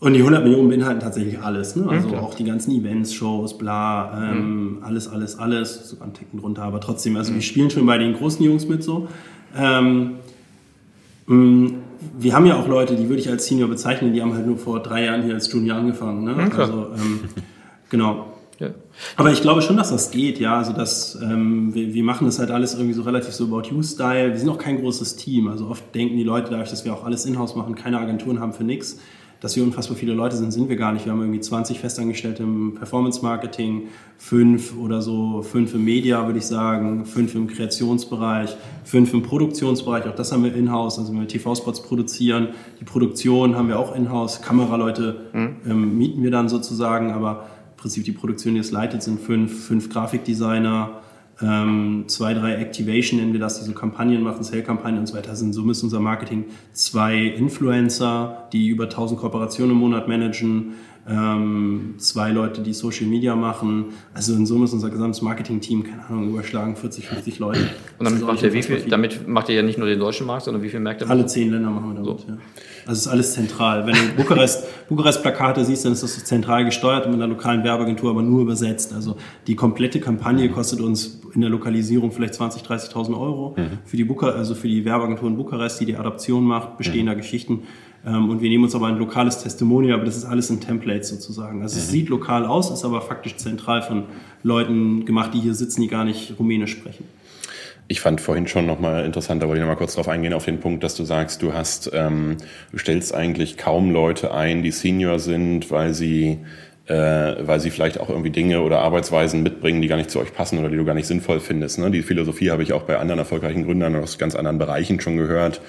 und 0.00 0.14
die 0.14 0.20
100 0.20 0.42
Millionen 0.42 0.70
beinhalten 0.70 1.00
tatsächlich 1.00 1.38
alles. 1.40 1.76
Ne? 1.76 1.86
Also 1.86 2.08
okay. 2.08 2.16
auch 2.16 2.34
die 2.34 2.44
ganzen 2.44 2.72
Events, 2.72 3.12
Shows, 3.12 3.58
bla, 3.58 4.30
ähm, 4.32 4.78
mhm. 4.78 4.78
alles, 4.82 5.08
alles, 5.08 5.38
alles. 5.38 5.90
Sogar 5.90 6.04
einen 6.04 6.14
Ticken 6.14 6.40
drunter. 6.40 6.62
Aber 6.62 6.80
trotzdem, 6.80 7.16
also 7.16 7.32
mhm. 7.32 7.36
wir 7.36 7.42
spielen 7.42 7.70
schon 7.70 7.84
bei 7.84 7.98
den 7.98 8.14
großen 8.14 8.42
Jungs 8.42 8.66
mit 8.66 8.82
so. 8.82 9.08
Ähm, 9.54 10.12
mh, 11.26 11.36
mm, 11.36 11.74
wir 12.18 12.34
haben 12.34 12.46
ja 12.46 12.56
auch 12.56 12.66
Leute, 12.66 12.96
die 12.96 13.10
würde 13.10 13.20
ich 13.20 13.28
als 13.28 13.46
Senior 13.46 13.68
bezeichnen, 13.68 14.14
die 14.14 14.22
haben 14.22 14.32
halt 14.32 14.46
nur 14.46 14.56
vor 14.56 14.82
drei 14.82 15.04
Jahren 15.04 15.22
hier 15.22 15.34
als 15.34 15.52
Junior 15.52 15.76
angefangen. 15.76 16.24
Ne? 16.24 16.46
Okay. 16.46 16.62
Also 16.62 16.86
ähm, 16.96 17.20
genau. 17.90 18.26
Ja. 18.58 18.68
Aber 19.16 19.30
ich 19.32 19.42
glaube 19.42 19.60
schon, 19.60 19.76
dass 19.76 19.90
das 19.90 20.10
geht, 20.10 20.40
ja. 20.40 20.56
Also 20.56 20.72
dass 20.72 21.18
ähm, 21.22 21.74
wir, 21.74 21.92
wir 21.92 22.04
machen 22.04 22.24
das 22.24 22.38
halt 22.38 22.50
alles 22.50 22.72
irgendwie 22.72 22.94
so 22.94 23.02
relativ 23.02 23.34
so 23.34 23.44
about 23.44 23.68
you 23.68 23.82
Style. 23.82 24.30
Wir 24.30 24.38
sind 24.38 24.48
auch 24.48 24.58
kein 24.58 24.80
großes 24.80 25.16
Team. 25.16 25.48
Also 25.48 25.66
oft 25.66 25.94
denken 25.94 26.16
die 26.16 26.24
Leute 26.24 26.50
dadurch, 26.50 26.70
dass 26.70 26.86
wir 26.86 26.94
auch 26.94 27.04
alles 27.04 27.26
in-house 27.26 27.54
machen, 27.54 27.74
keine 27.74 27.98
Agenturen 27.98 28.40
haben 28.40 28.54
für 28.54 28.64
nichts 28.64 28.98
dass 29.40 29.56
wir 29.56 29.62
unfassbar 29.62 29.96
viele 29.96 30.12
Leute 30.12 30.36
sind, 30.36 30.52
sind 30.52 30.68
wir 30.68 30.76
gar 30.76 30.92
nicht. 30.92 31.06
Wir 31.06 31.12
haben 31.12 31.20
irgendwie 31.20 31.40
20 31.40 31.80
Festangestellte 31.80 32.42
im 32.42 32.74
Performance-Marketing, 32.74 33.88
fünf 34.18 34.76
oder 34.76 35.00
so, 35.00 35.42
fünf 35.42 35.74
im 35.74 35.84
Media, 35.84 36.26
würde 36.26 36.38
ich 36.38 36.46
sagen, 36.46 37.06
fünf 37.06 37.34
im 37.34 37.46
Kreationsbereich, 37.46 38.54
fünf 38.84 39.14
im 39.14 39.22
Produktionsbereich. 39.22 40.06
Auch 40.06 40.14
das 40.14 40.30
haben 40.30 40.44
wir 40.44 40.54
in-house, 40.54 40.98
also 40.98 41.12
wenn 41.12 41.20
wir 41.20 41.28
TV-Spots 41.28 41.82
produzieren. 41.82 42.48
Die 42.80 42.84
Produktion 42.84 43.56
haben 43.56 43.68
wir 43.68 43.78
auch 43.78 43.96
in-house. 43.96 44.42
Kameraleute 44.42 45.28
mhm. 45.32 45.56
ähm, 45.66 45.98
mieten 45.98 46.22
wir 46.22 46.30
dann 46.30 46.50
sozusagen, 46.50 47.12
aber 47.12 47.46
im 47.70 47.76
Prinzip 47.78 48.04
die 48.04 48.12
Produktion, 48.12 48.54
die 48.54 48.60
es 48.60 48.72
leitet, 48.72 49.02
sind 49.02 49.20
fünf, 49.20 49.66
fünf 49.66 49.88
Grafikdesigner, 49.88 51.00
ähm, 51.42 52.04
zwei, 52.06 52.34
drei 52.34 52.54
Activation 52.54 53.18
nennen 53.18 53.32
wir 53.32 53.40
das, 53.40 53.58
die 53.58 53.64
so 53.64 53.72
Kampagnen 53.72 54.22
machen, 54.22 54.42
Sale-Kampagnen 54.42 55.00
und 55.00 55.06
so 55.06 55.16
weiter. 55.16 55.34
Sind 55.34 55.52
somit 55.52 55.82
unser 55.82 56.00
Marketing 56.00 56.44
zwei 56.72 57.16
Influencer, 57.16 58.48
die 58.52 58.68
über 58.68 58.84
1000 58.84 59.20
Kooperationen 59.20 59.72
im 59.72 59.78
Monat 59.78 60.08
managen, 60.08 60.74
ähm, 61.08 61.94
zwei 61.96 62.30
Leute, 62.30 62.60
die 62.60 62.72
Social 62.72 63.06
Media 63.06 63.34
machen. 63.34 63.86
Also 64.12 64.34
in 64.34 64.44
Summe 64.44 64.66
ist 64.66 64.74
unser 64.74 64.90
gesamtes 64.90 65.22
Marketing-Team, 65.22 65.84
keine 65.84 66.06
Ahnung, 66.06 66.28
überschlagen 66.28 66.76
40, 66.76 67.08
50 67.08 67.38
Leute. 67.38 67.60
Und 67.98 68.04
damit 68.04 68.22
macht, 68.22 68.42
ihr 68.42 68.52
wie 68.52 68.62
viel, 68.62 68.80
viel, 68.80 68.90
damit 68.90 69.26
macht 69.26 69.48
ihr 69.48 69.56
ja 69.56 69.62
nicht 69.62 69.78
nur 69.78 69.88
den 69.88 69.98
deutschen 69.98 70.26
Markt, 70.26 70.44
sondern 70.44 70.62
wie 70.62 70.68
viel 70.68 70.80
Märkte? 70.80 71.08
Alle 71.08 71.26
zehn 71.26 71.50
Länder 71.50 71.70
machen 71.70 71.94
wir 71.94 72.02
damit, 72.02 72.20
so. 72.20 72.28
ja. 72.28 72.38
Also 72.86 72.98
es 72.98 73.06
ist 73.06 73.08
alles 73.08 73.32
zentral. 73.34 73.86
Wenn 73.86 73.94
du 73.94 74.14
Bukarest, 74.16 74.64
Bukarest-Plakate 74.88 75.64
siehst, 75.64 75.84
dann 75.84 75.92
ist 75.92 76.02
das 76.02 76.24
zentral 76.24 76.64
gesteuert 76.64 77.06
und 77.06 77.12
mit 77.12 77.22
einer 77.22 77.32
lokalen 77.32 77.64
Werbeagentur 77.64 78.10
aber 78.10 78.22
nur 78.22 78.42
übersetzt. 78.42 78.92
Also 78.92 79.16
die 79.46 79.54
komplette 79.54 80.00
Kampagne 80.00 80.48
kostet 80.50 80.80
uns 80.80 81.19
in 81.34 81.40
der 81.40 81.50
Lokalisierung 81.50 82.12
vielleicht 82.12 82.34
20.000, 82.34 82.92
30.000 82.92 83.20
Euro 83.20 83.54
mhm. 83.56 83.78
für 83.84 83.96
die 83.96 84.04
Buka 84.04 84.30
also 84.30 84.54
für 84.54 84.68
die 84.68 84.84
Werbeagentur 84.84 85.28
in 85.28 85.36
Bukarest, 85.36 85.80
die 85.80 85.86
die 85.86 85.96
Adaption 85.96 86.44
macht, 86.44 86.78
bestehender 86.78 87.14
mhm. 87.14 87.18
Geschichten. 87.18 87.62
Ähm, 88.06 88.30
und 88.30 88.40
wir 88.40 88.48
nehmen 88.48 88.64
uns 88.64 88.74
aber 88.74 88.86
ein 88.86 88.98
lokales 88.98 89.42
Testimonial, 89.42 89.94
aber 89.94 90.04
das 90.04 90.16
ist 90.16 90.24
alles 90.24 90.50
in 90.50 90.60
Templates 90.60 91.08
sozusagen. 91.08 91.62
Also 91.62 91.76
mhm. 91.76 91.82
es 91.82 91.88
sieht 91.90 92.08
lokal 92.08 92.46
aus, 92.46 92.70
ist 92.70 92.84
aber 92.84 93.02
faktisch 93.02 93.36
zentral 93.36 93.82
von 93.82 94.04
Leuten 94.42 95.04
gemacht, 95.04 95.34
die 95.34 95.40
hier 95.40 95.54
sitzen, 95.54 95.82
die 95.82 95.88
gar 95.88 96.04
nicht 96.04 96.38
Rumänisch 96.38 96.72
sprechen. 96.72 97.04
Ich 97.88 98.00
fand 98.00 98.20
vorhin 98.20 98.46
schon 98.46 98.66
nochmal 98.66 99.04
interessant, 99.04 99.42
da 99.42 99.48
wollte 99.48 99.58
ich 99.58 99.62
nochmal 99.62 99.76
kurz 99.76 99.96
drauf 99.96 100.06
eingehen, 100.06 100.32
auf 100.32 100.44
den 100.44 100.60
Punkt, 100.60 100.84
dass 100.84 100.94
du 100.94 101.02
sagst, 101.02 101.42
du 101.42 101.52
hast, 101.52 101.90
ähm, 101.92 102.36
du 102.70 102.78
stellst 102.78 103.12
eigentlich 103.12 103.56
kaum 103.56 103.90
Leute 103.90 104.32
ein, 104.32 104.62
die 104.62 104.70
Senior 104.70 105.18
sind, 105.18 105.72
weil 105.72 105.92
sie 105.92 106.38
äh, 106.90 107.46
weil 107.46 107.60
sie 107.60 107.70
vielleicht 107.70 108.00
auch 108.00 108.08
irgendwie 108.08 108.30
Dinge 108.30 108.62
oder 108.62 108.80
Arbeitsweisen 108.80 109.44
mitbringen, 109.44 109.80
die 109.80 109.86
gar 109.86 109.96
nicht 109.96 110.10
zu 110.10 110.18
euch 110.18 110.34
passen 110.34 110.58
oder 110.58 110.68
die 110.68 110.76
du 110.76 110.84
gar 110.84 110.94
nicht 110.94 111.06
sinnvoll 111.06 111.38
findest. 111.38 111.78
Ne? 111.78 111.90
Die 111.90 112.02
Philosophie 112.02 112.50
habe 112.50 112.64
ich 112.64 112.72
auch 112.72 112.82
bei 112.82 112.98
anderen 112.98 113.20
erfolgreichen 113.20 113.64
Gründern 113.64 113.94
aus 113.94 114.18
ganz 114.18 114.34
anderen 114.34 114.58
Bereichen 114.58 115.00
schon 115.00 115.16
gehört 115.16 115.60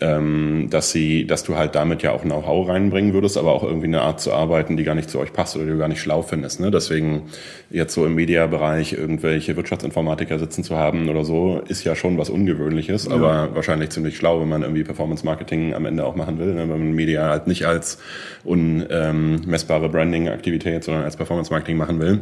ähm, 0.00 0.68
dass 0.70 0.90
sie, 0.90 1.26
dass 1.26 1.42
du 1.44 1.56
halt 1.56 1.74
damit 1.74 2.02
ja 2.02 2.12
auch 2.12 2.22
Know-how 2.22 2.68
reinbringen 2.68 3.14
würdest, 3.14 3.38
aber 3.38 3.52
auch 3.52 3.62
irgendwie 3.62 3.86
eine 3.86 4.02
Art 4.02 4.20
zu 4.20 4.32
arbeiten, 4.32 4.76
die 4.76 4.84
gar 4.84 4.94
nicht 4.94 5.08
zu 5.08 5.18
euch 5.18 5.32
passt 5.32 5.56
oder 5.56 5.64
die 5.64 5.70
du 5.70 5.78
gar 5.78 5.88
nicht 5.88 6.00
schlau 6.00 6.22
findest. 6.22 6.60
Ne? 6.60 6.70
Deswegen 6.70 7.22
jetzt 7.70 7.94
so 7.94 8.04
im 8.04 8.14
Mediabereich 8.14 8.92
irgendwelche 8.92 9.56
Wirtschaftsinformatiker 9.56 10.38
sitzen 10.38 10.64
zu 10.64 10.76
haben 10.76 11.08
oder 11.08 11.24
so, 11.24 11.62
ist 11.66 11.84
ja 11.84 11.94
schon 11.94 12.18
was 12.18 12.28
Ungewöhnliches, 12.28 13.06
ja. 13.06 13.12
aber 13.12 13.54
wahrscheinlich 13.54 13.90
ziemlich 13.90 14.16
schlau, 14.16 14.40
wenn 14.40 14.48
man 14.48 14.62
irgendwie 14.62 14.84
Performance 14.84 15.24
Marketing 15.24 15.74
am 15.74 15.86
Ende 15.86 16.04
auch 16.04 16.14
machen 16.14 16.38
will, 16.38 16.54
ne? 16.54 16.60
wenn 16.60 16.68
man 16.68 16.92
Media 16.92 17.30
halt 17.30 17.46
nicht 17.46 17.66
als 17.66 17.98
unmessbare 18.44 19.86
ähm, 19.86 19.92
Branding-Aktivität, 19.92 20.84
sondern 20.84 21.04
als 21.04 21.16
Performance 21.16 21.50
Marketing 21.50 21.76
machen 21.76 21.98
will. 22.00 22.20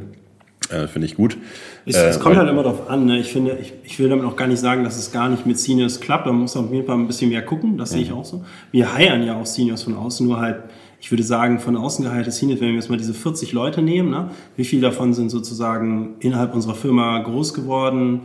Äh, 0.70 0.86
Finde 0.88 1.06
ich 1.06 1.14
gut. 1.14 1.36
Es, 1.84 1.96
äh, 1.96 2.18
kommt 2.18 2.36
halt 2.36 2.48
immer 2.48 2.62
darauf 2.62 2.88
an. 2.88 3.04
Ne? 3.06 3.18
Ich 3.18 3.32
finde, 3.32 3.58
ich, 3.60 3.72
ich 3.84 3.98
will 3.98 4.08
damit 4.08 4.24
auch 4.24 4.36
gar 4.36 4.46
nicht 4.46 4.60
sagen, 4.60 4.84
dass 4.84 4.96
es 4.96 5.12
gar 5.12 5.28
nicht 5.28 5.46
mit 5.46 5.58
Seniors 5.58 6.00
klappt. 6.00 6.26
Man 6.26 6.36
muss 6.36 6.56
auf 6.56 6.72
jeden 6.72 6.86
Fall 6.86 6.96
ein 6.96 7.06
bisschen 7.06 7.30
mehr 7.30 7.42
gucken. 7.42 7.76
Das 7.76 7.90
mhm. 7.90 7.94
sehe 7.94 8.02
ich 8.04 8.12
auch 8.12 8.24
so. 8.24 8.44
Wir 8.70 8.94
heiern 8.94 9.22
ja 9.22 9.38
auch 9.38 9.46
Seniors 9.46 9.82
von 9.82 9.94
außen, 9.94 10.26
nur 10.26 10.40
halt, 10.40 10.62
ich 11.00 11.10
würde 11.10 11.22
sagen, 11.22 11.58
von 11.58 11.76
außen 11.76 12.04
geheierte 12.04 12.30
Seniors, 12.30 12.60
wenn 12.60 12.68
wir 12.68 12.76
jetzt 12.76 12.88
mal 12.88 12.96
diese 12.96 13.12
40 13.14 13.52
Leute 13.52 13.82
nehmen, 13.82 14.10
ne? 14.10 14.30
wie 14.56 14.64
viele 14.64 14.82
davon 14.82 15.12
sind 15.12 15.30
sozusagen 15.30 16.14
innerhalb 16.20 16.54
unserer 16.54 16.74
Firma 16.74 17.18
groß 17.18 17.52
geworden? 17.52 18.22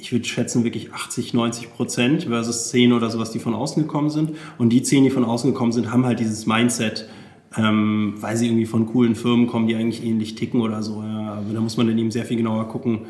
ich 0.00 0.12
würde 0.12 0.24
schätzen, 0.24 0.64
wirklich 0.64 0.92
80, 0.92 1.34
90 1.34 1.72
Prozent 1.72 2.24
versus 2.24 2.68
10 2.70 2.92
oder 2.92 3.10
sowas, 3.10 3.30
die 3.30 3.38
von 3.38 3.54
außen 3.54 3.82
gekommen 3.82 4.10
sind. 4.10 4.32
Und 4.56 4.70
die 4.70 4.82
10, 4.82 5.04
die 5.04 5.10
von 5.10 5.24
außen 5.24 5.52
gekommen 5.52 5.72
sind, 5.72 5.90
haben 5.90 6.06
halt 6.06 6.20
dieses 6.20 6.46
Mindset, 6.46 7.08
ähm, 7.56 8.14
weil 8.20 8.36
sie 8.36 8.46
irgendwie 8.46 8.66
von 8.66 8.86
coolen 8.86 9.14
Firmen 9.14 9.46
kommen, 9.46 9.66
die 9.66 9.74
eigentlich 9.74 10.04
ähnlich 10.04 10.34
ticken 10.34 10.60
oder 10.60 10.82
so. 10.82 11.02
Ja. 11.02 11.34
Aber 11.34 11.54
da 11.54 11.60
muss 11.60 11.76
man 11.76 11.86
dann 11.86 11.98
eben 11.98 12.10
sehr 12.10 12.24
viel 12.24 12.36
genauer 12.36 12.68
gucken, 12.68 13.00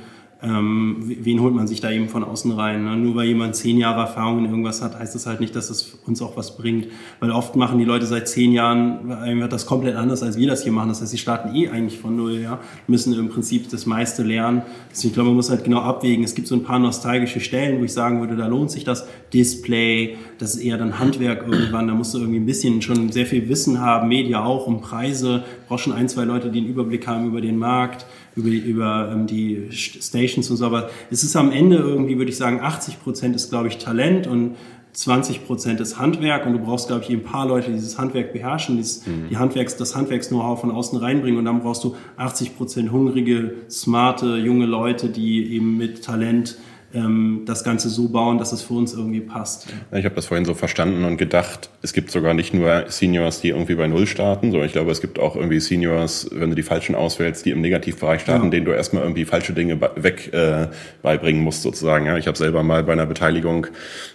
ähm, 0.40 0.96
wen 1.01 1.40
holt 1.40 1.53
man 1.53 1.66
sich 1.66 1.81
da 1.81 1.90
eben 1.90 2.09
von 2.09 2.22
außen 2.22 2.53
rein? 2.53 2.85
Ne? 2.85 2.96
Nur 2.96 3.16
weil 3.16 3.27
jemand 3.27 3.57
zehn 3.57 3.77
Jahre 3.77 4.03
Erfahrung 4.03 4.38
in 4.38 4.44
irgendwas 4.44 4.81
hat, 4.83 4.96
heißt 4.96 5.16
das 5.16 5.27
halt 5.27 5.40
nicht, 5.40 5.57
dass 5.57 5.68
es 5.68 5.98
uns 6.07 6.22
auch 6.22 6.37
was 6.37 6.57
bringt. 6.57 6.87
Weil 7.18 7.33
oft 7.33 7.57
machen 7.57 7.79
die 7.81 7.85
Leute 7.85 8.07
seit 8.07 8.29
zehn 8.29 8.53
Jahren 8.53 9.11
einfach 9.11 9.48
das 9.48 9.66
komplett 9.66 9.96
anders, 9.96 10.22
als 10.22 10.38
wir 10.38 10.46
das 10.46 10.62
hier 10.62 10.70
machen. 10.70 10.90
Das 10.90 11.01
heißt, 11.01 11.11
sie 11.11 11.18
starten 11.18 11.57
eh 11.57 11.68
eigentlich 11.68 11.98
von 11.98 12.16
null, 12.16 12.40
ja, 12.40 12.61
müssen 12.87 13.12
im 13.14 13.29
Prinzip 13.31 13.68
das 13.70 13.85
meiste 13.85 14.22
lernen. 14.22 14.62
Deswegen, 14.92 15.09
ich 15.09 15.14
glaube, 15.14 15.31
man 15.31 15.37
muss 15.37 15.51
halt 15.51 15.64
genau 15.64 15.81
abwägen. 15.81 16.22
Es 16.22 16.37
gibt 16.37 16.46
so 16.46 16.55
ein 16.55 16.62
paar 16.62 16.79
nostalgische 16.79 17.40
Stellen, 17.40 17.81
wo 17.81 17.85
ich 17.85 17.92
sagen 17.92 18.20
würde, 18.20 18.37
da 18.37 18.46
lohnt 18.46 18.70
sich 18.70 18.85
das 18.85 19.09
Display, 19.35 20.18
das 20.38 20.55
ist 20.55 20.62
eher 20.62 20.79
dann 20.79 21.01
Handwerk 21.01 21.48
irgendwann. 21.48 21.88
Da 21.88 21.94
musst 21.94 22.14
du 22.14 22.18
irgendwie 22.18 22.38
ein 22.38 22.46
bisschen 22.46 22.81
schon 22.81 23.11
sehr 23.11 23.27
viel 23.27 23.48
Wissen 23.48 23.81
haben, 23.81 24.07
Media 24.07 24.44
auch 24.44 24.68
um 24.68 24.81
Preise. 24.83 25.42
Brauchst 25.66 25.85
schon 25.85 25.92
ein, 25.92 26.09
zwei 26.09 26.22
Leute, 26.22 26.51
die 26.51 26.61
einen 26.61 26.68
Überblick 26.68 27.09
haben 27.09 27.27
über 27.27 27.40
den 27.40 27.57
Markt 27.57 28.07
über, 28.38 28.51
die, 28.51 28.59
über 28.59 29.11
ähm, 29.12 29.27
die 29.27 29.68
Stations 29.70 30.48
und 30.51 30.57
so. 30.57 30.64
Aber 30.64 30.90
es 31.11 31.24
ist 31.24 31.37
am 31.37 31.53
Ende 31.53 31.77
irgendwie, 31.77 32.16
würde 32.16 32.31
ich 32.31 32.37
sagen, 32.37 32.61
80 32.61 33.03
Prozent 33.03 33.37
ist, 33.37 33.51
glaube 33.51 33.68
ich, 33.68 33.79
Talent 33.79 34.27
und 34.27 34.57
20 34.92 35.46
Prozent 35.46 35.81
ist 35.81 35.98
Handwerk 35.98 36.46
und 36.46 36.55
du 36.55 36.59
brauchst, 36.59 36.88
glaube 36.88 37.05
ich, 37.05 37.11
ein 37.11 37.22
paar 37.22 37.46
Leute, 37.46 37.68
die 37.68 37.74
dieses 37.74 37.98
Handwerk 37.98 38.33
beherrschen, 38.33 38.79
dieses, 38.79 39.07
mhm. 39.07 39.29
die 39.31 39.37
Handwerks, 39.37 39.77
das 39.77 39.94
Handwerks-Know-how 39.94 40.61
von 40.61 40.70
außen 40.70 40.98
reinbringen 40.98 41.38
und 41.38 41.44
dann 41.44 41.61
brauchst 41.61 41.85
du 41.85 41.94
80 42.16 42.57
Prozent 42.57 42.90
hungrige, 42.90 43.55
smarte, 43.70 44.37
junge 44.37 44.66
Leute, 44.66 45.09
die 45.09 45.55
eben 45.55 45.77
mit 45.77 46.05
Talent 46.05 46.59
ähm, 46.94 47.42
das 47.44 47.64
Ganze 47.64 47.90
so 47.90 48.09
bauen, 48.09 48.38
dass 48.38 48.53
es 48.53 48.62
für 48.62 48.74
uns 48.74 48.94
irgendwie 48.94 49.20
passt. 49.20 49.66
Ich 49.92 50.05
habe 50.05 50.14
das 50.14 50.27
vorhin 50.27 50.44
so 50.44 50.55
verstanden 50.55 51.05
und 51.05 51.18
gedacht, 51.18 51.68
es 51.83 51.92
gibt 51.92 52.11
sogar 52.11 52.33
nicht 52.35 52.55
nur 52.55 52.85
Seniors, 52.88 53.40
die 53.40 53.51
irgendwie 53.51 53.74
bei 53.74 53.87
Null 53.87 54.07
starten, 54.07 54.51
sondern 54.51 54.66
ich 54.66 54.72
glaube, 54.72 54.90
es 54.90 55.01
gibt 55.01 55.18
auch 55.18 55.37
irgendwie 55.37 55.61
Seniors, 55.61 56.31
wenn 56.33 56.51
du 56.51 56.57
die 56.57 56.62
falschen 56.62 56.94
auswählst, 56.94 57.44
die 57.44 57.51
im 57.51 57.61
Negativbereich 57.61 58.22
starten, 58.22 58.44
ja. 58.44 58.51
denen 58.51 58.64
du 58.64 58.72
erstmal 58.72 59.03
irgendwie 59.03 59.24
falsche 59.24 59.53
Dinge 59.53 59.79
weg 59.96 60.33
äh, 60.33 60.68
beibringen 61.03 61.42
musst 61.42 61.62
sozusagen. 61.62 62.07
Ja, 62.07 62.16
ich 62.16 62.27
habe 62.27 62.38
selber 62.38 62.62
mal 62.62 62.83
bei 62.85 62.92
einer 62.92 63.07
Beteiligung 63.07 63.66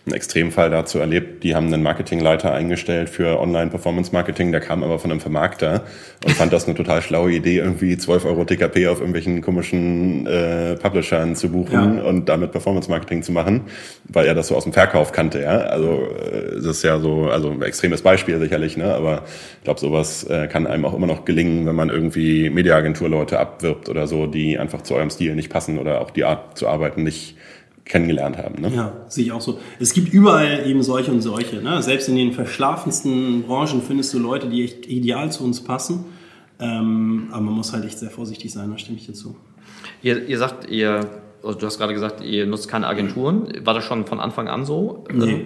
einen 0.06 0.16
Extremfall 0.16 0.70
dazu 0.70 0.98
erlebt, 0.98 1.44
die 1.44 1.56
haben 1.56 1.72
einen 1.72 1.84
Marketingleiter 1.84 2.54
eingestellt 2.54 3.10
für 3.10 3.40
Online-Performance-Marketing, 3.40 4.52
der 4.52 4.62
kam 4.62 4.84
aber 4.84 5.00
von 5.00 5.12
einem 5.12 5.20
Vermarkter 5.20 5.84
und 6.26 6.34
fand 6.34 6.52
das 6.52 6.66
eine 6.66 6.76
total 6.76 7.02
schlaue 7.02 7.32
Idee, 7.32 7.58
irgendwie 7.58 7.98
12 7.98 8.26
Euro 8.26 8.46
TKP 8.46 8.88
auf 8.88 8.98
irgendwelchen 8.98 9.42
komischen 9.42 10.26
äh, 10.26 10.76
Publishern 10.76 11.36
zu 11.36 11.50
buchen 11.50 11.98
ja. 11.98 12.04
und 12.04 12.28
damit 12.30 12.52
Performance 12.64 12.90
Marketing 12.90 13.24
zu 13.24 13.34
machen, 13.34 13.64
weil 14.06 14.26
er 14.26 14.34
das 14.34 14.48
so 14.48 14.56
aus 14.56 14.64
dem 14.64 14.72
Verkauf 14.72 15.12
kannte, 15.12 15.42
ja. 15.42 15.58
Also 15.58 16.08
äh, 16.08 16.56
das 16.56 16.66
ist 16.78 16.84
ja 16.84 17.00
so, 17.00 17.26
also 17.26 17.50
ein 17.50 17.62
extremes 17.62 18.02
Beispiel 18.02 18.40
sicherlich, 18.40 18.78
ne? 18.78 18.96
Aber 18.96 19.24
ich 19.58 19.64
glaube, 19.66 19.82
sowas 19.82 20.24
äh, 20.24 20.48
kann 20.48 20.66
einem 20.66 20.86
auch 20.86 20.94
immer 20.94 21.08
noch 21.08 21.26
gelingen, 21.26 21.66
wenn 21.66 21.76
man 21.76 21.90
irgendwie 21.90 22.50
Mediaagenturleute 22.50 23.38
abwirbt 23.38 23.90
oder 23.90 24.08
so, 24.08 24.28
die 24.28 24.58
einfach 24.58 24.82
zu 24.82 24.96
eurem 24.96 25.10
Stil 25.10 25.36
nicht 25.36 25.50
passen 25.50 25.78
oder 25.78 26.00
auch 26.00 26.12
die 26.12 26.24
Art 26.24 26.58
zu 26.58 26.70
arbeiten 26.70 27.04
nicht 27.04 27.36
kennengelernt 27.84 28.38
haben. 28.38 28.62
Ne? 28.62 28.72
Ja, 28.74 28.94
sehe 29.10 29.26
ich 29.26 29.32
auch 29.34 29.42
so. 29.42 29.60
Es 29.78 29.94
gibt 29.94 30.14
überall 30.14 30.66
eben 30.66 30.84
solche 30.84 31.12
und 31.12 31.20
solche. 31.20 31.58
Ne? 31.58 31.84
Selbst 31.84 32.08
in 32.08 32.16
den 32.16 32.32
verschlafensten 32.32 33.44
Branchen 33.44 33.82
findest 33.82 34.14
du 34.14 34.20
Leute, 34.20 34.48
die 34.48 34.64
echt 34.64 34.88
ideal 34.88 35.34
zu 35.34 35.44
uns 35.44 35.62
passen. 35.62 36.06
Ähm, 36.62 37.28
aber 37.32 37.42
man 37.42 37.56
muss 37.56 37.74
halt 37.74 37.84
echt 37.84 38.00
sehr 38.00 38.10
vorsichtig 38.10 38.54
sein, 38.54 38.72
da 38.72 38.78
stimme 38.78 38.98
ich 38.98 39.06
dir 39.06 39.14
zu. 39.14 39.36
Ihr, 40.02 40.30
ihr 40.30 40.38
sagt, 40.38 40.70
ihr 40.70 41.23
also 41.44 41.60
du 41.60 41.66
hast 41.66 41.78
gerade 41.78 41.94
gesagt, 41.94 42.24
ihr 42.24 42.46
nutzt 42.46 42.68
keine 42.68 42.88
Agenturen. 42.88 43.48
War 43.64 43.74
das 43.74 43.84
schon 43.84 44.06
von 44.06 44.20
Anfang 44.20 44.48
an 44.48 44.66
so? 44.66 45.04
Nee. 45.12 45.46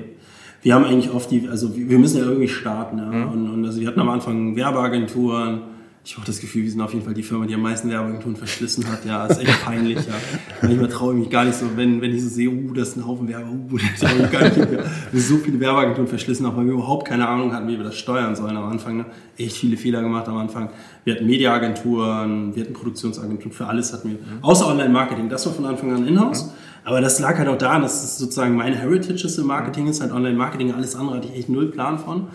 Wir 0.62 0.74
haben 0.74 0.86
eigentlich 0.86 1.14
oft 1.14 1.30
die, 1.32 1.48
also 1.48 1.76
wir 1.76 2.00
müssen 2.00 2.18
ja 2.18 2.26
irgendwie 2.26 2.48
starten. 2.48 2.98
Ja. 2.98 3.06
Mhm. 3.06 3.32
Und, 3.32 3.50
und 3.54 3.66
also 3.66 3.80
wir 3.80 3.88
hatten 3.88 4.00
am 4.00 4.10
Anfang 4.10 4.56
Werbeagenturen, 4.56 5.62
ich 6.08 6.16
habe 6.16 6.26
das 6.26 6.40
Gefühl, 6.40 6.64
wir 6.64 6.72
sind 6.72 6.80
auf 6.80 6.94
jeden 6.94 7.04
Fall 7.04 7.14
die 7.14 7.22
Firma, 7.22 7.46
die 7.46 7.54
am 7.54 7.62
meisten 7.62 7.90
Werbeagenturen 7.90 8.38
verschlissen 8.38 8.90
hat. 8.90 9.04
Ja, 9.04 9.26
ist 9.26 9.42
echt 9.42 9.66
peinlich. 9.66 9.98
Ja. 9.98 10.14
Manchmal 10.62 10.88
traue 10.88 11.14
ich 11.14 11.20
mich 11.20 11.30
gar 11.30 11.44
nicht 11.44 11.56
so, 11.56 11.66
wenn, 11.76 12.00
wenn 12.00 12.16
ich 12.16 12.24
so 12.24 12.30
sehe, 12.30 12.50
uh, 12.50 12.74
das 12.74 12.90
ist 12.90 12.96
ein 12.96 13.06
Haufen 13.06 13.28
Werbe, 13.28 13.50
uh, 13.50 13.78
da 13.78 14.08
traue 14.08 14.24
ich 14.24 14.32
gar 14.32 14.44
nicht. 14.44 14.56
Wir 14.56 14.84
haben 14.84 15.20
so 15.20 15.36
viele 15.36 15.60
Werbeagenturen 15.60 16.08
verschlissen, 16.08 16.46
auch 16.46 16.56
weil 16.56 16.66
wir 16.66 16.76
überhaupt 16.76 17.10
keine 17.10 17.28
Ahnung 17.28 17.52
hatten, 17.52 17.68
wie 17.68 17.76
wir 17.76 17.84
das 17.84 17.98
steuern 17.98 18.38
sollen 18.38 18.56
am 18.56 18.70
Anfang. 18.70 18.96
Ne? 18.96 19.06
Echt 19.38 19.58
viele 19.58 19.76
Fehler 19.76 20.02
gemacht 20.02 20.30
am 20.30 20.38
Anfang. 20.38 20.70
Wir 21.04 21.16
hatten 21.16 21.26
Mediaagenturen, 21.26 22.56
wir 22.56 22.64
hatten 22.64 22.74
Produktionsagenturen, 22.74 23.52
für 23.52 23.68
alles 23.68 23.92
hatten 23.92 24.12
wir. 24.12 24.18
Außer 24.44 24.66
Online-Marketing, 24.66 25.28
das 25.28 25.46
war 25.46 25.52
von 25.52 25.66
Anfang 25.66 25.94
an 25.94 26.08
in-house. 26.08 26.54
Aber 26.86 27.02
das 27.02 27.20
lag 27.20 27.38
halt 27.38 27.50
auch 27.50 27.58
daran, 27.58 27.82
dass 27.82 28.02
es 28.06 28.18
sozusagen 28.18 28.56
meine 28.56 28.78
Heritage 28.78 29.26
ist 29.26 29.38
im 29.38 29.48
Marketing, 29.48 29.88
ist 29.88 30.00
halt 30.00 30.14
Online-Marketing, 30.14 30.72
alles 30.72 30.96
andere 30.96 31.18
hatte 31.18 31.28
ich 31.28 31.38
echt 31.38 31.50
null 31.50 31.70
Plan 31.70 32.00
von. 32.00 32.28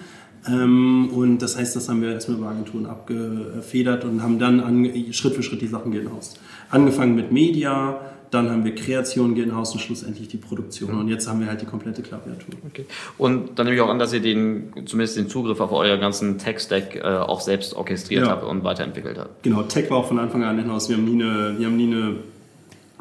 Ähm, 0.48 1.11
und 1.14 1.38
das 1.38 1.57
heißt, 1.57 1.76
das 1.76 1.88
haben 1.88 2.02
wir 2.02 2.12
erstmal 2.12 2.38
über 2.38 2.48
Agenturen 2.48 2.87
abgefedert 2.87 4.05
und 4.05 4.22
haben 4.22 4.38
dann 4.38 4.61
an, 4.61 4.90
Schritt 5.12 5.35
für 5.35 5.42
Schritt 5.42 5.61
die 5.61 5.66
Sachen 5.68 5.92
genaust. 5.92 6.40
Angefangen 6.70 7.14
mit 7.14 7.31
Media, 7.33 8.00
dann 8.31 8.50
haben 8.50 8.64
wir 8.64 8.74
Kreation, 8.74 9.37
Inhouse 9.37 9.72
und 9.74 9.81
schlussendlich 9.81 10.26
die 10.28 10.38
Produktion. 10.38 10.98
Und 10.98 11.09
jetzt 11.09 11.28
haben 11.28 11.40
wir 11.40 11.48
halt 11.48 11.61
die 11.61 11.66
komplette 11.66 12.00
Klaviatur. 12.02 12.55
Okay. 12.66 12.87
Und 13.18 13.59
dann 13.59 13.66
nehme 13.66 13.76
ich 13.76 13.83
auch 13.83 13.90
an, 13.90 13.98
dass 13.98 14.12
ihr 14.14 14.20
den, 14.20 14.72
zumindest 14.87 15.18
den 15.18 15.28
Zugriff 15.28 15.61
auf 15.61 15.70
euer 15.70 15.98
ganzen 15.98 16.38
Tech-Stack 16.38 16.96
äh, 16.96 17.02
auch 17.02 17.42
selbst 17.42 17.74
orchestriert 17.74 18.24
Ja. 18.24 18.31
habt 18.31 18.44
und 18.44 18.64
weiterentwickelt 18.64 19.18
habt. 19.18 19.42
Genau, 19.42 19.62
Tech 19.64 19.90
war 19.90 19.98
auch 19.98 20.09
von 20.09 20.18
Anfang 20.18 20.44
an 20.44 20.59
in-house. 20.59 20.88
Wir 20.88 20.96
haben 20.96 21.05
nie 21.05 21.22
eine, 21.22 21.59
wir 21.59 21.66
haben 21.66 21.76
nie 21.76 21.92
eine, 21.94 22.14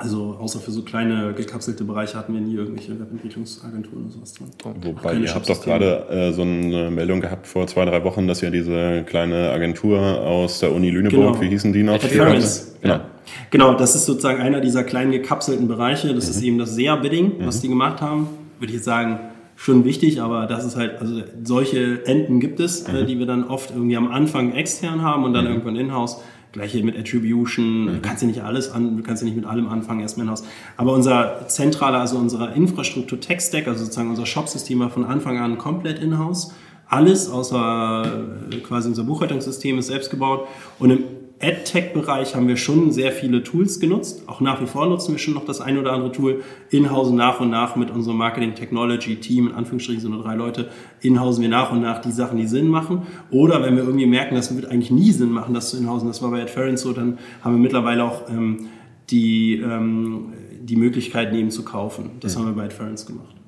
also 0.01 0.35
außer 0.39 0.59
für 0.59 0.71
so 0.71 0.81
kleine 0.81 1.33
gekapselte 1.33 1.83
Bereiche 1.83 2.17
hatten 2.17 2.33
wir 2.33 2.41
nie 2.41 2.55
irgendwelche 2.55 2.99
Webentwicklungsagenturen 2.99 4.05
oder 4.05 4.11
sowas 4.13 4.33
dran. 4.33 4.49
Wobei, 4.81 5.13
ihr 5.15 5.33
habt 5.33 5.47
doch 5.49 5.61
gerade 5.63 6.07
äh, 6.09 6.33
so 6.33 6.41
eine 6.41 6.89
Meldung 6.91 7.21
gehabt 7.21 7.47
vor 7.47 7.67
zwei, 7.67 7.85
drei 7.85 8.03
Wochen, 8.03 8.27
dass 8.27 8.41
ihr 8.41 8.51
diese 8.51 9.03
kleine 9.03 9.51
Agentur 9.51 9.99
aus 10.21 10.59
der 10.59 10.73
Uni 10.73 10.89
Lüneburg, 10.89 11.33
Genau. 11.33 11.41
wie 11.41 11.49
hießen 11.49 11.71
die 11.71 11.83
noch? 11.83 11.93
Adference. 11.95 12.75
Genau. 12.81 12.95
Ja. 12.95 13.05
Genau, 13.51 13.73
das 13.75 13.95
ist 13.95 14.05
sozusagen 14.05 14.41
einer 14.41 14.59
dieser 14.61 14.83
kleinen 14.83 15.11
gekapselten 15.11 15.67
Bereiche. 15.67 16.13
Das 16.13 16.27
ist 16.27 16.41
eben 16.41 16.57
das 16.57 16.75
SEA-Bidding, 16.75 17.33
was 17.45 17.61
die 17.61 17.67
gemacht 17.69 18.01
haben. 18.01 18.27
Würde 18.59 18.71
ich 18.71 18.77
jetzt 18.77 18.85
sagen, 18.85 19.19
schon 19.55 19.85
wichtig, 19.85 20.21
aber 20.21 20.47
das 20.47 20.65
ist 20.65 20.75
halt, 20.75 20.99
also 20.99 21.21
solche 21.43 22.05
Enden 22.07 22.39
gibt 22.39 22.59
es, 22.59 22.87
äh, 22.87 23.05
die 23.05 23.19
wir 23.19 23.27
dann 23.27 23.43
oft 23.47 23.69
irgendwie 23.71 23.95
am 23.95 24.11
Anfang 24.11 24.53
extern 24.53 25.03
haben 25.03 25.23
und 25.23 25.33
dann 25.33 25.45
irgendwann 25.45 25.75
in-house. 25.75 26.21
Gleiche 26.51 26.83
mit 26.83 26.97
Attribution, 26.97 27.87
du 27.87 27.99
kannst 28.01 28.21
ja 28.21 28.27
nicht 28.27 28.43
alles 28.43 28.71
an, 28.71 28.97
du 28.97 29.03
kannst 29.03 29.21
ja 29.21 29.25
nicht 29.25 29.37
mit 29.37 29.45
allem 29.45 29.69
anfangen, 29.69 30.01
erstmal 30.01 30.25
in-house. 30.25 30.43
Aber 30.75 30.93
unser 30.93 31.47
zentraler, 31.47 31.99
also 31.99 32.17
unser 32.17 32.53
Infrastruktur 32.53 33.19
Tech-Stack, 33.19 33.67
also 33.67 33.83
sozusagen 33.83 34.09
unser 34.09 34.25
Shop-System 34.25 34.79
war 34.79 34.89
von 34.89 35.05
Anfang 35.05 35.37
an 35.37 35.57
komplett 35.57 35.99
in-house. 35.99 36.53
Alles 36.87 37.29
außer 37.29 38.25
äh, 38.51 38.57
quasi 38.57 38.89
unser 38.89 39.05
Buchhaltungssystem 39.05 39.79
ist 39.79 39.87
selbst 39.87 40.11
gebaut. 40.11 40.47
Und 40.77 40.89
im 40.89 41.03
AdTech-Bereich 41.41 42.35
haben 42.35 42.47
wir 42.47 42.57
schon 42.57 42.91
sehr 42.91 43.11
viele 43.11 43.43
Tools 43.43 43.79
genutzt. 43.79 44.23
Auch 44.27 44.41
nach 44.41 44.61
wie 44.61 44.67
vor 44.67 44.87
nutzen 44.87 45.13
wir 45.13 45.19
schon 45.19 45.33
noch 45.33 45.45
das 45.45 45.61
ein 45.61 45.77
oder 45.77 45.93
andere 45.93 46.11
Tool. 46.11 46.43
In-house 46.69 47.11
nach 47.11 47.39
und 47.39 47.49
nach 47.49 47.75
mit 47.75 47.91
unserem 47.91 48.17
Marketing-Technology-Team, 48.17 49.47
in 49.47 49.53
Anführungsstrichen 49.53 50.01
so 50.01 50.09
nur 50.09 50.23
drei 50.23 50.35
Leute, 50.35 50.69
in-hausen 51.01 51.41
wir 51.41 51.49
nach 51.49 51.71
und 51.71 51.81
nach 51.81 51.99
die 51.99 52.11
Sachen, 52.11 52.37
die 52.37 52.47
Sinn 52.47 52.67
machen. 52.67 53.03
Oder 53.31 53.63
wenn 53.63 53.75
wir 53.75 53.83
irgendwie 53.83 54.05
merken, 54.05 54.35
das 54.35 54.55
wird 54.55 54.67
eigentlich 54.67 54.91
nie 54.91 55.11
Sinn 55.11 55.31
machen, 55.31 55.53
das 55.53 55.71
zu 55.71 55.77
in-hausen, 55.77 56.07
das 56.07 56.21
war 56.21 56.31
bei 56.31 56.41
Adference 56.41 56.81
so, 56.81 56.93
dann 56.93 57.17
haben 57.43 57.55
wir 57.55 57.61
mittlerweile 57.61 58.03
auch 58.03 58.29
ähm, 58.29 58.67
die, 59.09 59.55
ähm, 59.55 60.33
die 60.61 60.75
Möglichkeiten 60.75 61.35
eben 61.35 61.51
zu 61.51 61.63
kaufen. 61.63 62.11
Das 62.19 62.37
haben 62.37 62.45
wir 62.45 62.53
bei 62.53 62.65
Adference 62.65 63.05
gemacht. 63.05 63.40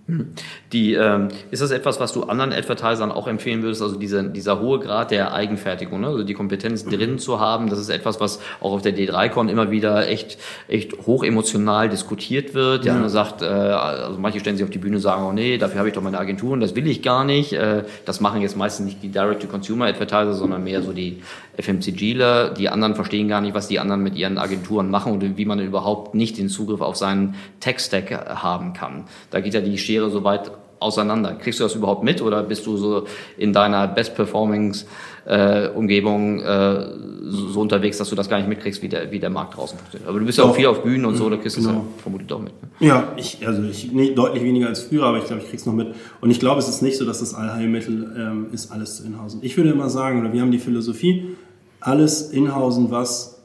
Die, 0.73 0.93
ähm, 0.95 1.29
ist 1.49 1.61
das 1.61 1.71
etwas, 1.71 2.01
was 2.01 2.11
du 2.11 2.23
anderen 2.23 2.51
Advertisern 2.51 3.09
auch 3.09 3.25
empfehlen 3.25 3.63
würdest, 3.63 3.81
also 3.81 3.95
dieser, 3.95 4.23
dieser 4.23 4.59
hohe 4.59 4.79
Grad 4.79 5.11
der 5.11 5.33
Eigenfertigung, 5.33 6.01
ne? 6.01 6.07
also 6.07 6.23
die 6.23 6.33
Kompetenz 6.33 6.83
drin 6.83 7.19
zu 7.19 7.39
haben, 7.39 7.69
das 7.69 7.79
ist 7.79 7.87
etwas, 7.87 8.19
was 8.19 8.39
auch 8.59 8.73
auf 8.73 8.81
der 8.81 8.93
D3Con 8.93 9.49
immer 9.49 9.71
wieder 9.71 10.09
echt, 10.09 10.37
echt 10.67 11.05
hoch 11.05 11.23
emotional 11.23 11.87
diskutiert 11.87 12.53
wird. 12.53 12.83
Der 12.83 12.93
Ja. 12.93 12.99
eine 12.99 13.09
sagt, 13.09 13.43
äh, 13.43 13.45
also 13.45 14.19
manche 14.19 14.41
stellen 14.41 14.57
sich 14.57 14.65
auf 14.65 14.71
die 14.71 14.77
Bühne 14.77 14.97
und 14.97 15.01
sagen, 15.01 15.23
oh 15.23 15.31
nee, 15.31 15.57
dafür 15.57 15.79
habe 15.79 15.87
ich 15.87 15.95
doch 15.95 16.01
meine 16.03 16.19
Agentur 16.19 16.51
und 16.51 16.59
das 16.59 16.75
will 16.75 16.85
ich 16.87 17.01
gar 17.01 17.23
nicht. 17.23 17.53
Äh, 17.53 17.83
das 18.03 18.19
machen 18.19 18.41
jetzt 18.41 18.57
meistens 18.57 18.85
nicht 18.85 19.03
die 19.03 19.09
Direct-to-Consumer-Advertiser, 19.09 20.33
sondern 20.33 20.65
mehr 20.65 20.81
so 20.81 20.91
die 20.91 21.21
FMCGler. 21.57 22.49
Die 22.49 22.67
anderen 22.67 22.95
verstehen 22.95 23.27
gar 23.29 23.39
nicht, 23.41 23.53
was 23.53 23.67
die 23.67 23.79
anderen 23.79 24.03
mit 24.03 24.15
ihren 24.15 24.37
Agenturen 24.37 24.89
machen 24.89 25.13
und 25.13 25.37
wie 25.37 25.45
man 25.45 25.59
überhaupt 25.59 26.13
nicht 26.13 26.37
den 26.37 26.49
Zugriff 26.49 26.81
auf 26.81 26.97
seinen 26.97 27.35
Tech-Stack 27.61 28.11
haben 28.11 28.73
kann. 28.73 29.05
Da 29.31 29.39
geht 29.39 29.53
ja 29.53 29.61
die 29.61 29.77
Schere 29.93 30.09
so 30.09 30.23
weit 30.23 30.49
auseinander. 30.79 31.33
Kriegst 31.35 31.59
du 31.59 31.63
das 31.63 31.75
überhaupt 31.75 32.03
mit 32.03 32.19
oder 32.21 32.41
bist 32.43 32.65
du 32.65 32.75
so 32.77 33.05
in 33.37 33.53
deiner 33.53 33.87
Best-Performance-Umgebung 33.87 36.41
äh, 36.41 36.85
so 37.25 37.47
so 37.49 37.61
unterwegs, 37.61 37.97
dass 37.99 38.09
du 38.09 38.15
das 38.15 38.27
gar 38.29 38.37
nicht 38.37 38.49
mitkriegst, 38.49 38.81
wie 38.81 38.89
der, 38.89 39.09
wie 39.11 39.19
der 39.19 39.29
Markt 39.29 39.55
draußen 39.55 39.77
funktioniert? 39.77 40.09
Aber 40.09 40.19
du 40.19 40.25
bist 40.25 40.37
ja 40.39 40.43
auch 40.43 40.55
viel 40.55 40.65
auf 40.65 40.83
Bühnen 40.83 41.05
und 41.05 41.15
so, 41.15 41.29
da 41.29 41.37
kriegst 41.37 41.55
du 41.57 41.61
es 41.61 41.67
Genau. 41.67 41.79
ja 41.79 41.85
vermutlich 42.01 42.27
doch 42.27 42.39
mit. 42.41 42.51
Ne? 42.61 42.69
Ja, 42.87 43.13
ich, 43.15 43.45
also 43.47 43.63
ich 43.63 43.91
nee, 43.93 44.13
deutlich 44.13 44.43
weniger 44.43 44.67
als 44.67 44.81
früher, 44.81 45.05
aber 45.05 45.19
ich 45.19 45.25
glaube, 45.25 45.41
ich 45.43 45.49
krieg's 45.49 45.65
noch 45.65 45.73
mit. 45.73 45.93
Und 46.19 46.31
ich 46.31 46.39
glaube, 46.39 46.59
es 46.59 46.67
ist 46.67 46.81
nicht 46.81 46.97
so, 46.97 47.05
dass 47.05 47.19
das 47.19 47.33
Allheilmittel 47.33 48.13
ähm, 48.17 48.47
ist, 48.51 48.71
alles 48.71 48.97
zu 48.97 49.05
inhausen. 49.05 49.39
Ich 49.43 49.55
würde 49.55 49.69
immer 49.69 49.89
sagen, 49.89 50.19
oder 50.19 50.33
wir 50.33 50.41
haben 50.41 50.51
die 50.51 50.59
Philosophie, 50.59 51.35
alles 51.79 52.31
inhausen, 52.31 52.91
was 52.91 53.41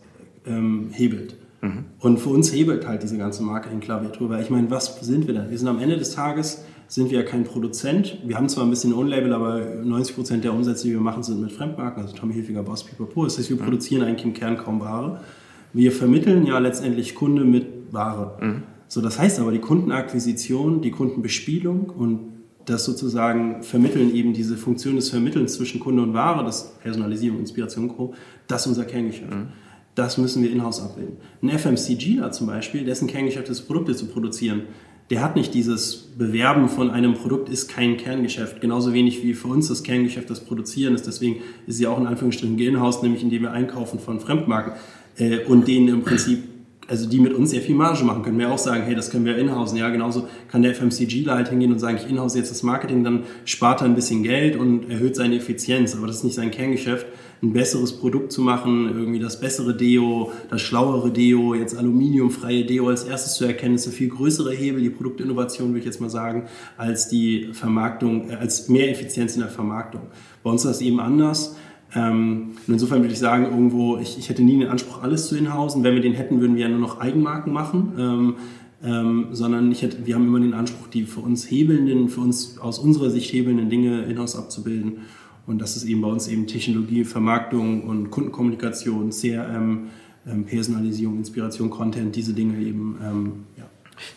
ähm, 0.46 0.88
hebelt. 0.92 1.37
Und 1.99 2.18
für 2.18 2.29
uns 2.29 2.53
hebelt 2.53 2.87
halt 2.87 3.03
diese 3.03 3.18
ganze 3.18 3.42
Marketing-Klaviatur, 3.42 4.31
weil 4.31 4.42
ich 4.42 4.51
meine, 4.51 4.71
was 4.71 5.01
sind 5.01 5.27
wir 5.27 5.35
denn? 5.35 5.51
Wir 5.51 5.59
sind 5.59 5.66
am 5.66 5.81
Ende 5.81 5.97
des 5.97 6.12
Tages, 6.12 6.64
sind 6.87 7.11
wir 7.11 7.18
ja 7.18 7.25
kein 7.25 7.44
Produzent. 7.44 8.18
Wir 8.25 8.37
haben 8.37 8.49
zwar 8.49 8.64
ein 8.64 8.71
bisschen 8.71 8.94
Own-Label, 8.94 9.33
aber 9.33 9.61
90% 9.85 10.38
der 10.38 10.55
Umsätze, 10.55 10.87
die 10.87 10.92
wir 10.92 11.01
machen, 11.01 11.23
sind 11.23 11.40
mit 11.40 11.53
Fremdmarken, 11.53 12.03
also 12.03 12.14
Tommy 12.14 12.35
Hilfiger, 12.35 12.62
Boss, 12.62 12.85
Pipapo. 12.85 13.25
Das 13.25 13.38
heißt, 13.38 13.51
wir 13.51 13.59
produzieren 13.59 14.03
eigentlich 14.03 14.25
im 14.25 14.35
Kern 14.35 14.57
kaum 14.57 14.81
Ware. 14.81 15.21
Wir 15.73 15.92
vermitteln 15.92 16.47
ja 16.47 16.59
letztendlich 16.59 17.14
Kunde 17.14 17.44
mit 17.44 17.66
Ware. 17.92 18.62
So, 18.87 19.03
das 19.03 19.18
heißt 19.18 19.38
aber, 19.40 19.53
die 19.53 19.59
Kundenakquisition, 19.59 20.81
die 20.81 20.92
Kundenbespielung 20.92 21.90
und 21.90 22.21
das 22.64 22.85
sozusagen 22.85 23.62
Vermitteln 23.62 24.14
eben 24.14 24.33
diese 24.33 24.57
Funktion 24.57 24.97
des 24.97 25.11
Vermittelns 25.11 25.55
zwischen 25.55 25.81
Kunde 25.81 26.03
und 26.03 26.14
Ware, 26.14 26.44
das 26.44 26.75
Personalisierung, 26.83 27.40
Inspiration, 27.40 27.88
Co., 27.88 28.14
das 28.47 28.62
ist 28.62 28.68
unser 28.68 28.85
Kerngeschäft. 28.85 29.33
Das 29.98 30.16
müssen 30.16 30.44
wir 30.44 30.52
in-house 30.52 30.80
abbilden. 30.80 31.16
Ein 31.42 31.50
FMCGler 31.50 32.30
zum 32.30 32.46
Beispiel, 32.46 32.84
dessen 32.84 33.08
Kerngeschäft 33.08 33.48
ist, 33.48 33.62
Produkte 33.62 33.96
zu 33.96 34.06
produzieren, 34.06 34.62
der 35.11 35.22
hat 35.22 35.34
nicht 35.34 35.54
dieses 35.54 35.96
Bewerben 36.16 36.68
von 36.68 36.90
einem 36.90 37.14
Produkt, 37.14 37.48
ist 37.48 37.66
kein 37.66 37.96
Kerngeschäft. 37.96 38.61
Genauso 38.61 38.92
wenig 38.92 39.24
wie 39.24 39.34
für 39.34 39.48
uns 39.48 39.66
das 39.66 39.82
Kerngeschäft 39.82 40.30
das 40.30 40.38
Produzieren 40.38 40.94
ist. 40.94 41.08
Deswegen 41.08 41.42
ist 41.66 41.78
sie 41.78 41.88
auch 41.88 41.98
in 41.98 42.06
Anführungsstrichen 42.06 42.56
in-house, 42.56 43.02
nämlich 43.02 43.24
indem 43.24 43.42
wir 43.42 43.50
einkaufen 43.50 43.98
von 43.98 44.20
Fremdmarken 44.20 44.74
äh, 45.16 45.38
und 45.46 45.66
denen 45.66 45.88
im 45.88 46.02
Prinzip 46.02 46.44
also 46.88 47.06
die 47.06 47.20
mit 47.20 47.34
uns 47.34 47.50
sehr 47.50 47.61
viel 47.61 47.74
Marge 47.74 48.02
machen 48.02 48.22
können. 48.22 48.38
Wir 48.38 48.50
auch 48.50 48.58
sagen, 48.58 48.82
hey, 48.84 48.94
das 48.94 49.11
können 49.11 49.26
wir 49.26 49.37
inhausen. 49.37 49.76
Ja, 49.76 49.90
genauso 49.90 50.26
kann 50.50 50.62
der 50.62 50.74
FMCGler 50.74 51.34
halt 51.34 51.48
hingehen 51.48 51.70
und 51.70 51.78
sagen, 51.78 51.98
ich 52.02 52.08
inhouse 52.08 52.34
jetzt 52.34 52.50
das 52.50 52.62
Marketing, 52.62 53.04
dann 53.04 53.24
spart 53.44 53.82
er 53.82 53.84
ein 53.84 53.94
bisschen 53.94 54.22
Geld 54.22 54.56
und 54.56 54.88
erhöht 54.88 55.14
seine 55.14 55.37
Effizienz. 55.37 55.94
Aber 55.94 56.06
das 56.06 56.16
ist 56.16 56.24
nicht 56.24 56.37
sein 56.37 56.50
Kerngeschäft, 56.50 57.06
ein 57.42 57.53
besseres 57.53 57.92
Produkt 57.92 58.33
zu 58.33 58.40
machen, 58.40 58.88
irgendwie 58.88 59.18
das 59.18 59.40
bessere 59.40 59.77
Deo, 59.77 60.33
das 60.51 60.61
schlauere 60.61 61.11
Deo, 61.11 61.55
jetzt 61.55 61.77
aluminiumfreie 61.77 62.64
Deo 62.64 62.88
als 62.88 63.05
erstes 63.05 63.35
zu 63.35 63.44
erkennen, 63.44 63.77
ist 63.77 63.87
ein 63.87 63.92
viel 63.92 64.09
größere 64.09 64.53
Hebel, 64.53 64.83
die 64.83 64.90
Produktinnovation, 64.90 65.68
würde 65.68 65.81
ich 65.81 65.85
jetzt 65.85 66.01
mal 66.01 66.11
sagen, 66.11 66.48
als 66.77 67.09
die 67.09 67.51
Vermarktung, 67.53 68.31
äh, 68.31 68.35
als 68.35 68.68
mehr 68.68 68.90
Effizienz 68.90 69.35
in 69.35 69.40
der 69.40 69.51
Vermarktung. 69.51 70.03
Bei 70.42 70.51
uns 70.51 70.64
ist 70.64 70.70
das 70.70 70.81
eben 70.81 71.01
anders. 71.01 71.57
Ähm, 71.94 72.51
insofern 72.66 73.01
würde 73.01 73.14
ich 73.14 73.18
sagen, 73.18 73.44
irgendwo, 73.44 73.96
ich, 73.98 74.18
ich 74.18 74.29
hätte 74.29 74.42
nie 74.42 74.59
den 74.59 74.68
Anspruch, 74.68 75.03
alles 75.03 75.29
zu 75.29 75.37
inhausen. 75.37 75.85
Wenn 75.85 75.94
wir 75.94 76.03
den 76.03 76.12
hätten, 76.12 76.40
würden 76.40 76.57
wir 76.57 76.62
ja 76.62 76.68
nur 76.68 76.81
noch 76.81 77.01
Eigenmarken 77.01 77.53
machen. 77.53 77.92
Ähm, 77.98 78.35
ähm, 78.85 79.29
sondern 79.33 79.72
hätte, 79.72 80.07
wir 80.07 80.14
haben 80.14 80.27
immer 80.27 80.40
den 80.40 80.55
Anspruch, 80.55 80.87
die 80.87 81.05
für 81.05 81.20
uns 81.20 81.51
hebelnden, 81.51 82.09
für 82.09 82.20
uns 82.20 82.59
aus 82.59 82.79
unserer 82.79 83.11
Sicht 83.11 83.33
hebelnden 83.33 83.70
Dinge 83.70 84.05
in-house 84.05 84.37
abzubilden. 84.37 84.98
Und 85.48 85.62
das 85.62 85.76
ist 85.76 85.84
eben 85.84 86.02
bei 86.02 86.08
uns 86.08 86.28
eben 86.28 86.46
Technologie, 86.46 87.04
Vermarktung 87.04 87.84
und 87.84 88.11
Kundenkommunikation, 88.11 89.08
CRM, 89.08 89.88
ähm, 90.26 90.44
Personalisierung, 90.44 91.16
Inspiration, 91.16 91.70
Content, 91.70 92.14
diese 92.14 92.34
Dinge 92.34 92.61
eben, 92.61 92.98
ähm. 93.02 93.32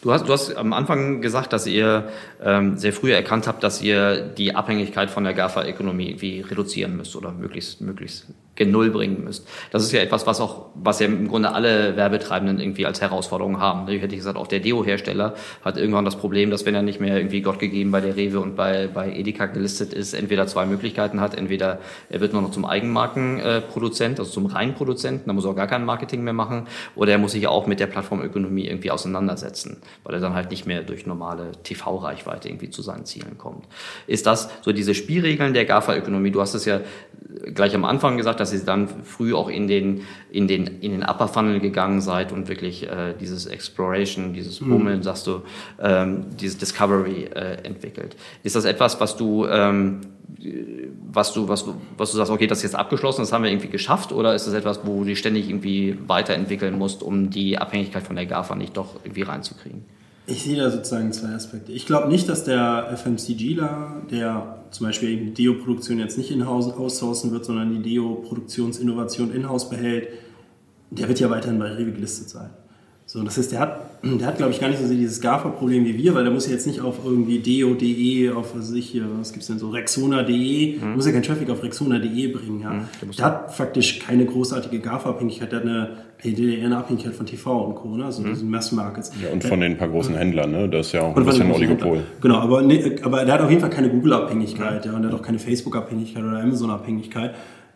Du 0.02 0.12
hast, 0.12 0.28
du 0.28 0.34
hast 0.34 0.56
am 0.56 0.74
Anfang 0.74 1.22
gesagt, 1.22 1.54
dass 1.54 1.68
ihr 1.68 2.10
ähm, 2.44 2.78
sehr 2.78 2.94
früh 2.94 3.14
erkannt 3.14 3.48
habt, 3.48 3.64
dass 3.64 3.82
ihr 3.82 4.22
die 4.22 4.56
Abhängigkeit 4.56 5.10
von 5.10 5.24
der 5.24 5.34
GAFA-Ökonomie 5.34 6.10
irgendwie 6.10 6.42
reduzieren 6.42 6.98
müsst 6.98 7.16
oder 7.16 7.32
möglichst, 7.32 7.82
möglichst 7.82 8.28
gen 8.56 8.72
Null 8.72 8.90
bringen 8.92 9.24
müsst. 9.24 9.48
Das 9.72 9.82
ist 9.82 9.92
ja 9.92 10.02
etwas, 10.02 10.28
was 10.28 10.42
auch, 10.42 10.68
was 10.76 11.00
ja 11.00 11.08
im 11.08 11.28
Grunde 11.30 11.54
alle 11.54 11.96
Werbetreibenden 11.96 12.60
irgendwie 12.60 12.86
als 12.86 13.02
Herausforderung 13.02 13.60
haben. 13.60 13.88
Ich 13.90 14.02
hätte 14.02 14.16
gesagt, 14.16 14.38
auch 14.38 14.48
der 14.48 14.60
Deo-Hersteller 14.60 15.36
hat 15.64 15.78
irgendwann 15.78 16.06
das 16.06 16.18
Problem, 16.18 16.52
dass 16.52 16.66
wenn 16.66 16.76
er 16.76 16.82
nicht 16.82 17.00
mehr 17.00 17.16
irgendwie 17.16 17.42
Gott 17.42 17.60
gegeben 17.60 17.92
bei 17.92 18.02
der 18.02 18.16
Rewe 18.16 18.40
und 18.40 18.56
bei, 18.56 18.88
bei 18.94 19.14
Edeka 19.14 19.46
gelistet 19.46 19.94
ist, 19.94 20.14
entweder 20.14 20.48
zwei 20.48 20.66
Möglichkeiten 20.66 21.22
hat, 21.22 21.34
entweder 21.34 21.80
er 22.10 22.20
wird 22.20 22.34
nur 22.34 22.42
noch 22.42 22.52
zum 22.52 22.66
Eigenmarkenproduzent, 22.66 24.20
also 24.20 24.32
zum 24.32 24.48
Reinproduzenten, 24.48 25.28
da 25.28 25.34
muss 25.34 25.46
er 25.46 25.52
auch 25.52 25.56
gar 25.56 25.68
kein 25.68 25.86
Marketing 25.86 26.24
mehr 26.24 26.34
machen, 26.34 26.68
oder 26.96 27.14
er 27.14 27.18
muss 27.18 27.32
sich 27.32 27.48
auch 27.48 27.68
mit 27.68 27.80
der 27.80 27.88
Plattformökonomie 27.88 28.68
irgendwie 28.68 28.92
auseinandersetzen, 28.92 29.71
weil 30.04 30.16
er 30.16 30.22
dann 30.22 30.34
halt 30.34 30.52
nicht 30.52 30.66
mehr 30.66 30.82
durch 30.84 31.06
normale 31.06 31.52
TV-Reichweite 31.64 32.50
irgendwie 32.50 32.70
zu 32.70 32.82
seinen 32.82 33.06
Zielen 33.06 33.38
kommt. 33.38 33.66
Ist 34.08 34.26
das 34.26 34.50
so 34.62 34.72
diese 34.72 34.94
Spielregeln 34.96 35.54
der 35.54 35.66
GAFA-Ökonomie? 35.66 36.32
Du 36.32 36.42
hast 36.42 36.54
es 36.54 36.66
ja 36.66 36.82
gleich 37.54 37.76
am 37.76 37.86
Anfang 37.86 38.18
gesagt, 38.18 38.40
dass 38.40 38.54
ihr 38.54 38.60
dann 38.60 38.88
früh 39.04 39.34
auch 39.34 39.50
in 39.50 39.68
den, 39.68 40.02
in 40.32 40.48
den, 40.48 40.68
in 40.82 40.92
den 40.92 41.04
Upper 41.04 41.28
Funnel 41.28 41.60
gegangen 41.60 42.02
seid 42.02 42.32
und 42.32 42.48
wirklich 42.48 42.90
äh, 42.90 43.14
dieses 43.20 43.46
Exploration, 43.46 44.34
dieses 44.34 44.60
Bummeln, 44.60 45.04
sagst 45.04 45.28
du, 45.28 45.42
ähm, 45.80 46.26
dieses 46.40 46.58
Discovery 46.58 47.30
äh, 47.34 47.64
entwickelt. 47.64 48.16
Ist 48.44 48.56
das 48.56 48.66
etwas, 48.66 49.00
was 49.00 49.16
du, 49.18 49.46
ähm, 49.48 50.02
was 51.12 51.34
du, 51.34 51.48
was, 51.48 51.66
was 51.98 52.12
du 52.12 52.18
sagst, 52.18 52.32
okay, 52.32 52.48
das 52.48 52.60
ist 52.60 52.64
jetzt 52.64 52.76
abgeschlossen, 52.76 53.22
das 53.22 53.32
haben 53.34 53.44
wir 53.44 53.52
irgendwie 53.52 53.68
geschafft, 53.68 54.12
oder 54.12 54.34
ist 54.34 54.48
das 54.48 54.54
etwas, 54.54 54.82
wo 54.86 55.00
du 55.00 55.06
dich 55.06 55.20
ständig 55.20 55.50
irgendwie 55.50 55.98
weiterentwickeln 56.08 56.78
musst, 56.78 57.04
um 57.04 57.30
die 57.30 57.58
Abhängigkeit 57.58 58.04
von 58.04 58.16
der 58.16 58.26
GAFA 58.26 58.56
nicht 58.56 58.78
doch 58.78 58.96
irgendwie 59.04 59.24
reinzukriegen? 59.24 59.84
Ich 60.28 60.44
sehe 60.44 60.56
da 60.56 60.70
sozusagen 60.70 61.12
zwei 61.12 61.30
Aspekte. 61.30 61.72
Ich 61.72 61.86
glaube 61.86 62.08
nicht, 62.08 62.30
dass 62.30 62.44
der 62.44 62.96
FMCGler, 62.96 64.04
der 64.10 64.64
zum 64.70 64.86
Beispiel 64.88 65.18
die 65.18 65.34
Deo-Produktion 65.34 66.00
jetzt 66.00 66.18
nicht 66.18 66.32
in-house 66.32 66.72
outsourcen 66.72 67.32
wird, 67.32 67.44
sondern 67.44 67.74
die 67.74 67.82
Deo-Produktionsinnovation 67.82 69.34
in-house 69.34 69.70
behält, 69.70 70.10
der 70.92 71.08
wird 71.08 71.20
ja 71.20 71.30
weiterhin 71.30 71.60
bei 71.60 71.72
Rewe 71.72 71.92
gelistet 71.92 72.30
sein. 72.30 72.52
So, 73.06 73.24
das 73.24 73.38
heißt, 73.38 73.52
der 73.52 73.60
hat 73.60 73.91
der 74.04 74.28
hat, 74.28 74.38
glaube 74.38 74.52
ich, 74.52 74.60
gar 74.60 74.68
nicht 74.68 74.80
so 74.80 74.88
sehr 74.88 74.98
dieses 74.98 75.22
GAFA-Problem 75.22 75.86
wie 75.86 75.96
wir, 75.96 76.16
weil 76.16 76.24
der 76.24 76.34
muss 76.34 76.48
ja 76.48 76.54
jetzt 76.54 76.66
nicht 76.66 76.82
auf 76.82 77.00
irgendwie 77.06 77.38
deo.de, 77.38 78.32
auf 78.32 78.56
was 78.56 78.70
weiß 78.70 78.76
ich 78.78 78.90
hier, 78.90 79.06
was 79.20 79.32
gibt's 79.32 79.48
denn 79.48 79.60
so, 79.60 79.70
rexona.de, 79.70 80.80
mhm. 80.80 80.96
muss 80.96 81.06
ja 81.06 81.12
keinen 81.12 81.22
Traffic 81.22 81.50
auf 81.52 81.62
rexona.de 81.62 82.28
bringen. 82.30 82.62
Ja. 82.62 82.72
Mhm, 82.72 82.88
der 83.16 83.26
hat 83.26 83.54
faktisch 83.54 84.00
keine 84.00 84.26
großartige 84.26 84.80
GAFA-Abhängigkeit, 84.80 85.52
der 85.52 85.60
hat 85.60 85.66
eine, 85.68 85.90
eher 86.24 86.66
eine 86.66 86.78
Abhängigkeit 86.78 87.14
von 87.14 87.28
TV 87.28 87.64
und 87.64 87.76
Co., 87.76 87.96
ne? 87.96 88.06
also 88.06 88.24
mhm. 88.24 88.30
diesen 88.30 88.50
Mass-Markets. 88.50 89.12
Ja, 89.22 89.32
und 89.32 89.44
von 89.44 89.60
den 89.60 89.78
paar 89.78 89.90
großen 89.90 90.16
Händlern, 90.16 90.52
ne? 90.52 90.68
das 90.68 90.88
ist 90.88 90.94
ja 90.94 91.02
auch 91.02 91.16
ein 91.16 91.24
bisschen 91.24 91.44
ein 91.44 91.52
Oligopol. 91.52 91.98
Händler. 91.98 92.06
Genau, 92.22 92.38
aber, 92.40 92.64
ne, 92.64 92.96
aber 93.04 93.24
der 93.24 93.36
hat 93.36 93.42
auf 93.42 93.50
jeden 93.50 93.62
Fall 93.62 93.70
keine 93.70 93.90
Google-Abhängigkeit 93.90 94.84
ja, 94.84 94.94
und 94.94 95.04
der 95.04 95.12
hat 95.12 95.20
auch 95.20 95.24
keine 95.24 95.38
Facebook-Abhängigkeit 95.38 96.24
oder 96.24 96.42
Amazon-Abhängigkeit. 96.42 97.36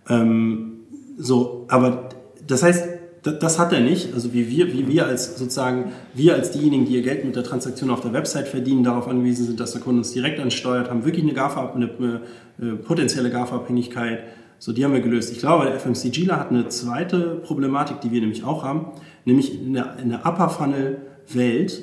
Ähm, 0.09 0.71
so, 1.17 1.65
aber 1.69 2.09
das 2.47 2.63
heißt, 2.63 2.94
das 3.31 3.57
hat 3.57 3.73
er 3.73 3.81
nicht. 3.81 4.13
Also 4.13 4.33
wie 4.33 4.49
wir, 4.49 4.71
wie 4.71 4.87
wir 4.87 5.07
als 5.07 5.37
sozusagen, 5.37 5.91
wir 6.13 6.35
als 6.35 6.51
diejenigen, 6.51 6.85
die 6.85 6.93
ihr 6.93 7.01
Geld 7.01 7.25
mit 7.25 7.35
der 7.35 7.43
Transaktion 7.43 7.89
auf 7.89 8.01
der 8.01 8.13
Website 8.13 8.47
verdienen, 8.47 8.83
darauf 8.83 9.07
angewiesen 9.07 9.47
sind, 9.47 9.59
dass 9.59 9.71
der 9.71 9.81
Kunde 9.81 9.99
uns 9.99 10.11
direkt 10.11 10.39
ansteuert, 10.39 10.89
haben 10.89 11.05
wirklich 11.05 11.23
eine 11.23 11.33
GAFA, 11.33 11.73
eine, 11.73 12.21
eine 12.59 12.75
potenzielle 12.75 13.31
GAFA-Abhängigkeit. 13.31 14.23
So, 14.59 14.73
die 14.73 14.85
haben 14.85 14.93
wir 14.93 15.01
gelöst. 15.01 15.31
Ich 15.31 15.39
glaube, 15.39 15.65
der 15.65 15.79
FMCGler 15.79 16.39
hat 16.39 16.51
eine 16.51 16.67
zweite 16.69 17.41
Problematik, 17.43 18.01
die 18.01 18.11
wir 18.11 18.21
nämlich 18.21 18.43
auch 18.43 18.63
haben, 18.63 18.87
nämlich 19.25 19.59
in 19.59 19.73
der, 19.73 19.97
in 20.01 20.09
der 20.09 20.25
Upper 20.25 20.49
Funnel 20.49 20.97
Welt, 21.33 21.81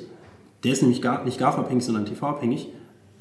der 0.63 0.71
ist 0.71 0.81
nämlich 0.81 1.01
gar, 1.01 1.25
nicht 1.25 1.39
GAFA-abhängig, 1.39 1.83
sondern 1.83 2.05
TV-abhängig, 2.05 2.69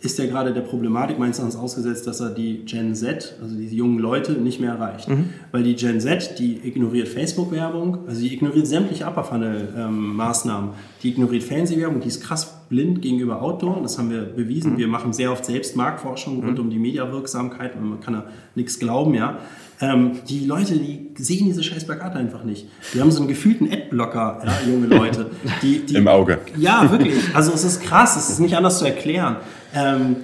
ist 0.03 0.19
er 0.19 0.27
gerade 0.27 0.53
der 0.53 0.63
Problematik 0.63 1.19
meines 1.19 1.39
Erachtens 1.39 1.59
ausgesetzt, 1.59 2.09
dass 2.09 2.21
er 2.21 2.31
die 2.31 2.65
Gen 2.65 2.95
Z, 2.95 3.37
also 3.41 3.55
diese 3.57 3.75
jungen 3.75 4.01
Leute, 4.01 4.33
nicht 4.33 4.61
mehr 4.61 4.73
erreicht. 4.73 5.09
Mhm. 5.09 5.31
Weil 5.53 5.63
die 5.63 5.77
Gen 5.77 6.01
Z, 6.01 6.39
die 6.41 6.59
ignoriert 6.67 7.09
Facebook-Werbung, 7.09 7.99
also 8.09 8.21
die 8.21 8.35
ignoriert 8.35 8.67
sämtliche 8.67 9.07
Upper 9.07 9.23
Funnel-Maßnahmen, 9.23 10.71
ähm, 10.71 10.75
die 11.03 11.11
ignoriert 11.11 11.45
Fernsehwerbung, 11.45 12.01
die 12.01 12.09
ist 12.09 12.21
krass 12.21 12.63
blind 12.69 13.01
gegenüber 13.01 13.43
Outdoor, 13.43 13.81
das 13.83 13.97
haben 13.97 14.11
wir 14.11 14.23
bewiesen. 14.23 14.73
Mhm. 14.73 14.79
Wir 14.79 14.89
machen 14.89 15.13
sehr 15.13 15.31
oft 15.31 15.45
selbst 15.45 15.77
Marktforschung 15.77 16.39
mhm. 16.39 16.45
rund 16.47 16.59
um 16.59 16.71
die 16.71 16.79
Mediawirksamkeit, 16.79 17.81
man 17.81 18.01
kann 18.01 18.15
da 18.15 18.25
nichts 18.57 18.81
glauben, 18.81 19.15
ja. 19.15 19.39
Ähm, 19.81 20.13
die 20.29 20.47
Leute, 20.47 20.75
die 20.75 21.11
sehen 21.17 21.47
diese 21.47 21.63
scheiß 21.63 21.85
Plakate 21.85 22.17
einfach 22.17 22.45
nicht. 22.45 22.69
Die 22.95 23.01
haben 23.01 23.11
so 23.11 23.21
einen 23.21 23.29
gefühlten 23.29 23.71
Adblocker, 23.73 24.41
ja, 24.45 24.71
junge 24.71 24.87
Leute. 24.87 25.31
Die, 25.63 25.85
die, 25.85 25.97
Im 25.97 26.07
Auge. 26.07 26.39
Ja, 26.57 26.89
wirklich. 26.91 27.15
Also 27.35 27.53
es 27.53 27.65
ist 27.65 27.83
krass, 27.83 28.17
es 28.17 28.31
ist 28.31 28.39
nicht 28.39 28.57
anders 28.57 28.79
zu 28.79 28.85
erklären. 28.85 29.37
Ähm, 29.75 30.17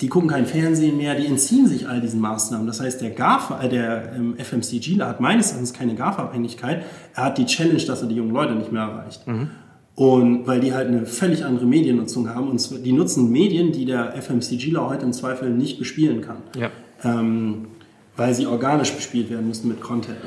die 0.00 0.08
gucken 0.08 0.28
kein 0.28 0.46
Fernsehen 0.46 0.98
mehr, 0.98 1.14
die 1.14 1.26
entziehen 1.26 1.66
sich 1.66 1.88
all 1.88 2.00
diesen 2.00 2.20
Maßnahmen. 2.20 2.66
Das 2.66 2.80
heißt, 2.80 3.00
der 3.00 3.10
GAFA, 3.10 3.62
äh, 3.62 3.68
der 3.68 4.12
ähm, 4.14 4.36
FMCGler 4.38 5.06
hat 5.08 5.20
meines 5.20 5.48
Erachtens 5.48 5.72
keine 5.72 5.94
GAFA-Abhängigkeit. 5.94 6.84
Er 7.14 7.24
hat 7.24 7.38
die 7.38 7.46
Challenge, 7.46 7.82
dass 7.82 8.02
er 8.02 8.08
die 8.08 8.16
jungen 8.16 8.32
Leute 8.32 8.54
nicht 8.54 8.72
mehr 8.72 8.82
erreicht. 8.82 9.26
Mhm. 9.26 9.50
Und 9.94 10.46
weil 10.46 10.60
die 10.60 10.74
halt 10.74 10.88
eine 10.88 11.06
völlig 11.06 11.44
andere 11.46 11.64
Mediennutzung 11.64 12.28
haben 12.28 12.48
und 12.50 12.84
die 12.84 12.92
nutzen 12.92 13.32
Medien, 13.32 13.72
die 13.72 13.86
der 13.86 14.14
FMCGler 14.20 14.90
heute 14.90 15.06
im 15.06 15.14
Zweifel 15.14 15.48
nicht 15.48 15.78
bespielen 15.78 16.20
kann. 16.20 16.36
Ja. 16.54 16.70
Ähm, 17.02 17.68
weil 18.14 18.34
sie 18.34 18.46
organisch 18.46 18.92
bespielt 18.92 19.30
werden 19.30 19.48
müssen 19.48 19.68
mit 19.68 19.80
Content. 19.80 20.18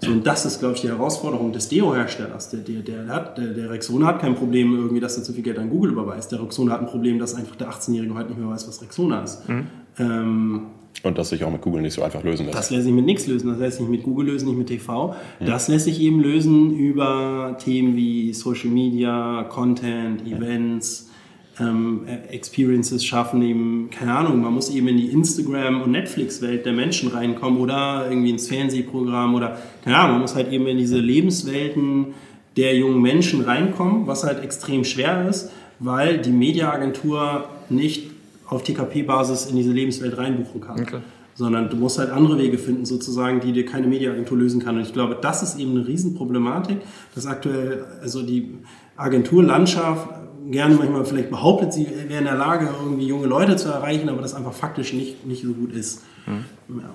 So, 0.00 0.10
und 0.10 0.26
das 0.26 0.46
ist, 0.46 0.60
glaube 0.60 0.74
ich, 0.74 0.80
die 0.80 0.88
Herausforderung 0.88 1.52
des 1.52 1.68
Deo-Herstellers. 1.68 2.50
Der, 2.50 2.60
der, 2.60 2.80
der, 2.80 3.08
hat, 3.08 3.36
der, 3.36 3.48
der 3.48 3.70
Rexona 3.70 4.06
hat 4.06 4.20
kein 4.20 4.34
Problem 4.34 4.74
irgendwie, 4.74 5.00
dass 5.00 5.16
er 5.18 5.24
zu 5.24 5.32
viel 5.32 5.42
Geld 5.42 5.58
an 5.58 5.68
Google 5.68 5.92
überweist. 5.92 6.32
Der 6.32 6.42
Rexona 6.42 6.72
hat 6.72 6.80
ein 6.80 6.86
Problem, 6.86 7.18
dass 7.18 7.34
einfach 7.34 7.56
der 7.56 7.68
18-Jährige 7.68 8.14
heute 8.14 8.30
nicht 8.30 8.38
mehr 8.38 8.48
weiß, 8.48 8.66
was 8.66 8.80
Rexona 8.80 9.22
ist. 9.22 9.46
Mhm. 9.48 9.66
Ähm, 9.98 10.66
und 11.02 11.18
das 11.18 11.28
sich 11.28 11.44
auch 11.44 11.50
mit 11.50 11.60
Google 11.60 11.82
nicht 11.82 11.94
so 11.94 12.02
einfach 12.02 12.22
lösen 12.22 12.46
lässt. 12.46 12.58
Das 12.58 12.70
lässt 12.70 12.84
sich 12.84 12.92
mit 12.92 13.04
nichts 13.04 13.26
lösen. 13.26 13.48
Das 13.48 13.58
lässt 13.58 13.78
sich 13.78 13.88
mit 13.88 14.02
Google 14.02 14.26
lösen, 14.26 14.48
nicht 14.48 14.58
mit 14.58 14.68
TV. 14.68 15.14
Mhm. 15.38 15.46
Das 15.46 15.68
lässt 15.68 15.84
sich 15.84 16.00
eben 16.00 16.20
lösen 16.20 16.76
über 16.76 17.56
Themen 17.58 17.94
wie 17.94 18.32
Social 18.32 18.70
Media, 18.70 19.44
Content, 19.50 20.26
Events 20.26 21.09
ähm, 21.58 22.06
Experiences 22.30 23.04
schaffen, 23.04 23.42
eben, 23.42 23.90
keine 23.90 24.14
Ahnung, 24.14 24.40
man 24.40 24.54
muss 24.54 24.70
eben 24.70 24.88
in 24.88 24.96
die 24.96 25.08
Instagram- 25.08 25.82
und 25.82 25.90
Netflix-Welt 25.90 26.64
der 26.64 26.72
Menschen 26.72 27.10
reinkommen 27.10 27.60
oder 27.60 28.06
irgendwie 28.08 28.30
ins 28.30 28.48
Fernsehprogramm 28.48 29.34
oder, 29.34 29.58
keine 29.84 29.96
Ahnung, 29.98 30.12
man 30.12 30.20
muss 30.22 30.34
halt 30.34 30.52
eben 30.52 30.66
in 30.66 30.78
diese 30.78 30.98
Lebenswelten 30.98 32.14
der 32.56 32.76
jungen 32.76 33.00
Menschen 33.00 33.42
reinkommen, 33.42 34.06
was 34.06 34.24
halt 34.24 34.42
extrem 34.42 34.84
schwer 34.84 35.28
ist, 35.28 35.50
weil 35.78 36.18
die 36.18 36.30
Mediaagentur 36.30 37.48
nicht 37.68 38.10
auf 38.46 38.62
TKP-Basis 38.62 39.46
in 39.46 39.56
diese 39.56 39.72
Lebenswelt 39.72 40.18
reinbuchen 40.18 40.60
kann. 40.60 40.80
Okay. 40.80 40.98
Sondern 41.34 41.70
du 41.70 41.76
musst 41.76 41.98
halt 41.98 42.10
andere 42.10 42.38
Wege 42.38 42.58
finden, 42.58 42.84
sozusagen, 42.84 43.40
die 43.40 43.52
dir 43.52 43.64
keine 43.64 43.86
Mediaagentur 43.86 44.36
lösen 44.36 44.62
kann. 44.62 44.76
Und 44.76 44.82
ich 44.82 44.92
glaube, 44.92 45.16
das 45.20 45.42
ist 45.42 45.58
eben 45.58 45.70
eine 45.70 45.86
Riesenproblematik, 45.86 46.78
dass 47.14 47.26
aktuell, 47.26 47.84
also 48.02 48.22
die 48.22 48.58
Agenturlandschaft 48.96 50.08
gerne 50.50 50.74
manchmal 50.74 51.04
vielleicht 51.04 51.30
behauptet, 51.30 51.72
sie 51.72 51.86
wäre 52.08 52.18
in 52.18 52.24
der 52.24 52.36
Lage, 52.36 52.68
irgendwie 52.82 53.06
junge 53.06 53.26
Leute 53.26 53.56
zu 53.56 53.68
erreichen, 53.68 54.08
aber 54.08 54.22
das 54.22 54.34
einfach 54.34 54.52
faktisch 54.52 54.92
nicht, 54.92 55.26
nicht 55.26 55.42
so 55.42 55.52
gut 55.52 55.72
ist. 55.72 56.02
Mhm. 56.26 56.44
Ja. 56.80 56.90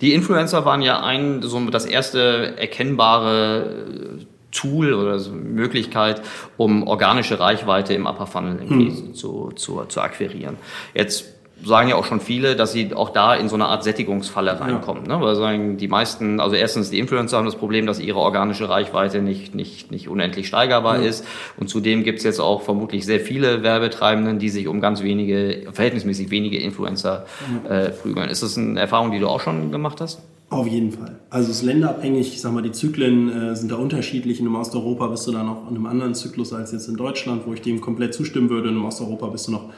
Die 0.00 0.12
Influencer 0.12 0.64
waren 0.64 0.82
ja 0.82 1.02
ein, 1.02 1.42
so 1.42 1.60
das 1.70 1.86
erste 1.86 2.54
erkennbare 2.58 4.26
Tool 4.50 4.94
oder 4.94 5.18
so 5.18 5.32
Möglichkeit, 5.32 6.22
um 6.56 6.86
organische 6.86 7.38
Reichweite 7.38 7.94
im 7.94 8.06
Upper 8.06 8.26
Funnel 8.26 8.64
mhm. 8.64 9.14
zu, 9.14 9.52
zu, 9.54 9.84
zu 9.88 10.00
akquirieren. 10.00 10.56
Jetzt 10.94 11.35
sagen 11.64 11.88
ja 11.88 11.96
auch 11.96 12.04
schon 12.04 12.20
viele, 12.20 12.54
dass 12.54 12.72
sie 12.72 12.94
auch 12.94 13.10
da 13.10 13.34
in 13.34 13.48
so 13.48 13.54
eine 13.54 13.66
Art 13.66 13.82
Sättigungsfalle 13.82 14.60
reinkommen. 14.60 15.04
Ja. 15.08 15.18
Ne? 15.18 15.24
Weil 15.24 15.36
sagen 15.36 15.76
die 15.78 15.88
meisten, 15.88 16.38
also 16.40 16.54
erstens 16.54 16.90
die 16.90 16.98
Influencer 16.98 17.38
haben 17.38 17.46
das 17.46 17.56
Problem, 17.56 17.86
dass 17.86 17.98
ihre 17.98 18.18
organische 18.18 18.68
Reichweite 18.68 19.22
nicht, 19.22 19.54
nicht, 19.54 19.90
nicht 19.90 20.08
unendlich 20.08 20.48
steigerbar 20.48 21.00
ja. 21.00 21.08
ist. 21.08 21.24
Und 21.56 21.68
zudem 21.68 22.04
gibt's 22.04 22.24
jetzt 22.24 22.40
auch 22.40 22.62
vermutlich 22.62 23.06
sehr 23.06 23.20
viele 23.20 23.62
Werbetreibenden, 23.62 24.38
die 24.38 24.50
sich 24.50 24.68
um 24.68 24.80
ganz 24.80 25.02
wenige, 25.02 25.68
verhältnismäßig 25.72 26.30
wenige 26.30 26.58
Influencer 26.58 27.26
ja. 27.64 27.70
äh, 27.70 27.90
prügeln. 27.90 28.28
Ist 28.28 28.42
das 28.42 28.58
eine 28.58 28.78
Erfahrung, 28.78 29.10
die 29.10 29.18
du 29.18 29.28
auch 29.28 29.40
schon 29.40 29.72
gemacht 29.72 30.00
hast? 30.00 30.20
Auf 30.48 30.68
jeden 30.68 30.92
Fall. 30.92 31.18
Also 31.28 31.50
es 31.50 31.58
ist 31.58 31.62
länderabhängig. 31.64 32.28
Ich 32.28 32.40
sag 32.40 32.52
mal, 32.52 32.62
die 32.62 32.70
Zyklen 32.70 33.50
äh, 33.50 33.56
sind 33.56 33.72
da 33.72 33.76
unterschiedlich. 33.76 34.38
In 34.38 34.46
einem 34.46 34.54
Osteuropa 34.56 35.08
bist 35.08 35.26
du 35.26 35.32
da 35.32 35.42
noch 35.42 35.68
in 35.68 35.74
einem 35.74 35.86
anderen 35.86 36.14
Zyklus 36.14 36.52
als 36.52 36.70
jetzt 36.70 36.88
in 36.88 36.96
Deutschland, 36.96 37.42
wo 37.46 37.52
ich 37.52 37.62
dem 37.62 37.80
komplett 37.80 38.14
zustimmen 38.14 38.48
würde. 38.48 38.68
In 38.68 38.76
einem 38.76 38.84
Osteuropa 38.84 39.26
bist 39.26 39.48
du 39.48 39.52
noch 39.52 39.70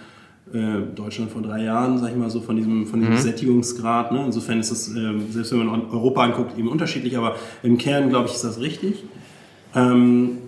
äh, 0.53 0.95
Deutschland 0.95 1.31
vor 1.31 1.43
drei 1.43 1.65
Jahren, 1.65 1.99
sag 1.99 2.11
ich 2.11 2.17
mal 2.17 2.31
so, 2.31 2.41
von 2.41 2.57
diesem, 2.57 2.87
von 2.87 3.01
diesem 3.01 3.15
mhm. 3.15 3.19
Sättigungsgrad. 3.19 4.13
Ne? 4.13 4.25
Insofern 4.27 4.61
ist 4.61 4.71
das, 4.71 4.89
äh, 4.89 5.19
selbst 5.31 5.53
wenn 5.53 5.67
man 5.67 5.91
Europa 5.91 6.23
anguckt, 6.23 6.59
eben 6.59 6.69
unterschiedlich, 6.69 7.17
aber 7.17 7.37
im 7.63 7.79
Kern, 7.79 8.09
glaube 8.09 8.29
ich, 8.29 8.35
ist 8.35 8.45
das 8.45 8.61
richtig. 8.61 9.05
Ähm, 9.75 10.39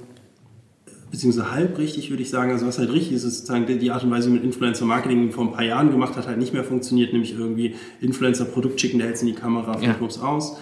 beziehungsweise 1.11 1.53
halb 1.53 1.79
richtig, 1.79 2.11
würde 2.11 2.23
ich 2.23 2.31
sagen. 2.31 2.51
Also 2.53 2.67
was 2.67 2.79
halt 2.79 2.93
richtig 2.93 3.13
ist, 3.13 3.25
ist 3.25 3.39
sozusagen 3.47 3.67
die 3.67 3.91
Art 3.91 4.05
und 4.05 4.11
Weise, 4.11 4.29
wie 4.29 4.35
mit 4.35 4.45
Influencer-Marketing 4.45 5.33
vor 5.33 5.45
ein 5.45 5.53
paar 5.53 5.65
Jahren 5.65 5.91
gemacht 5.91 6.17
hat, 6.17 6.27
halt 6.27 6.39
nicht 6.39 6.53
mehr 6.53 6.65
funktioniert, 6.65 7.13
nämlich 7.13 7.35
irgendwie 7.35 7.75
Influencer-Produkt 8.01 8.81
schicken, 8.81 8.99
der 8.99 9.09
hält 9.09 9.17
es 9.17 9.23
in 9.23 9.29
die 9.29 9.35
Kamera, 9.35 9.81
ja. 9.81 9.97
aus. 10.23 10.57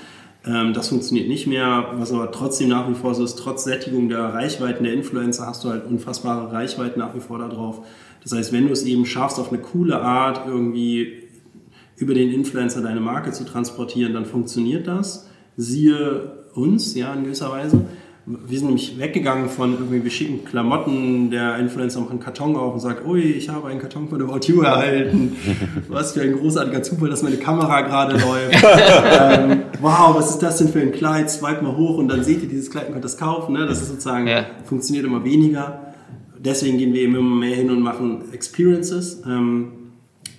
Ähm, 0.47 0.73
das 0.73 0.89
funktioniert 0.89 1.29
nicht 1.29 1.47
mehr, 1.47 1.93
was 1.95 2.13
aber 2.13 2.31
trotzdem 2.31 2.69
nach 2.69 2.89
wie 2.89 2.95
vor 2.95 3.15
so 3.15 3.25
ist, 3.25 3.37
trotz 3.37 3.65
Sättigung 3.65 4.09
der 4.09 4.21
Reichweiten 4.21 4.85
der 4.85 4.95
Influencer 4.95 5.47
hast 5.47 5.65
du 5.65 5.71
halt 5.71 5.85
unfassbare 5.87 6.53
Reichweiten 6.53 7.01
nach 7.01 7.15
wie 7.15 7.21
vor 7.21 7.39
da 7.39 7.49
drauf. 7.49 7.85
Das 8.23 8.33
heißt, 8.33 8.53
wenn 8.53 8.67
du 8.67 8.73
es 8.73 8.85
eben 8.85 9.07
schaffst, 9.07 9.39
auf 9.39 9.53
eine 9.53 9.61
coole 9.61 10.01
Art 10.01 10.47
irgendwie 10.47 11.25
über 11.97 12.15
den 12.15 12.33
Influencer 12.33 12.81
deine 12.81 13.01
Marke 13.01 13.33
zu 13.33 13.45
transportieren, 13.45 14.15
dann 14.15 14.25
funktioniert 14.25 14.87
das. 14.87 15.29
Siehe 15.57 16.39
uns, 16.55 16.95
ja, 16.95 17.13
in 17.15 17.25
gewisser 17.25 17.51
Weise. 17.51 17.83
Wir 18.27 18.59
sind 18.59 18.67
nämlich 18.67 18.99
weggegangen 18.99 19.49
von 19.49 19.73
irgendwie, 19.73 20.05
wir 20.05 20.11
schicken 20.11 20.45
Klamotten, 20.45 21.31
der 21.31 21.57
Influencer 21.57 22.01
macht 22.01 22.11
einen 22.11 22.21
Karton 22.21 22.57
auf 22.57 22.75
und 22.75 22.81
sagt, 22.81 23.07
ui, 23.07 23.23
ich 23.23 23.49
habe 23.49 23.69
einen 23.69 23.81
Karton 23.81 24.07
von 24.09 24.21
About 24.21 24.41
You 24.47 24.61
erhalten. 24.61 25.35
Was 25.89 26.13
für 26.13 26.21
ein 26.21 26.35
großartiger 26.35 26.83
Zufall, 26.83 27.09
dass 27.09 27.23
meine 27.23 27.39
Kamera 27.39 27.81
gerade 27.81 28.19
läuft. 28.21 28.63
ähm, 28.63 29.63
wow, 29.81 30.15
was 30.15 30.31
ist 30.31 30.41
das 30.41 30.59
denn 30.59 30.69
für 30.69 30.81
ein 30.81 30.93
Kleid? 30.93 31.31
Swipe 31.31 31.63
mal 31.63 31.75
hoch 31.75 31.97
und 31.97 32.09
dann 32.09 32.23
seht 32.23 32.43
ihr 32.43 32.49
dieses 32.49 32.71
Kleid 32.71 32.89
und 32.89 32.93
könnt 32.93 33.05
das 33.05 33.17
kaufen. 33.17 33.55
Ne? 33.55 33.67
Das 33.67 33.81
ist 33.81 33.89
sozusagen, 33.89 34.27
ja. 34.27 34.45
funktioniert 34.65 35.07
immer 35.07 35.25
weniger 35.25 35.88
deswegen 36.39 36.79
gehen 36.79 36.93
wir 36.95 37.03
eben 37.03 37.17
immer 37.17 37.37
mehr 37.37 37.57
hin 37.57 37.71
und 37.71 37.81
machen 37.81 38.33
Experiences. 38.33 39.23
Ähm, 39.27 39.73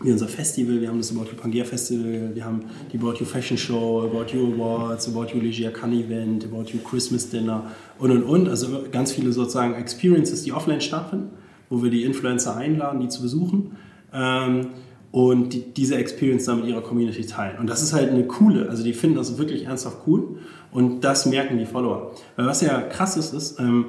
wie 0.02 0.12
unser 0.12 0.30
Festival, 0.30 0.80
wir 0.80 0.88
haben 0.88 0.98
das 0.98 1.12
About 1.12 1.30
You 1.30 1.36
Pangea 1.36 1.66
Festival, 1.66 2.32
wir 2.34 2.46
haben 2.46 2.62
die 2.92 2.98
About 2.98 3.16
You 3.20 3.26
Fashion 3.26 3.58
Show, 3.58 4.02
About 4.10 4.34
You 4.34 4.54
Awards, 4.54 5.10
About 5.10 5.34
You 5.34 5.42
Leisure 5.42 5.72
Can 5.72 5.92
Event, 5.92 6.46
About 6.46 6.72
You 6.72 6.80
Christmas 6.80 7.30
Dinner 7.30 7.72
und 7.98 8.12
und 8.12 8.24
und. 8.24 8.48
Also 8.48 8.86
ganz 8.92 9.12
viele 9.12 9.34
sozusagen 9.34 9.74
Experiences, 9.74 10.44
die 10.44 10.54
offline 10.54 10.80
stattfinden, 10.80 11.32
wo 11.70 11.84
wir 11.84 11.90
die 11.90 12.04
Influencer 12.04 12.56
einladen, 12.56 13.02
die 13.02 13.10
zu 13.10 13.22
besuchen. 13.22 13.76
Ähm, 14.14 14.68
und 15.12 15.54
die, 15.54 15.62
diese 15.74 15.96
Experience 15.96 16.46
dann 16.46 16.60
mit 16.60 16.70
ihrer 16.70 16.82
Community 16.82 17.26
teilen. 17.26 17.58
Und 17.58 17.68
das 17.68 17.82
ist 17.82 17.94
halt 17.94 18.12
eine 18.12 18.26
coole, 18.26 18.70
also 18.70 18.84
die 18.84 18.94
finden 18.94 19.18
das 19.18 19.38
wirklich 19.38 19.66
ernsthaft 19.66 19.98
cool 20.08 20.38
und 20.72 21.04
das 21.04 21.26
merken 21.26 21.58
die 21.58 21.66
Follower. 21.66 22.12
Weil 22.36 22.46
was 22.46 22.62
ja 22.62 22.82
krass 22.82 23.18
ist, 23.18 23.34
ist, 23.34 23.60
ähm, 23.60 23.86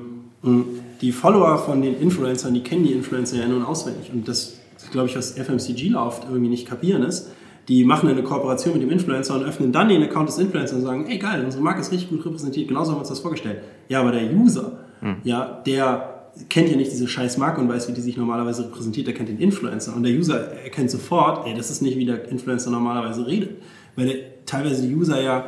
die 1.01 1.13
Follower 1.13 1.59
von 1.59 1.83
den 1.83 1.99
Influencern, 2.01 2.55
die 2.55 2.63
kennen 2.63 2.85
die 2.85 2.93
Influencer 2.93 3.39
ja 3.39 3.49
nun 3.49 3.65
auswendig. 3.65 4.11
Und 4.13 4.29
das, 4.29 4.59
glaube 4.93 5.09
ich, 5.09 5.17
was 5.17 5.33
FMCG 5.33 5.95
oft 5.95 6.25
irgendwie 6.25 6.49
nicht 6.49 6.69
kapieren 6.69 7.03
ist. 7.03 7.31
Die 7.69 7.85
machen 7.85 8.09
eine 8.09 8.23
Kooperation 8.23 8.75
mit 8.75 8.83
dem 8.83 8.91
Influencer 8.91 9.35
und 9.35 9.45
öffnen 9.45 9.71
dann 9.71 9.89
den 9.89 10.03
Account 10.03 10.29
des 10.29 10.39
Influencers 10.39 10.79
und 10.79 10.83
sagen, 10.83 11.07
ey 11.07 11.19
geil, 11.19 11.45
unsere 11.45 11.63
Marke 11.63 11.81
ist 11.81 11.93
richtig 11.93 12.11
gut 12.11 12.25
repräsentiert, 12.25 12.69
genauso 12.69 12.91
haben 12.91 12.97
wir 12.97 13.01
uns 13.01 13.11
das 13.11 13.21
vorgestellt. 13.21 13.59
Ja, 13.89 14.01
aber 14.01 14.13
der 14.13 14.33
User, 14.33 14.79
hm. 15.01 15.17
ja, 15.23 15.63
der 15.65 16.21
kennt 16.49 16.69
ja 16.69 16.77
nicht 16.77 16.91
diese 16.91 17.07
scheiß 17.07 17.39
Marke 17.39 17.61
und 17.61 17.69
weiß, 17.69 17.89
wie 17.89 17.93
die 17.93 18.01
sich 18.01 18.17
normalerweise 18.17 18.65
repräsentiert, 18.65 19.07
der 19.07 19.15
kennt 19.15 19.29
den 19.29 19.39
Influencer. 19.39 19.95
Und 19.95 20.03
der 20.03 20.13
User 20.13 20.53
erkennt 20.65 20.91
sofort, 20.91 21.47
ey, 21.47 21.55
das 21.55 21.71
ist 21.71 21.83
nicht, 21.83 21.97
wie 21.97 22.07
der 22.07 22.29
Influencer 22.29 22.71
normalerweise 22.71 23.27
redet. 23.27 23.63
Weil 23.97 24.07
der, 24.07 24.17
teilweise 24.47 24.87
die 24.87 24.95
User 24.95 25.21
ja 25.21 25.45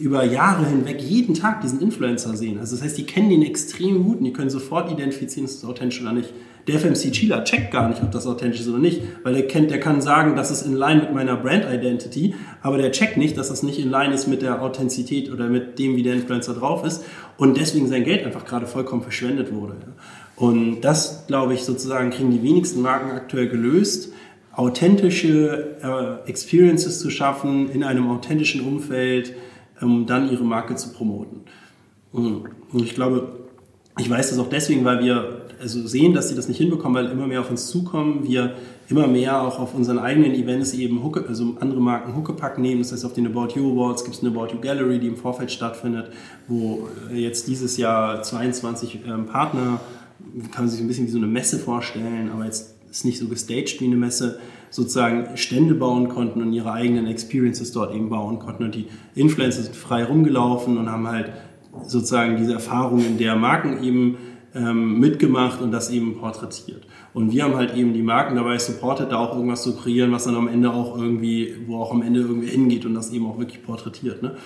über 0.00 0.24
Jahre 0.24 0.66
hinweg 0.66 1.00
jeden 1.00 1.34
Tag 1.34 1.60
diesen 1.60 1.80
Influencer 1.80 2.36
sehen. 2.36 2.58
Also 2.58 2.76
das 2.76 2.84
heißt, 2.84 2.98
die 2.98 3.04
kennen 3.04 3.30
den 3.30 3.42
extrem 3.42 4.04
gut 4.04 4.18
und 4.18 4.24
die 4.24 4.32
können 4.32 4.50
sofort 4.50 4.90
identifizieren, 4.90 5.46
ist 5.46 5.62
das 5.62 5.68
authentisch 5.68 6.00
oder 6.00 6.12
nicht. 6.12 6.32
Der 6.66 6.78
FMC-Chieler 6.78 7.44
checkt 7.44 7.70
gar 7.70 7.88
nicht, 7.88 8.02
ob 8.02 8.12
das 8.12 8.26
authentisch 8.26 8.60
ist 8.60 8.68
oder 8.68 8.78
nicht, 8.78 9.00
weil 9.22 9.32
der 9.32 9.46
kennt, 9.46 9.70
der 9.70 9.80
kann 9.80 10.02
sagen, 10.02 10.36
das 10.36 10.50
ist 10.50 10.66
in 10.66 10.74
line 10.74 11.00
mit 11.00 11.14
meiner 11.14 11.34
Brand 11.36 11.64
Identity, 11.64 12.34
aber 12.60 12.76
der 12.76 12.92
checkt 12.92 13.16
nicht, 13.16 13.38
dass 13.38 13.48
das 13.48 13.62
nicht 13.62 13.78
in 13.78 13.90
line 13.90 14.12
ist 14.12 14.26
mit 14.26 14.42
der 14.42 14.60
Authentizität 14.60 15.32
oder 15.32 15.48
mit 15.48 15.78
dem, 15.78 15.96
wie 15.96 16.02
der 16.02 16.12
Influencer 16.12 16.52
drauf 16.52 16.84
ist 16.84 17.04
und 17.38 17.56
deswegen 17.56 17.88
sein 17.88 18.04
Geld 18.04 18.26
einfach 18.26 18.44
gerade 18.44 18.66
vollkommen 18.66 19.02
verschwendet 19.02 19.52
wurde. 19.52 19.76
Und 20.36 20.82
das, 20.82 21.26
glaube 21.26 21.54
ich, 21.54 21.62
sozusagen 21.62 22.10
kriegen 22.10 22.30
die 22.30 22.42
wenigsten 22.42 22.82
Marken 22.82 23.12
aktuell 23.12 23.48
gelöst, 23.48 24.12
authentische 24.52 25.76
äh, 25.82 26.28
Experiences 26.28 26.98
zu 26.98 27.10
schaffen 27.10 27.70
in 27.70 27.82
einem 27.82 28.10
authentischen 28.10 28.60
Umfeld, 28.60 29.32
um 29.80 30.06
dann 30.06 30.30
ihre 30.30 30.44
Marke 30.44 30.74
zu 30.76 30.92
promoten. 30.92 31.42
Und 32.12 32.48
ich 32.74 32.94
glaube, 32.94 33.46
ich 33.98 34.08
weiß 34.08 34.30
das 34.30 34.38
auch 34.38 34.48
deswegen, 34.48 34.84
weil 34.84 35.02
wir 35.02 35.42
also 35.60 35.86
sehen, 35.86 36.14
dass 36.14 36.28
sie 36.28 36.36
das 36.36 36.48
nicht 36.48 36.58
hinbekommen, 36.58 36.94
weil 36.94 37.10
immer 37.10 37.26
mehr 37.26 37.40
auf 37.40 37.50
uns 37.50 37.66
zukommen. 37.66 38.26
Wir 38.26 38.54
immer 38.88 39.06
mehr 39.06 39.42
auch 39.42 39.58
auf 39.58 39.74
unseren 39.74 39.98
eigenen 39.98 40.32
Events 40.32 40.72
eben 40.72 41.02
Hucke, 41.02 41.24
also 41.28 41.56
andere 41.60 41.80
Marken 41.80 42.16
Huckepack 42.16 42.58
nehmen. 42.58 42.80
Das 42.80 42.92
heißt, 42.92 43.04
auf 43.04 43.12
den 43.12 43.26
About 43.26 43.48
You 43.54 43.72
Awards 43.72 44.04
gibt 44.04 44.16
es 44.16 44.22
eine 44.22 44.30
About 44.30 44.54
You 44.54 44.60
Gallery, 44.60 44.98
die 44.98 45.08
im 45.08 45.16
Vorfeld 45.16 45.50
stattfindet, 45.50 46.10
wo 46.46 46.88
jetzt 47.12 47.48
dieses 47.48 47.76
Jahr 47.76 48.22
22 48.22 49.00
ähm, 49.06 49.26
Partner, 49.26 49.80
kann 50.52 50.64
man 50.64 50.68
sich 50.68 50.80
ein 50.80 50.86
bisschen 50.86 51.06
wie 51.06 51.10
so 51.10 51.18
eine 51.18 51.26
Messe 51.26 51.58
vorstellen, 51.58 52.30
aber 52.32 52.44
jetzt 52.44 52.77
ist 52.90 53.04
nicht 53.04 53.18
so 53.18 53.28
gestaged 53.28 53.80
wie 53.80 53.86
eine 53.86 53.96
Messe, 53.96 54.38
sozusagen 54.70 55.36
Stände 55.36 55.74
bauen 55.74 56.08
konnten 56.08 56.42
und 56.42 56.52
ihre 56.52 56.72
eigenen 56.72 57.06
Experiences 57.06 57.72
dort 57.72 57.94
eben 57.94 58.10
bauen 58.10 58.38
konnten. 58.38 58.64
Und 58.64 58.74
die 58.74 58.86
Influencer 59.14 59.62
sind 59.62 59.76
frei 59.76 60.04
rumgelaufen 60.04 60.76
und 60.76 60.90
haben 60.90 61.08
halt 61.08 61.32
sozusagen 61.86 62.36
diese 62.36 62.54
Erfahrungen 62.54 63.18
der 63.18 63.36
Marken 63.36 63.82
eben 63.82 64.16
ähm, 64.54 64.98
mitgemacht 64.98 65.60
und 65.60 65.72
das 65.72 65.90
eben 65.90 66.18
porträtiert. 66.18 66.86
Und 67.14 67.32
wir 67.32 67.44
haben 67.44 67.56
halt 67.56 67.74
eben 67.74 67.92
die 67.92 68.02
Marken 68.02 68.36
dabei 68.36 68.58
supportet, 68.58 69.12
da 69.12 69.16
auch 69.16 69.34
irgendwas 69.34 69.62
zu 69.62 69.76
kreieren, 69.76 70.12
was 70.12 70.24
dann 70.24 70.36
am 70.36 70.48
Ende 70.48 70.72
auch 70.72 70.96
irgendwie, 70.96 71.54
wo 71.66 71.78
auch 71.78 71.92
am 71.92 72.02
Ende 72.02 72.20
irgendwie 72.20 72.48
hingeht 72.48 72.84
und 72.84 72.94
das 72.94 73.12
eben 73.12 73.26
auch 73.26 73.38
wirklich 73.38 73.62
porträtiert. 73.62 74.22
Ne? 74.22 74.36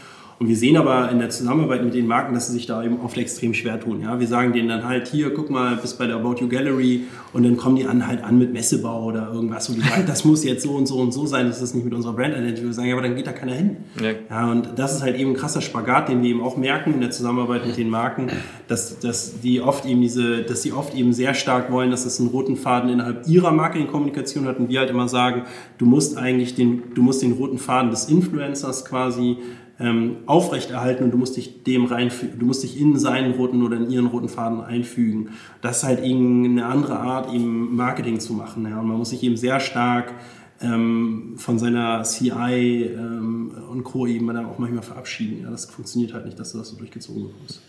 Und 0.43 0.49
wir 0.49 0.57
sehen 0.57 0.77
aber 0.77 1.09
in 1.13 1.21
der 1.21 1.31
Zusammenarbeit 1.31 1.85
mit 1.85 1.95
den 1.95 2.09
Marken, 2.09 2.35
dass 2.35 2.49
sie 2.49 2.55
sich 2.55 2.67
da 2.67 2.83
eben 2.83 2.99
oft 3.01 3.17
extrem 3.17 3.55
schwer 3.55 3.79
tun. 3.79 4.01
Ja? 4.03 4.19
Wir 4.19 4.27
sagen 4.27 4.53
denen 4.53 4.69
dann 4.69 4.85
halt, 4.85 5.07
hier, 5.07 5.33
guck 5.33 5.51
mal, 5.51 5.77
bis 5.77 5.95
bei 5.95 6.09
der 6.09 6.17
About 6.17 6.41
You 6.41 6.49
Gallery 6.49 7.05
und 7.33 7.45
dann 7.45 7.57
kommen 7.57 7.77
die 7.77 7.87
an 7.87 8.09
halt 8.09 8.25
an 8.25 8.41
mit 8.41 8.53
Messebau 8.53 9.05
oder 9.05 9.31
irgendwas, 9.33 9.71
wo 9.71 9.75
die 9.75 9.83
sagen, 9.83 10.03
das 10.09 10.25
muss 10.25 10.43
jetzt 10.43 10.65
so 10.65 10.73
und 10.73 10.87
so 10.87 10.97
und 10.97 11.13
so 11.13 11.27
sein, 11.27 11.47
das 11.47 11.63
ist 11.63 11.77
nicht 11.77 11.85
mit 11.85 11.95
unserer 11.95 12.15
Brand 12.15 12.35
Identity. 12.35 12.65
Wir 12.65 12.73
sagen, 12.73 12.89
ja, 12.89 12.95
aber 12.95 13.03
dann 13.05 13.15
geht 13.15 13.29
da 13.29 13.33
keiner 13.33 13.53
hin. 13.53 13.77
Ja. 14.03 14.11
ja. 14.29 14.51
und 14.51 14.71
das 14.75 14.97
ist 14.97 15.03
halt 15.03 15.17
eben 15.17 15.31
ein 15.31 15.37
krasser 15.37 15.61
Spagat, 15.61 16.09
den 16.09 16.25
wir 16.25 16.31
eben 16.31 16.43
auch 16.43 16.57
merken 16.57 16.95
in 16.95 17.01
der 17.01 17.13
Zusammenarbeit 17.13 17.65
mit 17.65 17.77
den 17.77 17.89
Marken, 17.89 18.27
dass, 18.67 18.99
dass 18.99 19.39
die 19.43 19.61
oft 19.61 19.87
eben 19.87 20.01
diese, 20.01 20.43
dass 20.43 20.63
sie 20.63 20.73
oft 20.73 20.97
eben 20.97 21.13
sehr 21.13 21.35
stark 21.35 21.71
wollen, 21.71 21.93
dass 21.93 22.05
es 22.05 22.19
einen 22.19 22.31
roten 22.31 22.57
Faden 22.57 22.91
innerhalb 22.91 23.29
ihrer 23.29 23.53
Marketingkommunikation 23.53 24.49
hat 24.49 24.59
und 24.59 24.71
wir 24.71 24.81
halt 24.81 24.91
immer 24.91 25.07
sagen, 25.07 25.43
du 25.79 25.87
musst 25.87 26.19
eigentlich 26.19 26.57
den, 26.57 26.83
du 26.97 27.03
musst 27.03 27.23
den 27.23 27.31
roten 27.35 27.59
Faden 27.59 27.93
des 27.93 28.07
Influencers 28.07 28.85
quasi 28.85 29.37
ähm, 29.81 30.19
aufrechterhalten 30.27 31.05
und 31.05 31.11
du 31.11 31.19
musst 31.19 31.37
dich 31.37 31.65
dem 31.65 31.87
reinfügen, 31.87 32.39
du 32.39 32.47
musst 32.47 32.63
dich 32.63 32.81
in 32.81 32.99
seinen 32.99 33.33
roten 33.33 33.63
oder 33.63 33.77
in 33.77 33.91
ihren 33.91 34.07
roten 34.07 34.29
Faden 34.29 34.61
einfügen. 34.61 35.31
Das 35.61 35.79
ist 35.79 35.85
halt 35.85 36.03
eine 36.03 36.67
andere 36.67 36.99
Art, 36.99 37.33
eben 37.33 37.75
Marketing 37.75 38.21
zu 38.21 38.35
machen. 38.35 38.67
Ja. 38.69 38.81
Und 38.81 38.89
man 38.89 38.99
muss 38.99 39.11
sich 39.11 39.23
eben 39.23 39.37
sehr 39.37 39.61
stark 39.61 40.15
ähm, 40.61 41.35
von 41.37 41.59
seiner 41.59 42.03
CI 42.03 42.91
ähm, 42.95 43.53
und 43.71 43.83
Co. 43.85 44.07
eben 44.07 44.27
dann 44.29 44.47
auch 44.47 44.59
manchmal 44.59 44.83
verabschieden. 44.83 45.43
Ja. 45.43 45.51
Das 45.51 45.67
funktioniert 45.67 46.15
halt 46.15 46.27
nicht, 46.27 46.39
dass 46.39 46.53
du 46.53 46.59
das 46.59 46.69
so 46.69 46.77
durchgezogen 46.77 47.25
bekommst. 47.25 47.63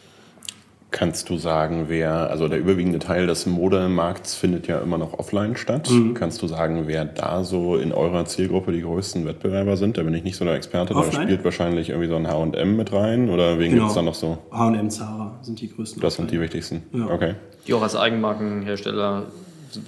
Kannst 0.94 1.28
du 1.32 1.38
sagen, 1.38 1.86
wer, 1.88 2.30
also 2.30 2.48
der 2.48 2.60
überwiegende 2.60 3.00
Teil 3.00 3.26
des 3.26 3.48
Modemarkts 3.48 4.36
findet 4.36 4.68
ja 4.68 4.80
immer 4.80 5.00
noch 5.00 5.18
offline 5.18 5.58
statt. 5.58 5.90
Mhm. 5.90 6.14
Kannst 6.14 6.40
du 6.44 6.48
sagen, 6.48 6.84
wer 6.86 7.04
da 7.04 7.44
so 7.44 7.78
in 7.78 7.92
eurer 7.92 8.26
Zielgruppe 8.26 8.72
die 8.72 8.82
größten 8.82 9.26
Wettbewerber 9.26 9.76
sind? 9.76 9.98
Da 9.98 10.04
bin 10.04 10.14
ich 10.14 10.24
nicht 10.24 10.36
so 10.36 10.46
der 10.46 10.54
Experte, 10.54 10.96
offline? 10.96 11.22
da 11.22 11.24
spielt 11.24 11.44
wahrscheinlich 11.44 11.90
irgendwie 11.90 12.10
so 12.10 12.16
ein 12.16 12.28
H&M 12.28 12.78
mit 12.78 12.94
rein 12.94 13.32
oder 13.32 13.58
wen 13.58 13.72
genau. 13.72 13.86
gibt 13.86 13.90
es 13.90 13.96
da 13.96 14.02
noch 14.04 14.14
so? 14.14 14.38
H&M, 14.52 14.92
Zara 14.92 15.40
sind 15.42 15.60
die 15.62 15.70
größten. 15.70 16.00
Das 16.00 16.14
offline. 16.14 16.30
sind 16.30 16.38
die 16.38 16.42
wichtigsten, 16.42 16.84
ja. 16.94 17.08
okay. 17.08 17.34
Die 17.66 17.74
auch 17.74 17.82
als 17.82 17.96
Eigenmarkenhersteller 17.96 19.24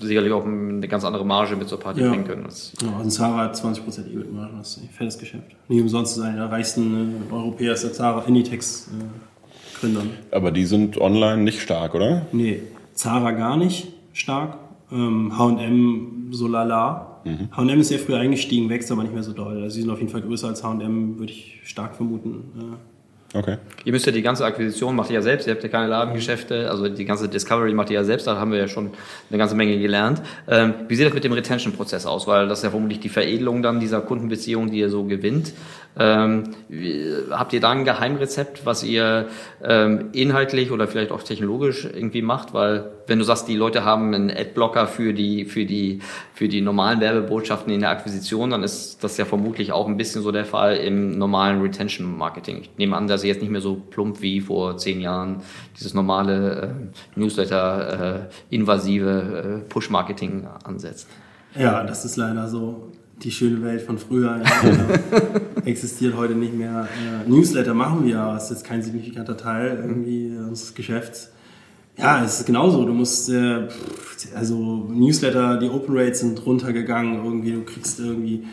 sicherlich 0.01 0.33
auch 0.33 0.43
eine 0.43 0.87
ganz 0.87 1.05
andere 1.05 1.23
Marge 1.23 1.55
mit 1.55 1.69
zur 1.69 1.79
Party 1.79 2.01
ja. 2.01 2.09
bringen 2.09 2.25
können. 2.25 2.47
Ja, 2.81 2.97
also 2.97 3.09
Zara 3.11 3.43
hat 3.43 3.55
20% 3.55 4.07
EBIT-Marge, 4.11 4.53
das 4.57 4.77
ist 4.77 4.83
ein 4.83 4.89
fettes 4.89 5.19
Geschäft. 5.19 5.55
Nicht 5.67 5.81
umsonst 5.81 6.17
ist 6.17 6.23
einer 6.23 6.47
der 6.47 6.51
reichsten 6.51 7.27
äh, 7.29 7.33
Europäer 7.33 7.73
ist 7.73 7.83
der 7.83 7.93
Zara 7.93 8.23
Inditex 8.25 8.87
äh, 8.87 9.03
Gründern. 9.85 10.09
Aber 10.31 10.51
die 10.51 10.65
sind 10.65 10.99
online 10.99 11.43
nicht 11.43 11.61
stark, 11.61 11.95
oder? 11.95 12.25
Nee, 12.31 12.61
Zara 12.93 13.31
gar 13.31 13.57
nicht 13.57 13.87
stark. 14.13 14.57
H&M 14.91 16.27
so 16.31 16.47
lala. 16.47 17.21
H&M 17.55 17.79
ist 17.79 17.87
sehr 17.87 17.99
früh 17.99 18.15
eingestiegen, 18.15 18.69
wächst 18.69 18.91
aber 18.91 19.01
nicht 19.03 19.13
mehr 19.13 19.23
so 19.23 19.33
doll. 19.33 19.61
Also 19.63 19.75
sie 19.75 19.81
sind 19.81 19.89
auf 19.89 19.99
jeden 19.99 20.11
Fall 20.11 20.21
größer 20.21 20.47
als 20.47 20.63
H&M, 20.63 21.17
würde 21.17 21.31
ich 21.31 21.59
stark 21.63 21.95
vermuten. 21.95 22.43
Okay. 23.35 23.57
Ihr 23.83 23.91
müsst 23.91 24.05
ja 24.05 24.13
die 24.13 24.21
ganze 24.21 24.45
Akquisition 24.45 24.95
macht 24.95 25.09
ihr 25.09 25.15
ja 25.15 25.21
selbst, 25.21 25.45
ihr 25.45 25.53
habt 25.53 25.61
ja 25.61 25.67
keine 25.67 25.87
Ladengeschäfte, 25.87 26.69
also 26.71 26.87
die 26.87 27.03
ganze 27.03 27.27
Discovery 27.27 27.73
macht 27.73 27.89
ihr 27.89 27.95
ja 27.95 28.03
selbst, 28.05 28.27
da 28.27 28.37
haben 28.37 28.53
wir 28.53 28.59
ja 28.59 28.69
schon 28.69 28.91
eine 29.29 29.37
ganze 29.37 29.55
Menge 29.55 29.77
gelernt. 29.77 30.21
Ähm, 30.47 30.73
wie 30.87 30.95
sieht 30.95 31.05
das 31.05 31.13
mit 31.13 31.25
dem 31.25 31.33
Retention-Prozess 31.33 32.05
aus? 32.05 32.27
Weil 32.27 32.47
das 32.47 32.59
ist 32.59 32.63
ja 32.63 32.69
vermutlich 32.69 33.01
die 33.01 33.09
Veredelung 33.09 33.61
dann 33.61 33.81
dieser 33.81 33.99
Kundenbeziehung, 33.99 34.71
die 34.71 34.79
ihr 34.79 34.89
so 34.89 35.03
gewinnt. 35.03 35.51
Ähm, 35.99 36.43
habt 37.29 37.51
ihr 37.51 37.59
da 37.59 37.71
ein 37.71 37.83
Geheimrezept, 37.83 38.65
was 38.65 38.83
ihr 38.83 39.27
ähm, 39.61 40.09
inhaltlich 40.13 40.71
oder 40.71 40.87
vielleicht 40.87 41.11
auch 41.11 41.21
technologisch 41.21 41.83
irgendwie 41.83 42.21
macht? 42.21 42.53
Weil 42.53 42.91
wenn 43.07 43.19
du 43.19 43.25
sagst, 43.25 43.47
die 43.47 43.55
Leute 43.55 43.83
haben 43.83 44.13
einen 44.13 44.29
Adblocker 44.29 44.87
für 44.87 45.13
die, 45.13 45.45
für 45.45 45.65
die, 45.65 45.99
für 46.33 46.47
die 46.47 46.61
normalen 46.61 46.99
Werbebotschaften 46.99 47.71
in 47.71 47.81
der 47.81 47.89
Akquisition, 47.89 48.49
dann 48.49 48.63
ist 48.63 49.03
das 49.03 49.17
ja 49.17 49.25
vermutlich 49.25 49.71
auch 49.71 49.87
ein 49.87 49.97
bisschen 49.97 50.21
so 50.21 50.31
der 50.31 50.45
Fall 50.45 50.77
im 50.77 51.17
normalen 51.17 51.61
Retention 51.61 52.17
Marketing. 52.17 52.61
Ich 52.61 52.71
nehme 52.77 52.95
an, 52.95 53.07
dass 53.07 53.23
ihr 53.23 53.29
jetzt 53.29 53.41
nicht 53.41 53.51
mehr 53.51 53.61
so 53.61 53.75
plump 53.75 54.21
wie 54.21 54.41
vor 54.41 54.77
zehn 54.77 55.01
Jahren 55.01 55.41
dieses 55.77 55.93
normale 55.93 56.61
äh, 57.15 57.19
Newsletter 57.19 58.29
äh, 58.49 58.55
invasive 58.55 59.61
äh, 59.63 59.69
Push 59.69 59.89
Marketing 59.89 60.47
ansetzt. 60.63 61.07
Ja, 61.57 61.83
das 61.83 62.05
ist 62.05 62.17
leider 62.17 62.47
so 62.47 62.91
die 63.23 63.31
schöne 63.31 63.63
Welt 63.63 63.81
von 63.81 63.97
früher 63.97 64.41
ja, 64.43 65.61
existiert 65.65 66.15
heute 66.17 66.33
nicht 66.33 66.53
mehr. 66.53 66.87
Ja, 67.05 67.23
Newsletter 67.27 67.73
machen 67.73 68.05
wir, 68.05 68.19
aber 68.19 68.37
es 68.37 68.45
ist 68.45 68.49
jetzt 68.49 68.65
kein 68.65 68.81
signifikanter 68.81 69.37
Teil 69.37 69.79
irgendwie 69.81 70.35
unseres 70.37 70.75
Geschäfts. 70.75 71.31
Ja, 71.97 72.23
es 72.23 72.39
ist 72.39 72.45
genauso. 72.45 72.85
Du 72.85 72.93
musst, 72.93 73.29
äh, 73.29 73.67
also 74.35 74.87
Newsletter, 74.89 75.57
die 75.57 75.69
Open 75.69 75.97
Rates 75.97 76.19
sind 76.19 76.45
runtergegangen. 76.45 77.23
Irgendwie, 77.23 77.51
du 77.53 77.61
kriegst 77.61 77.99
irgendwie, 77.99 78.43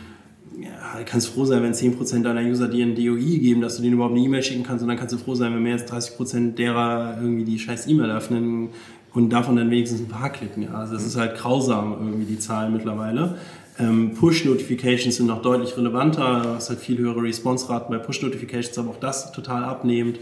ja, 0.61 1.03
kannst 1.05 1.29
froh 1.29 1.45
sein, 1.45 1.63
wenn 1.63 1.73
10% 1.73 2.23
deiner 2.23 2.43
User 2.43 2.69
dir 2.69 2.87
ein 2.87 2.95
DOI 2.95 3.39
geben, 3.39 3.61
dass 3.61 3.77
du 3.77 3.83
denen 3.83 3.95
überhaupt 3.95 4.15
eine 4.15 4.25
E-Mail 4.25 4.43
schicken 4.43 4.63
kannst. 4.63 4.83
Und 4.83 4.89
dann 4.89 4.99
kannst 4.99 5.15
du 5.15 5.19
froh 5.19 5.35
sein, 5.35 5.53
wenn 5.55 5.63
mehr 5.63 5.75
als 5.75 5.91
30% 5.91 6.55
derer 6.55 7.19
irgendwie 7.21 7.45
die 7.45 7.59
scheiß 7.59 7.89
E-Mail 7.89 8.11
öffnen 8.11 8.69
und 9.13 9.31
davon 9.31 9.57
dann 9.57 9.71
wenigstens 9.71 10.01
ein 10.01 10.09
paar 10.09 10.31
klicken. 10.31 10.63
Ja. 10.65 10.75
Also 10.75 10.95
es 10.95 11.05
ist 11.05 11.17
halt 11.17 11.37
grausam 11.37 11.97
irgendwie 12.01 12.25
die 12.25 12.39
Zahlen 12.39 12.73
mittlerweile. 12.73 13.37
Ähm, 13.79 14.13
Push-Notifications 14.15 15.17
sind 15.17 15.27
noch 15.27 15.43
deutlich 15.43 15.77
relevanter, 15.77 16.55
hast 16.55 16.69
halt 16.69 16.79
viel 16.79 16.99
höhere 16.99 17.23
Response-Raten 17.23 17.91
bei 17.91 17.99
Push-Notifications, 17.99 18.77
aber 18.79 18.91
auch 18.91 19.01
das 19.01 19.33
total 19.33 19.65
abnehmend. 19.65 20.19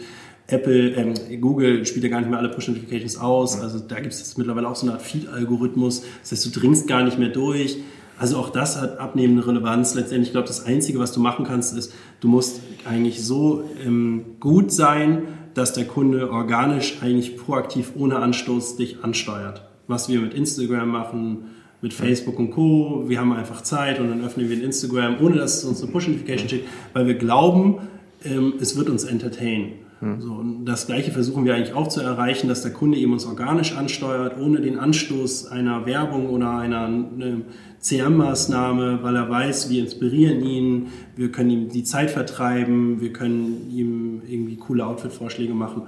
Apple, 0.51 0.91
ähm, 0.91 1.15
Google 1.41 1.85
spielt 1.87 2.05
ja 2.05 2.11
gar 2.11 2.21
nicht 2.21 2.31
mehr 2.31 2.39
alle 2.39 2.49
Push-Notifications 2.49 3.19
aus, 3.19 3.61
also 3.61 3.79
da 3.79 4.01
gibt 4.01 4.13
es 4.13 4.37
mittlerweile 4.37 4.69
auch 4.69 4.77
so 4.77 4.87
eine 4.87 4.95
Art 4.95 5.03
Feed-Algorithmus, 5.03 6.03
das 6.21 6.33
heißt, 6.33 6.47
du 6.47 6.61
dringst 6.61 6.87
gar 6.87 7.03
nicht 7.03 7.19
mehr 7.19 7.29
durch. 7.29 7.79
Also 8.19 8.37
auch 8.37 8.51
das 8.51 8.79
hat 8.79 8.99
abnehmende 8.99 9.47
Relevanz. 9.47 9.95
Letztendlich, 9.95 10.29
ich 10.29 10.33
glaube, 10.33 10.47
das 10.47 10.67
Einzige, 10.67 10.99
was 10.99 11.13
du 11.13 11.21
machen 11.21 11.47
kannst, 11.47 11.75
ist, 11.75 11.95
du 12.21 12.29
musst 12.29 12.61
eigentlich 12.85 13.25
so 13.25 13.65
ähm, 13.83 14.37
gut 14.41 14.71
sein, 14.73 15.23
dass 15.55 15.73
der 15.73 15.87
Kunde 15.87 16.31
organisch 16.31 16.99
eigentlich 17.01 17.39
proaktiv 17.39 17.93
ohne 17.97 18.17
Anstoß 18.17 18.77
dich 18.77 19.03
ansteuert. 19.03 19.63
Was 19.87 20.11
wir 20.11 20.21
mit 20.21 20.35
Instagram 20.35 20.91
machen, 20.91 21.47
mit 21.81 21.95
Facebook 21.95 22.39
und 22.39 22.51
Co. 22.51 23.05
Wir 23.07 23.21
haben 23.21 23.33
einfach 23.33 23.63
Zeit 23.63 23.99
und 24.01 24.11
dann 24.11 24.23
öffnen 24.23 24.51
wir 24.51 24.57
ein 24.57 24.63
Instagram, 24.63 25.17
ohne 25.21 25.37
dass 25.37 25.59
es 25.59 25.65
uns 25.65 25.83
eine 25.83 25.91
Push-Notification 25.91 26.49
schickt, 26.49 26.69
weil 26.93 27.07
wir 27.07 27.15
glauben, 27.15 27.79
ähm, 28.23 28.55
es 28.61 28.77
wird 28.77 28.91
uns 28.91 29.05
entertainen. 29.05 29.73
Hm. 30.01 30.21
So, 30.21 30.33
und 30.33 30.65
das 30.65 30.87
Gleiche 30.87 31.13
versuchen 31.13 31.45
wir 31.45 31.55
eigentlich 31.55 31.75
auch 31.75 31.89
zu 31.89 32.01
erreichen, 32.01 32.49
dass 32.49 32.63
der 32.63 32.73
Kunde 32.73 32.99
eben 32.99 33.13
uns 33.13 33.27
organisch 33.27 33.77
ansteuert, 33.77 34.39
ohne 34.39 34.61
den 34.61 34.79
Anstoß 34.79 35.47
einer 35.49 35.87
Werbung 35.87 36.31
oder 36.31 36.59
einer 36.59 36.87
eine 36.87 37.43
CM-Maßnahme, 37.81 39.03
weil 39.03 39.17
er 39.17 39.29
weiß, 39.29 39.71
wir 39.71 39.81
inspirieren 39.81 40.43
ihn, 40.43 40.89
wir 41.17 41.31
können 41.31 41.51
ihm 41.51 41.69
die 41.69 41.85
Zeit 41.85 42.11
vertreiben, 42.11 43.01
wir 43.01 43.13
können 43.13 43.71
ihm 43.71 44.23
irgendwie 44.27 44.57
coole 44.57 44.87
Outfit-Vorschläge 44.87 45.55
machen. 45.55 45.83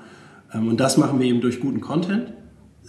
Ähm, 0.52 0.68
und 0.68 0.80
das 0.80 0.98
machen 0.98 1.18
wir 1.18 1.26
eben 1.26 1.40
durch 1.40 1.60
guten 1.60 1.80
Content 1.80 2.32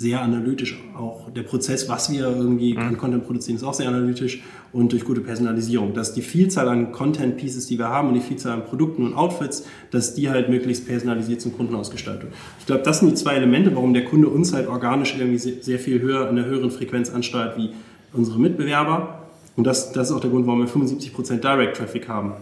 sehr 0.04 0.22
analytisch 0.22 0.78
auch. 0.98 1.32
Der 1.32 1.44
Prozess, 1.44 1.88
was 1.88 2.12
wir 2.12 2.28
irgendwie 2.28 2.74
mhm. 2.74 2.80
an 2.80 2.98
Content 2.98 3.26
produzieren, 3.26 3.56
ist 3.56 3.64
auch 3.64 3.74
sehr 3.74 3.88
analytisch 3.88 4.44
und 4.74 4.92
durch 4.92 5.06
gute 5.06 5.22
Personalisierung. 5.22 5.94
Dass 5.94 6.14
die 6.14 6.22
Vielzahl 6.22 6.68
an 6.68 6.92
Content 6.92 7.38
Pieces, 7.38 7.68
die 7.68 7.80
wir 7.80 7.88
haben 7.88 8.10
und 8.10 8.16
die 8.16 8.20
Vielzahl 8.20 8.52
an 8.52 8.66
Produkten 8.66 9.06
und 9.06 9.14
Outfits, 9.16 9.66
dass 9.92 10.14
die 10.14 10.30
halt 10.30 10.50
möglichst 10.50 10.86
personalisiert 10.86 11.40
zum 11.40 11.56
Kunden 11.56 11.74
ausgestaltet 11.74 12.24
wird. 12.24 12.34
Ich 12.60 12.66
glaube, 12.66 12.84
das 12.84 13.00
sind 13.00 13.12
die 13.12 13.16
zwei 13.16 13.36
Elemente, 13.36 13.74
warum 13.76 13.94
der 13.94 14.04
Kunde 14.04 14.28
uns 14.28 14.52
halt 14.52 14.68
organisch 14.68 15.16
irgendwie 15.18 15.38
sehr 15.38 15.80
viel 15.80 16.02
höher, 16.02 16.30
in 16.30 16.38
einer 16.38 16.46
höheren 16.46 16.70
Frequenz 16.70 17.10
ansteuert 17.10 17.58
wie 17.58 17.70
unsere 18.12 18.40
Mitbewerber. 18.40 19.20
Und 19.56 19.66
das, 19.66 19.94
das 19.94 20.10
ist 20.10 20.16
auch 20.16 20.20
der 20.20 20.32
Grund, 20.32 20.46
warum 20.48 20.60
wir 20.60 20.68
75% 20.68 21.38
Direct 21.38 21.78
Traffic 21.78 22.10
haben 22.10 22.34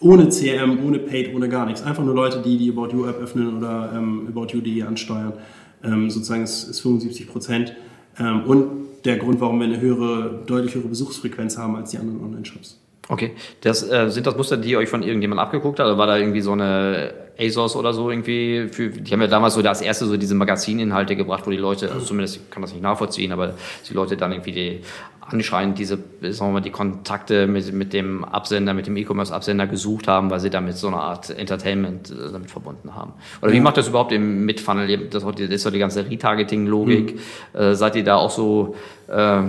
ohne 0.00 0.28
CRM, 0.28 0.84
ohne 0.84 0.98
Paid, 0.98 1.34
ohne 1.34 1.48
gar 1.48 1.66
nichts. 1.66 1.82
Einfach 1.82 2.04
nur 2.04 2.14
Leute, 2.14 2.42
die 2.42 2.58
die 2.58 2.70
About 2.70 2.88
You 2.92 3.06
App 3.06 3.20
öffnen 3.20 3.56
oder 3.56 3.92
ähm, 3.94 4.28
About 4.28 4.48
You.de 4.52 4.82
ansteuern. 4.82 5.34
Ähm, 5.84 6.10
sozusagen 6.10 6.42
ist, 6.42 6.64
ist 6.64 6.80
75 6.80 7.28
Prozent. 7.28 7.74
Ähm, 8.18 8.44
und 8.44 8.86
der 9.04 9.18
Grund, 9.18 9.40
warum 9.40 9.60
wir 9.60 9.66
eine 9.66 9.80
höhere, 9.80 10.42
deutlich 10.46 10.74
höhere 10.74 10.88
Besuchsfrequenz 10.88 11.56
haben 11.56 11.76
als 11.76 11.90
die 11.90 11.98
anderen 11.98 12.22
Online-Shops. 12.22 12.80
Okay, 13.08 13.32
das, 13.60 13.88
äh, 13.88 14.10
sind 14.10 14.26
das 14.26 14.36
Muster, 14.36 14.56
die 14.56 14.70
ihr 14.70 14.78
euch 14.78 14.88
von 14.88 15.02
irgendjemandem 15.02 15.44
abgeguckt 15.44 15.78
habt? 15.78 15.88
Oder 15.88 15.98
war 15.98 16.06
da 16.06 16.16
irgendwie 16.16 16.40
so 16.40 16.52
eine 16.52 17.14
ASOS 17.38 17.76
oder 17.76 17.92
so 17.92 18.10
irgendwie? 18.10 18.68
Für, 18.68 18.88
die 18.88 19.12
haben 19.12 19.20
ja 19.20 19.28
damals 19.28 19.54
so 19.54 19.62
das 19.62 19.80
erste 19.80 20.06
so 20.06 20.16
diese 20.16 20.34
Magazininhalte 20.34 21.14
gebracht, 21.14 21.46
wo 21.46 21.50
die 21.50 21.56
Leute, 21.56 21.90
also 21.92 22.04
zumindest 22.04 22.36
ich 22.36 22.50
kann 22.50 22.62
das 22.62 22.72
nicht 22.72 22.82
nachvollziehen, 22.82 23.30
aber 23.32 23.54
die 23.88 23.94
Leute 23.94 24.16
dann 24.16 24.32
irgendwie 24.32 24.52
die 24.52 24.80
anscheinend 25.28 25.78
diese, 25.78 25.98
sagen 26.20 26.50
wir 26.50 26.52
mal, 26.54 26.60
die 26.60 26.70
Kontakte 26.70 27.46
mit, 27.46 27.72
mit 27.72 27.92
dem 27.92 28.24
Absender, 28.24 28.74
mit 28.74 28.86
dem 28.86 28.96
E-Commerce-Absender 28.96 29.66
gesucht 29.66 30.08
haben, 30.08 30.30
weil 30.30 30.40
sie 30.40 30.50
damit 30.50 30.76
so 30.76 30.86
eine 30.86 30.98
Art 30.98 31.30
Entertainment 31.30 32.10
äh, 32.10 32.32
damit 32.32 32.50
verbunden 32.50 32.94
haben. 32.94 33.12
Oder 33.42 33.52
wie 33.52 33.60
macht 33.60 33.76
das 33.76 33.88
überhaupt 33.88 34.12
im 34.12 34.44
Mitfunnel? 34.44 35.08
Das, 35.08 35.24
ist 35.24 35.62
so 35.62 35.70
die 35.70 35.78
ganze 35.78 36.08
Retargeting-Logik. 36.08 37.16
Mhm. 37.54 37.60
Äh, 37.60 37.74
seid 37.74 37.96
ihr 37.96 38.04
da 38.04 38.16
auch 38.16 38.30
so 38.30 38.76
äh, 39.08 39.42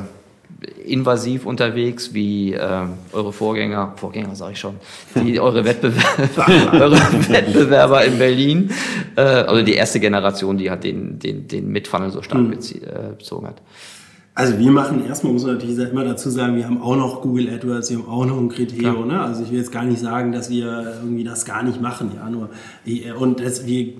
invasiv 0.86 1.45
unterwegs 1.45 2.14
wie 2.14 2.54
äh, 2.54 2.86
eure 3.14 3.32
Vorgänger, 3.32 3.93
Vorgänger 3.95 4.36
sage 4.36 4.54
ich 4.54 4.60
schon, 4.60 4.76
die 5.16 5.39
eure 5.39 5.64
Wettbewerber, 5.64 6.74
eure 6.80 6.98
Wettbewerber 7.30 8.06
in 8.06 8.18
Berlin, 8.18 8.72
äh, 9.16 9.22
also 9.22 9.64
die 9.64 9.74
erste 9.74 10.00
Generation, 10.00 10.58
die 10.58 10.72
hat 10.72 10.84
den, 10.84 11.20
den, 11.20 11.48
den 11.48 11.72
Mitfunnel 11.72 12.12
so 12.12 12.22
stark 12.22 12.41
mhm. 12.41 12.58
bezogen 13.18 13.48
hat. 13.48 13.62
Also 14.38 14.60
wir 14.60 14.70
machen 14.70 15.04
erstmal, 15.04 15.34
muss 15.34 15.43
man 15.43 15.56
natürlich 15.56 15.80
immer 15.80 16.04
dazu 16.04 16.30
sagen, 16.30 16.58
wir 16.58 16.66
haben 16.66 16.80
auch 16.80 16.95
noch 16.95 17.24
Google 17.24 17.50
AdWords, 17.50 17.89
wir 17.89 17.98
haben 17.98 18.08
auch 18.08 18.24
noch 18.24 18.38
ein 18.38 18.50
Kriterium. 18.50 19.08
Ne? 19.08 19.20
Also 19.20 19.41
ich 19.41 19.50
will 19.50 19.58
jetzt 19.58 19.72
gar 19.72 19.84
nicht 19.84 20.00
sagen, 20.00 20.32
dass 20.32 20.52
wir 20.52 21.00
irgendwie 21.02 21.24
das 21.24 21.43
gar 21.43 21.64
nicht 21.64 21.82
machen, 21.82 22.12
ja, 22.16 22.30
nur 22.30 22.50
und 23.20 23.39
das, 23.39 23.66
wir 23.66 23.93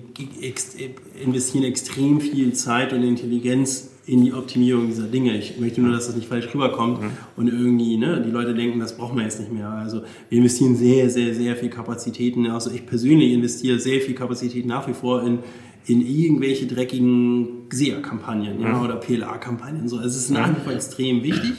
investieren 1.24 1.64
extrem 1.64 2.20
viel 2.20 2.52
Zeit 2.52 2.92
und 2.92 3.02
Intelligenz 3.02 3.87
in 4.08 4.24
die 4.24 4.32
Optimierung 4.32 4.86
dieser 4.86 5.06
Dinge. 5.06 5.36
Ich 5.36 5.60
möchte 5.60 5.82
nur, 5.82 5.92
dass 5.92 6.06
das 6.06 6.16
nicht 6.16 6.28
falsch 6.28 6.48
rüberkommt 6.54 7.02
mhm. 7.02 7.10
und 7.36 7.48
irgendwie 7.48 7.98
ne, 7.98 8.22
die 8.24 8.30
Leute 8.30 8.54
denken, 8.54 8.80
das 8.80 8.96
brauchen 8.96 9.18
wir 9.18 9.24
jetzt 9.24 9.38
nicht 9.38 9.52
mehr. 9.52 9.68
Also 9.68 10.00
wir 10.30 10.38
investieren 10.38 10.76
sehr, 10.76 11.10
sehr, 11.10 11.34
sehr 11.34 11.56
viel 11.56 11.68
Kapazitäten. 11.68 12.46
Also 12.46 12.70
ich 12.70 12.86
persönlich 12.86 13.32
investiere 13.32 13.78
sehr 13.78 14.00
viel 14.00 14.14
Kapazität 14.14 14.64
nach 14.64 14.88
wie 14.88 14.94
vor 14.94 15.22
in, 15.22 15.40
in 15.84 16.00
irgendwelche 16.00 16.66
dreckigen 16.66 17.66
SEA-Kampagnen 17.70 18.62
ja, 18.62 18.68
mhm. 18.68 18.82
oder 18.82 18.96
PLA-Kampagnen. 18.96 19.88
So. 19.88 19.98
Also 19.98 20.08
es 20.08 20.16
ist 20.16 20.30
nach 20.30 20.56
wie 20.56 20.60
vor 20.60 20.72
extrem 20.72 21.22
wichtig. 21.22 21.52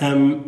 Ähm, 0.00 0.38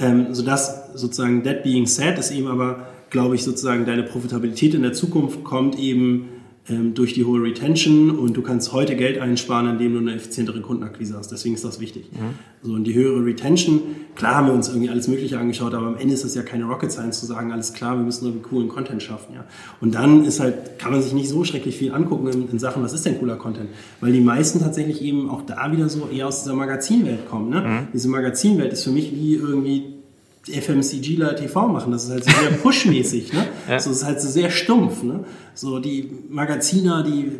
ähm, 0.00 0.34
sodass 0.34 0.94
sozusagen 0.94 1.44
that 1.44 1.62
being 1.62 1.86
said 1.86 2.18
ist 2.18 2.32
eben 2.32 2.48
aber, 2.48 2.88
glaube 3.10 3.36
ich, 3.36 3.44
sozusagen 3.44 3.86
deine 3.86 4.02
Profitabilität 4.02 4.74
in 4.74 4.82
der 4.82 4.94
Zukunft 4.94 5.44
kommt 5.44 5.78
eben 5.78 6.24
ähm, 6.70 6.94
durch 6.94 7.14
die 7.14 7.24
hohe 7.24 7.42
Retention 7.42 8.10
und 8.10 8.36
du 8.36 8.42
kannst 8.42 8.72
heute 8.72 8.96
Geld 8.96 9.18
einsparen, 9.18 9.68
indem 9.68 9.94
du 9.94 9.98
eine 10.00 10.14
effizientere 10.14 10.60
Kundenakquise 10.60 11.16
hast. 11.16 11.32
Deswegen 11.32 11.54
ist 11.54 11.64
das 11.64 11.80
wichtig. 11.80 12.10
Mhm. 12.12 12.34
So, 12.62 12.72
und 12.72 12.84
die 12.84 12.94
höhere 12.94 13.24
Retention, 13.24 13.80
klar 14.14 14.36
haben 14.36 14.48
wir 14.48 14.54
uns 14.54 14.68
irgendwie 14.68 14.90
alles 14.90 15.08
Mögliche 15.08 15.38
angeschaut, 15.38 15.74
aber 15.74 15.86
am 15.86 15.96
Ende 15.96 16.14
ist 16.14 16.24
das 16.24 16.34
ja 16.34 16.42
keine 16.42 16.64
Rocket 16.64 16.92
Science 16.92 17.20
zu 17.20 17.26
sagen, 17.26 17.52
alles 17.52 17.72
klar, 17.72 17.96
wir 17.96 18.04
müssen 18.04 18.26
irgendwie 18.26 18.48
coolen 18.48 18.68
Content 18.68 19.02
schaffen. 19.02 19.34
Ja. 19.34 19.44
Und 19.80 19.94
dann 19.94 20.24
ist 20.24 20.40
halt, 20.40 20.78
kann 20.78 20.92
man 20.92 21.00
sich 21.00 21.12
nicht 21.12 21.28
so 21.28 21.44
schrecklich 21.44 21.76
viel 21.76 21.92
angucken 21.92 22.28
in, 22.28 22.50
in 22.50 22.58
Sachen, 22.58 22.82
was 22.82 22.92
ist 22.92 23.06
denn 23.06 23.18
cooler 23.18 23.36
Content? 23.36 23.70
Weil 24.00 24.12
die 24.12 24.20
meisten 24.20 24.60
tatsächlich 24.60 25.02
eben 25.02 25.30
auch 25.30 25.42
da 25.42 25.72
wieder 25.72 25.88
so 25.88 26.08
eher 26.08 26.28
aus 26.28 26.42
dieser 26.42 26.54
Magazinwelt 26.54 27.28
kommen. 27.28 27.50
Ne? 27.50 27.60
Mhm. 27.60 27.88
Diese 27.92 28.08
Magazinwelt 28.08 28.72
ist 28.72 28.84
für 28.84 28.90
mich 28.90 29.12
wie 29.12 29.34
irgendwie 29.34 29.97
FMCGler 30.46 31.36
TV 31.36 31.68
machen. 31.68 31.92
Das 31.92 32.04
ist 32.04 32.10
halt 32.10 32.24
so 32.24 32.30
sehr 32.30 32.50
pushmäßig, 32.62 33.32
ne? 33.32 33.46
ja. 33.68 33.78
So 33.78 33.90
ist 33.90 34.04
halt 34.04 34.20
so 34.20 34.28
sehr 34.28 34.50
stumpf, 34.50 35.02
ne? 35.02 35.24
So 35.54 35.78
die 35.78 36.10
Magaziner, 36.28 37.02
die 37.02 37.32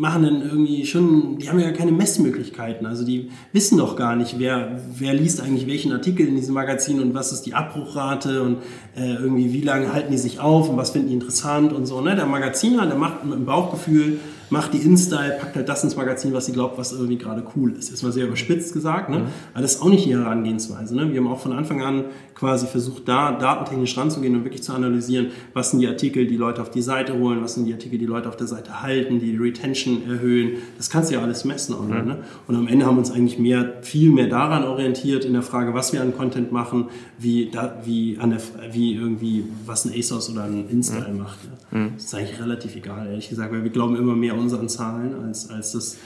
machen 0.00 0.22
dann 0.22 0.42
irgendwie 0.42 0.86
schon, 0.86 1.38
die 1.38 1.50
haben 1.50 1.58
ja 1.58 1.72
keine 1.72 1.92
Messmöglichkeiten. 1.92 2.86
Also 2.86 3.04
die 3.04 3.30
wissen 3.52 3.76
doch 3.76 3.96
gar 3.96 4.16
nicht, 4.16 4.38
wer, 4.38 4.80
wer 4.96 5.12
liest 5.12 5.40
eigentlich 5.40 5.66
welchen 5.66 5.92
Artikel 5.92 6.26
in 6.26 6.36
diesem 6.36 6.54
Magazin 6.54 7.00
und 7.00 7.12
was 7.12 7.32
ist 7.32 7.42
die 7.42 7.54
Abbruchrate 7.54 8.42
und 8.42 8.58
äh, 8.96 9.14
irgendwie 9.14 9.52
wie 9.52 9.60
lange 9.60 9.92
halten 9.92 10.10
die 10.10 10.18
sich 10.18 10.40
auf 10.40 10.70
und 10.70 10.76
was 10.76 10.90
finden 10.90 11.08
die 11.08 11.14
interessant 11.14 11.72
und 11.72 11.86
so. 11.86 12.00
Ne? 12.00 12.16
Der 12.16 12.26
Magaziner, 12.26 12.86
der 12.86 12.96
macht 12.96 13.24
mit 13.24 13.34
dem 13.34 13.44
Bauchgefühl 13.44 14.20
macht 14.50 14.74
die 14.74 14.78
InStyle, 14.78 15.38
packt 15.40 15.56
halt 15.56 15.68
das 15.68 15.84
ins 15.84 15.96
Magazin, 15.96 16.32
was 16.32 16.46
sie 16.46 16.52
glaubt, 16.52 16.78
was 16.78 16.92
irgendwie 16.92 17.18
gerade 17.18 17.42
cool 17.56 17.72
ist. 17.72 17.90
Ist 17.90 18.02
mal 18.02 18.12
sehr 18.12 18.26
überspitzt 18.26 18.72
gesagt, 18.72 19.08
ne? 19.08 19.20
Mhm. 19.20 19.24
aber 19.54 19.62
das 19.62 19.76
ist 19.76 19.82
auch 19.82 19.88
nicht 19.88 20.04
die 20.04 20.16
Herangehensweise. 20.16 20.94
Ne? 20.96 21.12
Wir 21.12 21.20
haben 21.20 21.28
auch 21.28 21.40
von 21.40 21.52
Anfang 21.52 21.82
an 21.82 22.04
quasi 22.34 22.66
versucht, 22.66 23.06
da 23.06 23.32
datentechnisch 23.32 23.96
ranzugehen 23.98 24.34
und 24.34 24.44
wirklich 24.44 24.62
zu 24.62 24.72
analysieren, 24.72 25.28
was 25.52 25.70
sind 25.70 25.80
die 25.80 25.88
Artikel, 25.88 26.26
die 26.26 26.36
Leute 26.36 26.62
auf 26.62 26.70
die 26.70 26.80
Seite 26.80 27.18
holen, 27.18 27.42
was 27.42 27.54
sind 27.54 27.66
die 27.66 27.72
Artikel, 27.72 27.98
die 27.98 28.06
Leute 28.06 28.28
auf 28.28 28.36
der 28.36 28.46
Seite 28.46 28.82
halten, 28.82 29.18
die, 29.20 29.40
Retention 29.40 30.02
erhöhen. 30.08 30.58
Das 30.76 30.90
kannst 30.90 31.10
du 31.10 31.14
ja 31.14 31.22
alles 31.22 31.44
messen 31.44 31.74
online. 31.74 32.02
Mhm. 32.02 32.08
Ne? 32.08 32.18
Und 32.46 32.56
am 32.56 32.66
Ende 32.66 32.86
haben 32.86 32.96
wir 32.96 33.00
uns 33.00 33.10
eigentlich 33.10 33.38
mehr, 33.38 33.74
viel 33.82 34.10
mehr 34.10 34.26
daran 34.26 34.64
orientiert 34.64 35.24
in 35.24 35.32
der 35.32 35.42
Frage, 35.42 35.74
was 35.74 35.92
wir 35.92 36.00
an 36.02 36.14
Content 36.16 36.52
machen, 36.52 36.88
wie, 37.18 37.50
da, 37.50 37.80
wie, 37.84 38.18
an 38.18 38.30
der, 38.30 38.40
wie 38.72 38.94
irgendwie, 38.94 39.44
was 39.66 39.84
ein 39.84 39.92
ASOS 39.96 40.30
oder 40.30 40.44
ein 40.44 40.68
InStyle 40.68 41.12
mhm. 41.12 41.18
macht. 41.18 41.38
Ne? 41.44 41.78
Mhm. 41.78 41.92
Das 41.94 42.04
ist 42.04 42.14
eigentlich 42.14 42.40
relativ 42.40 42.76
egal, 42.76 43.06
ehrlich 43.06 43.28
gesagt, 43.28 43.52
weil 43.52 43.62
wir 43.62 43.70
glauben 43.70 43.96
immer 43.96 44.14
mehr 44.14 44.34
unseren 44.40 44.68
Zahlen, 44.68 45.14
als, 45.26 45.48
als 45.50 45.72
das, 45.72 45.98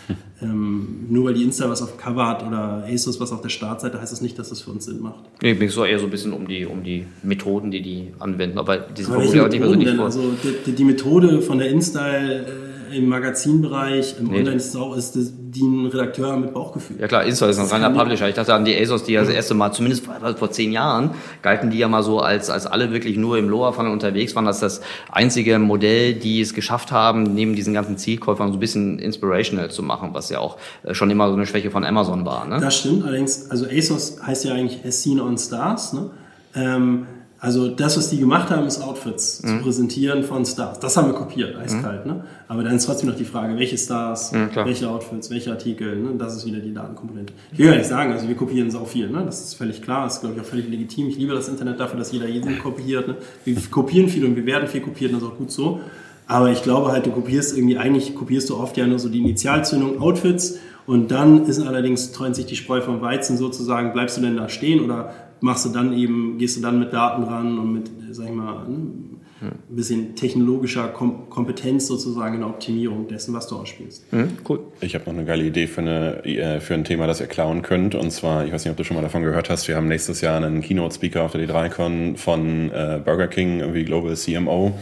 ähm, 0.43 1.07
nur 1.09 1.27
weil 1.27 1.35
die 1.35 1.43
Insta 1.43 1.69
was 1.71 1.81
auf 1.83 1.97
Cover 1.97 2.27
hat 2.27 2.47
oder 2.47 2.85
ASUS 2.87 3.21
was 3.21 3.33
auf 3.33 3.41
der 3.41 3.49
Startseite, 3.49 4.01
heißt 4.01 4.13
das 4.13 4.21
nicht, 4.21 4.39
dass 4.39 4.51
das 4.51 4.63
für 4.63 4.71
uns 4.71 4.85
Sinn 4.85 5.01
macht. 5.01 5.25
Nee, 5.43 5.55
mir 5.55 5.71
so 5.71 5.85
eher 5.85 5.99
so 5.99 6.05
ein 6.05 6.11
bisschen 6.11 6.33
um 6.33 6.47
die, 6.47 6.67
um 6.67 6.83
die 6.83 7.07
Methoden, 7.23 7.71
die 7.71 7.83
die 7.83 8.13
anwenden, 8.19 8.59
aber 8.59 8.79
diese 8.79 9.13
Formulierung 9.13 9.49
nicht 9.49 9.61
mehr 9.61 9.79
so 9.79 9.97
vor. 9.97 10.05
Also 10.05 10.23
die, 10.67 10.73
die, 10.73 10.85
Methode 10.85 11.41
von 11.41 11.59
der 11.59 11.71
Insta 11.71 12.17
äh, 12.17 12.45
im 12.93 13.09
Magazinbereich, 13.09 14.17
im 14.19 14.29
nee. 14.29 14.39
Online-Store 14.39 14.97
ist 14.99 15.17
das, 15.17 15.33
die 15.37 15.63
ein 15.63 15.87
Redakteur 15.87 16.37
mit 16.37 16.53
Bauchgefühl. 16.53 17.01
Ja 17.01 17.07
klar, 17.07 17.25
Insta 17.25 17.49
ist 17.49 17.59
ein 17.59 17.67
reiner 17.67 17.91
Publisher. 17.91 18.29
Ich 18.29 18.35
dachte 18.35 18.55
an 18.55 18.65
die 18.65 18.77
ASOS, 18.77 19.05
die 19.05 19.13
ja 19.13 19.21
das 19.21 19.31
erste 19.31 19.55
Mal, 19.55 19.73
zumindest 19.73 20.05
vor, 20.05 20.15
vor 20.37 20.51
zehn 20.51 20.73
Jahren, 20.73 21.11
galten 21.43 21.71
die 21.71 21.79
ja 21.79 21.89
mal 21.89 22.03
so, 22.03 22.21
als, 22.21 22.51
als 22.51 22.67
alle 22.67 22.93
wirklich 22.93 23.17
nur 23.17 23.39
im 23.39 23.49
Lower 23.49 23.73
Funnel 23.73 23.93
unterwegs 23.93 24.35
waren, 24.35 24.47
als 24.47 24.61
das 24.61 24.81
einzige 25.11 25.59
Modell, 25.59 26.15
die 26.15 26.41
es 26.41 26.55
geschafft 26.55 26.93
haben, 26.93 27.35
neben 27.35 27.55
diesen 27.55 27.75
ganzen 27.75 27.97
Zielkäufern 27.97 28.49
so 28.49 28.57
ein 28.57 28.61
bisschen 28.61 28.99
inspirational 28.99 29.71
zu 29.71 29.83
machen, 29.83 30.11
was 30.13 30.31
ja 30.31 30.39
auch 30.41 30.59
äh, 30.83 30.95
schon 30.95 31.11
immer 31.11 31.29
so 31.29 31.35
eine 31.35 31.47
Schwäche 31.47 31.71
von 31.71 31.85
Amazon 31.85 32.25
war. 32.25 32.47
Ne? 32.47 32.61
Das 32.61 32.79
stimmt, 32.79 33.05
allerdings, 33.05 33.51
also 33.51 33.67
ASOS 33.67 34.19
heißt 34.27 34.45
ja 34.45 34.55
eigentlich 34.55 34.85
As 34.85 35.03
Seen 35.03 35.21
on 35.21 35.39
Stars, 35.39 35.93
ne? 35.93 36.11
Ähm, 36.57 37.07
also 37.45 37.69
das, 37.69 37.99
was 37.99 38.09
die 38.09 38.17
gemacht 38.17 38.49
haben, 38.49 38.67
ist 38.67 38.81
Outfits 38.81 39.43
mhm. 39.43 39.49
zu 39.49 39.65
präsentieren 39.65 40.25
von 40.25 40.47
Stars. 40.47 40.81
Das 40.81 40.97
haben 40.97 41.09
wir 41.09 41.15
kopiert, 41.15 41.55
eiskalt. 41.57 42.07
Mhm. 42.07 42.13
Ne? 42.13 42.25
Aber 42.49 42.63
dann 42.63 42.75
ist 42.75 42.87
trotzdem 42.87 43.11
noch 43.11 43.17
die 43.17 43.27
Frage, 43.27 43.59
welche 43.59 43.77
Stars, 43.77 44.33
mhm, 44.33 44.49
welche 44.55 44.89
Outfits, 44.89 45.29
welche 45.29 45.51
Artikel. 45.51 45.95
Ne? 45.95 46.13
Das 46.17 46.35
ist 46.35 46.47
wieder 46.47 46.61
die 46.61 46.73
Datenkomponente. 46.73 47.35
Ich 47.53 47.59
will 47.59 47.67
ja 47.67 47.77
nicht 47.77 47.85
sagen, 47.85 48.13
also 48.13 48.27
wir 48.27 48.35
kopieren 48.35 48.71
so 48.71 48.87
viel. 48.87 49.11
Ne? 49.11 49.25
Das 49.27 49.45
ist 49.45 49.55
völlig 49.57 49.83
klar, 49.83 50.05
das 50.05 50.15
ist 50.15 50.21
glaube 50.21 50.37
ich 50.37 50.41
auch 50.41 50.47
völlig 50.47 50.71
legitim. 50.71 51.09
Ich 51.09 51.19
liebe 51.19 51.35
das 51.35 51.49
Internet 51.49 51.79
dafür, 51.79 51.99
dass 51.99 52.13
jeder 52.13 52.27
jeden 52.27 52.59
kopiert. 52.61 53.09
Ne? 53.09 53.17
Wir 53.45 53.57
kopieren 53.71 54.09
viel 54.09 54.25
und 54.25 54.37
wir 54.37 54.47
werden 54.47 54.67
viel 54.67 54.81
kopiert 54.81 55.13
und 55.13 55.21
das 55.21 55.29
ist 55.29 55.35
auch 55.35 55.39
gut 55.39 55.51
so. 55.51 55.81
Aber 56.27 56.51
ich 56.51 56.63
glaube 56.63 56.93
halt, 56.93 57.05
du 57.05 57.11
kopierst 57.11 57.55
irgendwie, 57.55 57.77
eigentlich 57.77 58.15
kopierst 58.15 58.49
du 58.49 58.57
oft 58.57 58.75
ja 58.79 58.87
nur 58.87 58.99
so 58.99 59.11
die 59.11 59.19
Initialzündung, 59.19 60.01
Outfits 60.01 60.57
und 60.87 61.11
dann 61.11 61.45
ist 61.45 61.61
allerdings, 61.61 62.13
trennt 62.13 62.37
sich 62.37 62.47
die 62.47 62.57
Spreu 62.57 62.81
vom 62.81 63.03
Weizen 63.03 63.37
sozusagen, 63.37 63.93
bleibst 63.93 64.17
du 64.17 64.23
denn 64.23 64.39
da 64.39 64.49
stehen 64.49 64.83
oder 64.83 65.13
machst 65.45 65.67
du 65.67 65.69
dann 65.69 65.93
eben, 65.93 66.39
gehst 66.39 66.57
du 66.57 66.63
dann 66.63 66.79
mit 66.79 66.95
Daten 66.95 67.25
ran 67.25 67.59
und 67.59 67.75
mit, 67.75 67.91
sag 68.13 68.25
ich 68.29 68.33
mal, 68.33 68.67
ne, 68.67 69.14
ein 69.47 69.77
bisschen 69.77 70.15
technologischer 70.17 70.89
Kom 70.89 71.29
Kompetenz 71.31 71.87
sozusagen 71.87 72.35
in 72.35 72.41
der 72.41 72.51
Optimierung 72.51 73.09
dessen, 73.09 73.35
was 73.35 73.47
du 73.47 73.57
ausspielst. 73.57 74.13
Mhm, 74.13 74.39
cool. 74.49 74.61
Ich 74.81 74.95
habe 74.95 75.05
noch 75.07 75.13
eine 75.13 75.25
geile 75.25 75.45
Idee 75.45 75.67
für, 75.67 75.81
eine, 75.81 76.25
äh, 76.25 76.61
für 76.61 76.75
ein 76.75 76.85
Thema, 76.85 77.07
das 77.07 77.21
ihr 77.21 77.27
klauen 77.27 77.63
könnt. 77.63 77.95
Und 77.95 78.11
zwar, 78.11 78.45
ich 78.45 78.53
weiß 78.53 78.65
nicht, 78.65 78.71
ob 78.71 78.77
du 78.77 78.85
schon 78.85 78.97
mal 78.97 79.03
davon 79.03 79.23
gehört 79.23 79.51
hast, 79.51 79.69
wir 79.69 79.77
haben 79.77 79.89
nächstes 79.89 80.21
Jahr 80.21 80.37
einen 80.37 80.61
Keynote-Speaker 80.61 81.23
auf 81.23 81.33
der 81.33 81.49
D3Con 81.49 82.17
von 82.17 82.71
äh, 82.71 83.01
Burger 83.05 83.29
King, 83.29 83.61
irgendwie 83.61 83.85
Global 83.85 84.17
CMO. 84.17 84.73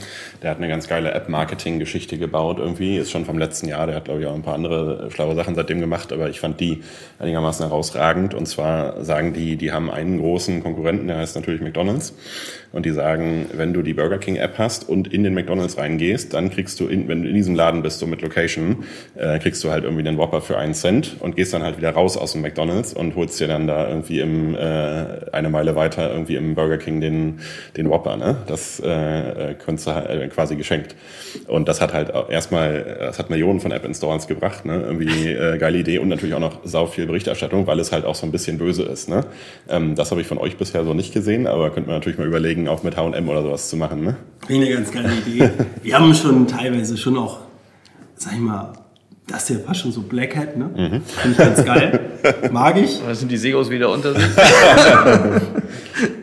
Der 0.43 0.51
hat 0.51 0.59
eine 0.59 0.69
ganz 0.69 0.89
geile 0.89 1.13
App-Marketing-Geschichte 1.13 2.19
gebaut 2.19 2.59
irgendwie. 2.59 2.97
Ist 2.97 3.11
schon 3.11 3.25
vom 3.25 3.39
letzten 3.39 3.69
Jahr. 3.69 3.87
Der 3.87 3.97
hat, 3.97 4.07
glaube 4.07 4.21
ich, 4.21 4.27
auch 4.27 4.35
ein 4.35 4.43
paar 4.43 4.55
andere 4.55 5.11
schlaue 5.11 5.35
Sachen 5.35 5.55
seitdem 5.55 5.81
gemacht. 5.81 6.13
Aber 6.13 6.29
ich 6.29 6.41
fand 6.41 6.61
die 6.61 6.83
einigermaßen 7.19 7.67
herausragend. 7.67 8.35
Und 8.35 8.47
zwar 8.47 9.05
sagen 9.05 9.33
die, 9.33 9.57
die 9.57 9.73
haben 9.73 9.91
einen 9.91 10.19
großen 10.19 10.63
Konkurrenten, 10.63 11.09
der 11.09 11.19
heißt 11.19 11.37
natürlich 11.37 11.61
McDonald's. 11.61 12.15
Und 12.73 12.87
die 12.87 12.91
sagen, 12.91 13.47
wenn 13.55 13.73
du 13.73 13.83
die 13.83 13.95
Burger 13.95 14.19
King 14.19 14.37
App 14.37 14.59
hast 14.59 14.89
und 14.89 15.13
in 15.13 15.25
den 15.25 15.35
McDonalds 15.35 15.77
reingehst, 15.77 16.33
dann 16.33 16.51
kriegst 16.51 16.81
du, 16.81 16.87
in, 16.87 17.09
wenn 17.09 17.23
du 17.23 17.29
in 17.29 17.35
diesem 17.35 17.55
Laden 17.55 17.83
bist, 17.83 17.99
so 17.99 18.07
mit 18.07 18.23
Location, 18.23 18.85
äh, 19.15 19.39
kriegst 19.39 19.63
du 19.63 19.71
halt 19.71 19.85
irgendwie 19.85 20.03
den 20.03 20.17
Whopper 20.17 20.41
für 20.41 20.57
einen 20.57 20.75
Cent 20.75 21.17
und 21.21 21.37
gehst 21.37 21.53
dann 21.53 21.63
halt 21.63 21.77
wieder 21.77 21.91
raus 21.91 22.17
aus 22.17 22.33
dem 22.33 22.43
McDonalds 22.43 22.95
und 22.95 23.15
holst 23.15 23.39
dir 23.41 23.49
dann 23.49 23.67
da 23.67 23.89
irgendwie 23.89 24.21
im, 24.21 24.55
äh, 24.55 25.05
eine 25.33 25.51
Meile 25.51 25.77
weiter 25.77 26.11
irgendwie 26.11 26.37
im 26.37 26.55
Burger 26.55 26.79
King 26.79 27.01
den, 27.01 27.41
den 27.77 27.91
Whopper, 27.91 28.17
ne? 28.17 28.37
Das 28.47 28.81
äh, 28.81 29.55
kannst 29.65 29.87
du 29.87 29.95
halt, 29.95 30.33
quasi 30.33 30.57
geschenkt. 30.57 30.95
Und 31.47 31.69
das 31.69 31.81
hat 31.81 31.93
halt 31.93 32.13
erstmal, 32.29 32.97
das 32.99 33.19
hat 33.19 33.31
Millionen 33.31 33.61
von 33.61 33.73
App-Installs 33.73 34.27
gebracht, 34.29 34.65
ne? 34.65 34.83
Irgendwie 34.83 35.31
äh, 35.31 35.59
geile 35.59 35.79
Idee 35.79 35.99
und 35.99 36.09
natürlich 36.09 36.35
auch 36.35 36.41
noch 36.41 36.61
sau 36.65 36.87
viel 36.87 37.07
Berichterstattung, 37.07 37.67
weil 37.67 37.81
es 37.81 37.93
halt 37.93 38.05
auch 38.05 38.15
so 38.15 38.27
ein 38.27 38.33
bisschen 38.33 38.59
böse 38.59 38.83
ist, 38.85 39.09
ne? 39.09 39.25
Ähm, 39.69 39.95
das 39.95 40.11
habe 40.11 40.21
ich 40.21 40.27
von 40.27 40.39
euch 40.39 40.57
bisher 40.57 40.85
so 40.85 40.95
nicht 40.95 41.13
gesehen, 41.13 41.47
aber 41.47 41.71
könnte 41.71 41.89
man 41.89 41.99
natürlich 41.99 42.19
mal 42.19 42.27
überlegen, 42.27 42.62
auch 42.69 42.83
mit 42.83 42.97
H&M 42.97 43.29
oder 43.29 43.43
sowas 43.43 43.69
zu 43.69 43.77
machen, 43.77 44.03
ne? 44.05 44.17
Eine 44.49 44.69
ganz 44.69 44.91
geile 44.91 45.13
Idee. 45.15 45.51
Wir 45.83 45.99
haben 45.99 46.15
schon 46.15 46.47
teilweise 46.47 46.97
schon 46.97 47.17
auch, 47.17 47.39
sag 48.17 48.35
ich 48.35 48.41
mal, 48.41 48.73
das 49.27 49.49
ist 49.49 49.57
ja 49.57 49.65
fast 49.65 49.81
schon 49.81 49.93
so 49.93 50.03
Black 50.03 50.37
Hat, 50.37 50.57
ne? 50.57 50.65
Mhm. 50.65 51.03
Finde 51.03 51.31
ich 51.31 51.37
ganz 51.37 51.65
geil. 51.65 52.01
Mag 52.53 52.77
ich. 52.77 53.01
Da 53.01 53.15
sind 53.15 53.31
die 53.31 53.37
Segos 53.37 53.71
wieder 53.71 53.91
unter 53.91 54.15
sich. 54.15 54.25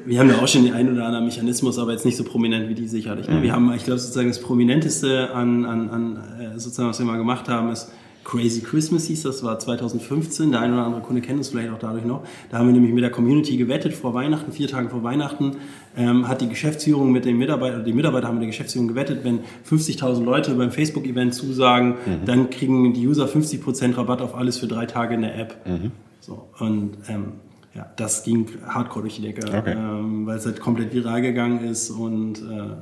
wir 0.05 0.19
haben 0.19 0.29
ja 0.29 0.37
auch 0.37 0.47
schon 0.47 0.63
den 0.65 0.73
einen 0.73 0.93
oder 0.93 1.05
anderen 1.05 1.25
Mechanismus, 1.25 1.79
aber 1.79 1.93
jetzt 1.93 2.05
nicht 2.05 2.17
so 2.17 2.23
prominent 2.23 2.67
wie 2.69 2.75
die 2.75 2.87
sicherlich. 2.87 3.27
Ne? 3.27 3.35
Mhm. 3.35 3.43
Wir 3.43 3.53
haben, 3.53 3.73
ich 3.73 3.85
glaube, 3.85 3.99
sozusagen 3.99 4.27
das 4.27 4.41
Prominenteste 4.41 5.31
an, 5.33 5.65
an, 5.65 5.89
an 5.89 6.23
äh, 6.39 6.59
sozusagen, 6.59 6.89
was 6.89 6.99
wir 6.99 7.05
mal 7.05 7.17
gemacht 7.17 7.47
haben, 7.47 7.71
ist 7.71 7.89
Crazy 8.29 8.61
Christmas 8.61 9.05
hieß 9.05 9.23
das, 9.23 9.43
war 9.43 9.57
2015. 9.57 10.51
Der 10.51 10.61
eine 10.61 10.73
oder 10.73 10.85
andere 10.85 11.01
Kunde 11.01 11.19
kennt 11.19 11.39
es 11.39 11.49
vielleicht 11.49 11.71
auch 11.71 11.79
dadurch 11.79 12.05
noch. 12.05 12.21
Da 12.51 12.59
haben 12.59 12.67
wir 12.67 12.73
nämlich 12.73 12.93
mit 12.93 13.03
der 13.03 13.09
Community 13.09 13.57
gewettet 13.57 13.93
vor 13.95 14.13
Weihnachten, 14.13 14.51
vier 14.51 14.67
Tage 14.67 14.89
vor 14.89 15.01
Weihnachten. 15.01 15.57
Ähm, 15.97 16.27
hat 16.27 16.41
die 16.41 16.47
Geschäftsführung 16.47 17.11
mit 17.11 17.25
den 17.25 17.39
Mitarbeitern, 17.39 17.83
die 17.83 17.91
Mitarbeiter 17.91 18.27
haben 18.27 18.35
mit 18.35 18.43
der 18.43 18.49
Geschäftsführung 18.49 18.87
gewettet, 18.87 19.23
wenn 19.23 19.39
50.000 19.67 20.23
Leute 20.23 20.53
beim 20.53 20.71
Facebook-Event 20.71 21.33
zusagen, 21.33 21.95
mhm. 22.05 22.25
dann 22.25 22.51
kriegen 22.51 22.93
die 22.93 23.07
User 23.07 23.25
50% 23.25 23.97
Rabatt 23.97 24.21
auf 24.21 24.35
alles 24.35 24.59
für 24.59 24.67
drei 24.67 24.85
Tage 24.85 25.15
in 25.15 25.21
der 25.21 25.35
App. 25.35 25.65
Mhm. 25.65 25.91
So, 26.19 26.49
und 26.59 26.97
ähm, 27.07 27.33
ja, 27.73 27.87
das 27.95 28.23
ging 28.23 28.45
hardcore 28.67 29.05
durch 29.05 29.15
die 29.15 29.23
Decke, 29.23 29.47
okay. 29.47 29.73
ähm, 29.75 30.27
weil 30.27 30.37
es 30.37 30.45
halt 30.45 30.59
komplett 30.59 30.93
viral 30.93 31.23
gegangen 31.23 31.63
ist 31.63 31.89
und 31.89 32.37
äh, 32.37 32.75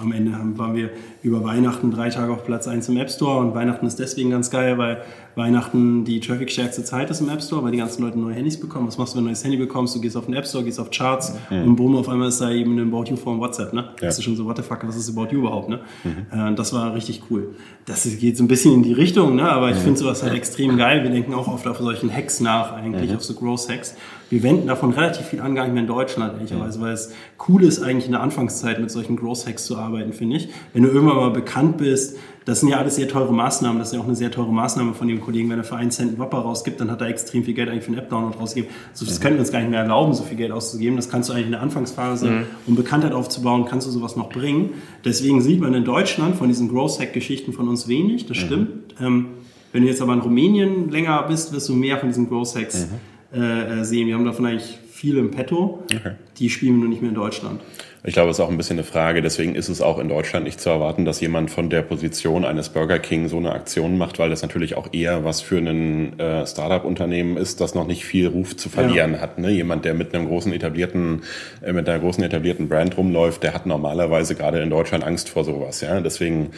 am 0.00 0.12
Ende 0.12 0.36
haben, 0.36 0.58
waren 0.58 0.74
wir 0.74 0.90
über 1.22 1.44
Weihnachten 1.44 1.90
drei 1.90 2.08
Tage 2.08 2.32
auf 2.32 2.44
Platz 2.44 2.66
1 2.66 2.88
im 2.88 2.96
App 2.96 3.10
Store 3.10 3.40
und 3.40 3.54
Weihnachten 3.54 3.86
ist 3.86 3.98
deswegen 3.98 4.30
ganz 4.30 4.50
geil, 4.50 4.78
weil 4.78 5.02
Weihnachten 5.36 6.04
die 6.04 6.20
traffic-stärkste 6.20 6.84
Zeit 6.84 7.10
ist 7.10 7.20
im 7.20 7.28
App 7.28 7.42
Store, 7.42 7.62
weil 7.62 7.72
die 7.72 7.78
ganzen 7.78 8.02
Leute 8.02 8.18
neue 8.18 8.34
Handys 8.34 8.58
bekommen. 8.58 8.88
Was 8.88 8.98
machst 8.98 9.14
du, 9.14 9.18
wenn 9.18 9.24
du 9.24 9.28
ein 9.28 9.32
neues 9.32 9.44
Handy 9.44 9.56
bekommst? 9.56 9.94
Du 9.94 10.00
gehst 10.00 10.16
auf 10.16 10.26
den 10.26 10.34
App 10.34 10.46
Store, 10.46 10.64
gehst 10.64 10.80
auf 10.80 10.90
Charts 10.90 11.34
mhm. 11.50 11.62
und 11.62 11.76
boom, 11.76 11.96
auf 11.96 12.08
einmal 12.08 12.28
ist 12.28 12.40
da 12.40 12.50
eben 12.50 12.78
ein 12.78 12.88
About 12.92 13.10
You 13.10 13.16
von 13.16 13.38
WhatsApp. 13.38 13.72
Ne? 13.72 13.82
Ja. 13.82 14.06
Das 14.08 14.18
ist 14.18 14.24
schon 14.24 14.36
so, 14.36 14.44
what 14.44 14.56
the 14.56 14.62
fuck, 14.62 14.86
was 14.86 14.96
ist 14.96 15.10
About 15.10 15.32
You 15.32 15.40
überhaupt? 15.40 15.68
Ne? 15.68 15.80
Mhm. 16.04 16.38
Äh, 16.38 16.54
das 16.54 16.72
war 16.72 16.94
richtig 16.94 17.22
cool. 17.30 17.54
Das 17.86 18.04
geht 18.18 18.36
so 18.36 18.44
ein 18.44 18.48
bisschen 18.48 18.74
in 18.74 18.82
die 18.82 18.92
Richtung, 18.92 19.36
ne? 19.36 19.50
aber 19.50 19.70
ich 19.70 19.76
mhm. 19.76 19.82
finde 19.82 20.00
sowas 20.00 20.22
halt 20.22 20.34
extrem 20.34 20.76
geil. 20.76 21.02
Wir 21.02 21.10
denken 21.10 21.34
auch 21.34 21.48
oft 21.48 21.66
auf 21.66 21.78
solchen 21.78 22.12
Hacks 22.12 22.40
nach, 22.40 22.72
eigentlich, 22.72 23.10
mhm. 23.10 23.16
auf 23.16 23.24
so 23.24 23.34
Growth 23.34 23.68
Hacks. 23.68 23.94
Wir 24.30 24.44
wenden 24.44 24.68
davon 24.68 24.92
relativ 24.92 25.26
viel 25.26 25.40
an, 25.40 25.56
gar 25.56 25.64
nicht 25.64 25.74
mehr 25.74 25.82
in 25.82 25.88
Deutschland, 25.88 26.34
ehrlicherweise, 26.34 26.80
weil 26.80 26.92
es 26.92 27.12
cool 27.48 27.64
ist, 27.64 27.82
eigentlich 27.82 28.06
in 28.06 28.12
der 28.12 28.22
Anfangszeit 28.22 28.80
mit 28.80 28.90
solchen 28.90 29.16
Growth 29.16 29.44
Hacks 29.46 29.66
zu 29.66 29.76
arbeiten, 29.76 30.12
finde 30.12 30.36
ich. 30.36 30.48
Wenn 30.72 30.84
du 30.84 30.88
irgendwann 30.88 31.16
mal 31.16 31.30
bekannt 31.30 31.78
bist, 31.78 32.16
das 32.44 32.60
sind 32.60 32.68
ja 32.68 32.78
alles 32.78 32.94
sehr 32.94 33.08
teure 33.08 33.32
Maßnahmen. 33.32 33.78
Das 33.78 33.88
ist 33.88 33.94
ja 33.94 34.00
auch 34.00 34.06
eine 34.06 34.14
sehr 34.14 34.30
teure 34.30 34.52
Maßnahme 34.52 34.94
von 34.94 35.08
dem 35.08 35.20
Kollegen. 35.20 35.50
Wenn 35.50 35.58
er 35.58 35.64
für 35.64 35.76
einen 35.76 35.90
Cent 35.90 36.10
einen 36.10 36.18
Whopper 36.18 36.38
rausgibt, 36.38 36.80
dann 36.80 36.90
hat 36.90 37.00
er 37.00 37.08
extrem 37.08 37.42
viel 37.42 37.54
Geld 37.54 37.68
eigentlich 37.68 37.84
für 37.84 37.90
einen 37.90 37.98
App-Download 37.98 38.38
rausgegeben. 38.38 38.74
So, 38.92 39.04
das 39.04 39.20
können 39.20 39.34
wir 39.34 39.40
uns 39.40 39.50
gar 39.50 39.58
nicht 39.58 39.70
mehr 39.70 39.80
erlauben, 39.80 40.14
so 40.14 40.22
viel 40.22 40.36
Geld 40.36 40.52
auszugeben. 40.52 40.96
Das 40.96 41.10
kannst 41.10 41.28
du 41.28 41.32
eigentlich 41.32 41.46
in 41.46 41.52
der 41.52 41.62
Anfangsphase, 41.62 42.30
mhm. 42.30 42.46
um 42.66 42.76
Bekanntheit 42.76 43.12
aufzubauen, 43.12 43.66
kannst 43.66 43.88
du 43.88 43.90
sowas 43.90 44.14
noch 44.14 44.30
bringen. 44.30 44.70
Deswegen 45.04 45.42
sieht 45.42 45.60
man 45.60 45.74
in 45.74 45.84
Deutschland 45.84 46.36
von 46.36 46.48
diesen 46.48 46.68
Growth-Hack-Geschichten 46.68 47.52
von 47.52 47.68
uns 47.68 47.88
wenig. 47.88 48.26
Das 48.26 48.38
mhm. 48.38 48.42
stimmt. 48.42 48.68
Ähm, 49.00 49.26
wenn 49.72 49.82
du 49.82 49.88
jetzt 49.88 50.00
aber 50.00 50.14
in 50.14 50.20
Rumänien 50.20 50.88
länger 50.88 51.22
bist, 51.24 51.52
wirst 51.52 51.68
du 51.68 51.74
mehr 51.74 51.98
von 51.98 52.08
diesen 52.08 52.28
Growth-Hacks 52.28 52.86
mhm. 52.86 53.09
Äh, 53.32 53.84
sehen. 53.84 54.06
Wir 54.06 54.14
haben 54.14 54.24
davon 54.24 54.46
eigentlich 54.46 54.78
viele 54.90 55.20
im 55.20 55.30
Petto. 55.30 55.84
Okay. 55.94 56.12
Die 56.38 56.50
spielen 56.50 56.74
wir 56.74 56.80
nur 56.80 56.88
nicht 56.88 57.00
mehr 57.00 57.10
in 57.10 57.14
Deutschland. 57.14 57.60
Ich 58.02 58.14
glaube, 58.14 58.30
es 58.30 58.38
ist 58.38 58.44
auch 58.44 58.48
ein 58.48 58.56
bisschen 58.56 58.78
eine 58.78 58.84
Frage. 58.84 59.20
Deswegen 59.20 59.54
ist 59.54 59.68
es 59.68 59.82
auch 59.82 59.98
in 59.98 60.08
Deutschland 60.08 60.44
nicht 60.44 60.58
zu 60.58 60.70
erwarten, 60.70 61.04
dass 61.04 61.20
jemand 61.20 61.50
von 61.50 61.68
der 61.68 61.82
Position 61.82 62.46
eines 62.46 62.70
Burger 62.70 62.98
King 62.98 63.28
so 63.28 63.36
eine 63.36 63.52
Aktion 63.52 63.98
macht, 63.98 64.18
weil 64.18 64.30
das 64.30 64.40
natürlich 64.40 64.74
auch 64.74 64.88
eher 64.92 65.22
was 65.24 65.42
für 65.42 65.58
ein 65.58 66.18
äh, 66.18 66.46
Startup-Unternehmen 66.46 67.36
ist, 67.36 67.60
das 67.60 67.74
noch 67.74 67.86
nicht 67.86 68.06
viel 68.06 68.26
Ruf 68.26 68.56
zu 68.56 68.70
verlieren 68.70 69.12
ja. 69.14 69.20
hat. 69.20 69.38
Ne? 69.38 69.50
Jemand, 69.50 69.84
der 69.84 69.92
mit 69.92 70.14
einem 70.14 70.28
großen 70.28 70.50
etablierten, 70.52 71.24
äh, 71.60 71.74
mit 71.74 71.88
einer 71.88 71.98
großen 71.98 72.24
etablierten 72.24 72.68
Brand 72.68 72.96
rumläuft, 72.96 73.42
der 73.42 73.52
hat 73.52 73.66
normalerweise 73.66 74.34
gerade 74.34 74.60
in 74.60 74.70
Deutschland 74.70 75.04
Angst 75.04 75.28
vor 75.28 75.44
sowas. 75.44 75.82
Ja? 75.82 76.00
Deswegen 76.00 76.52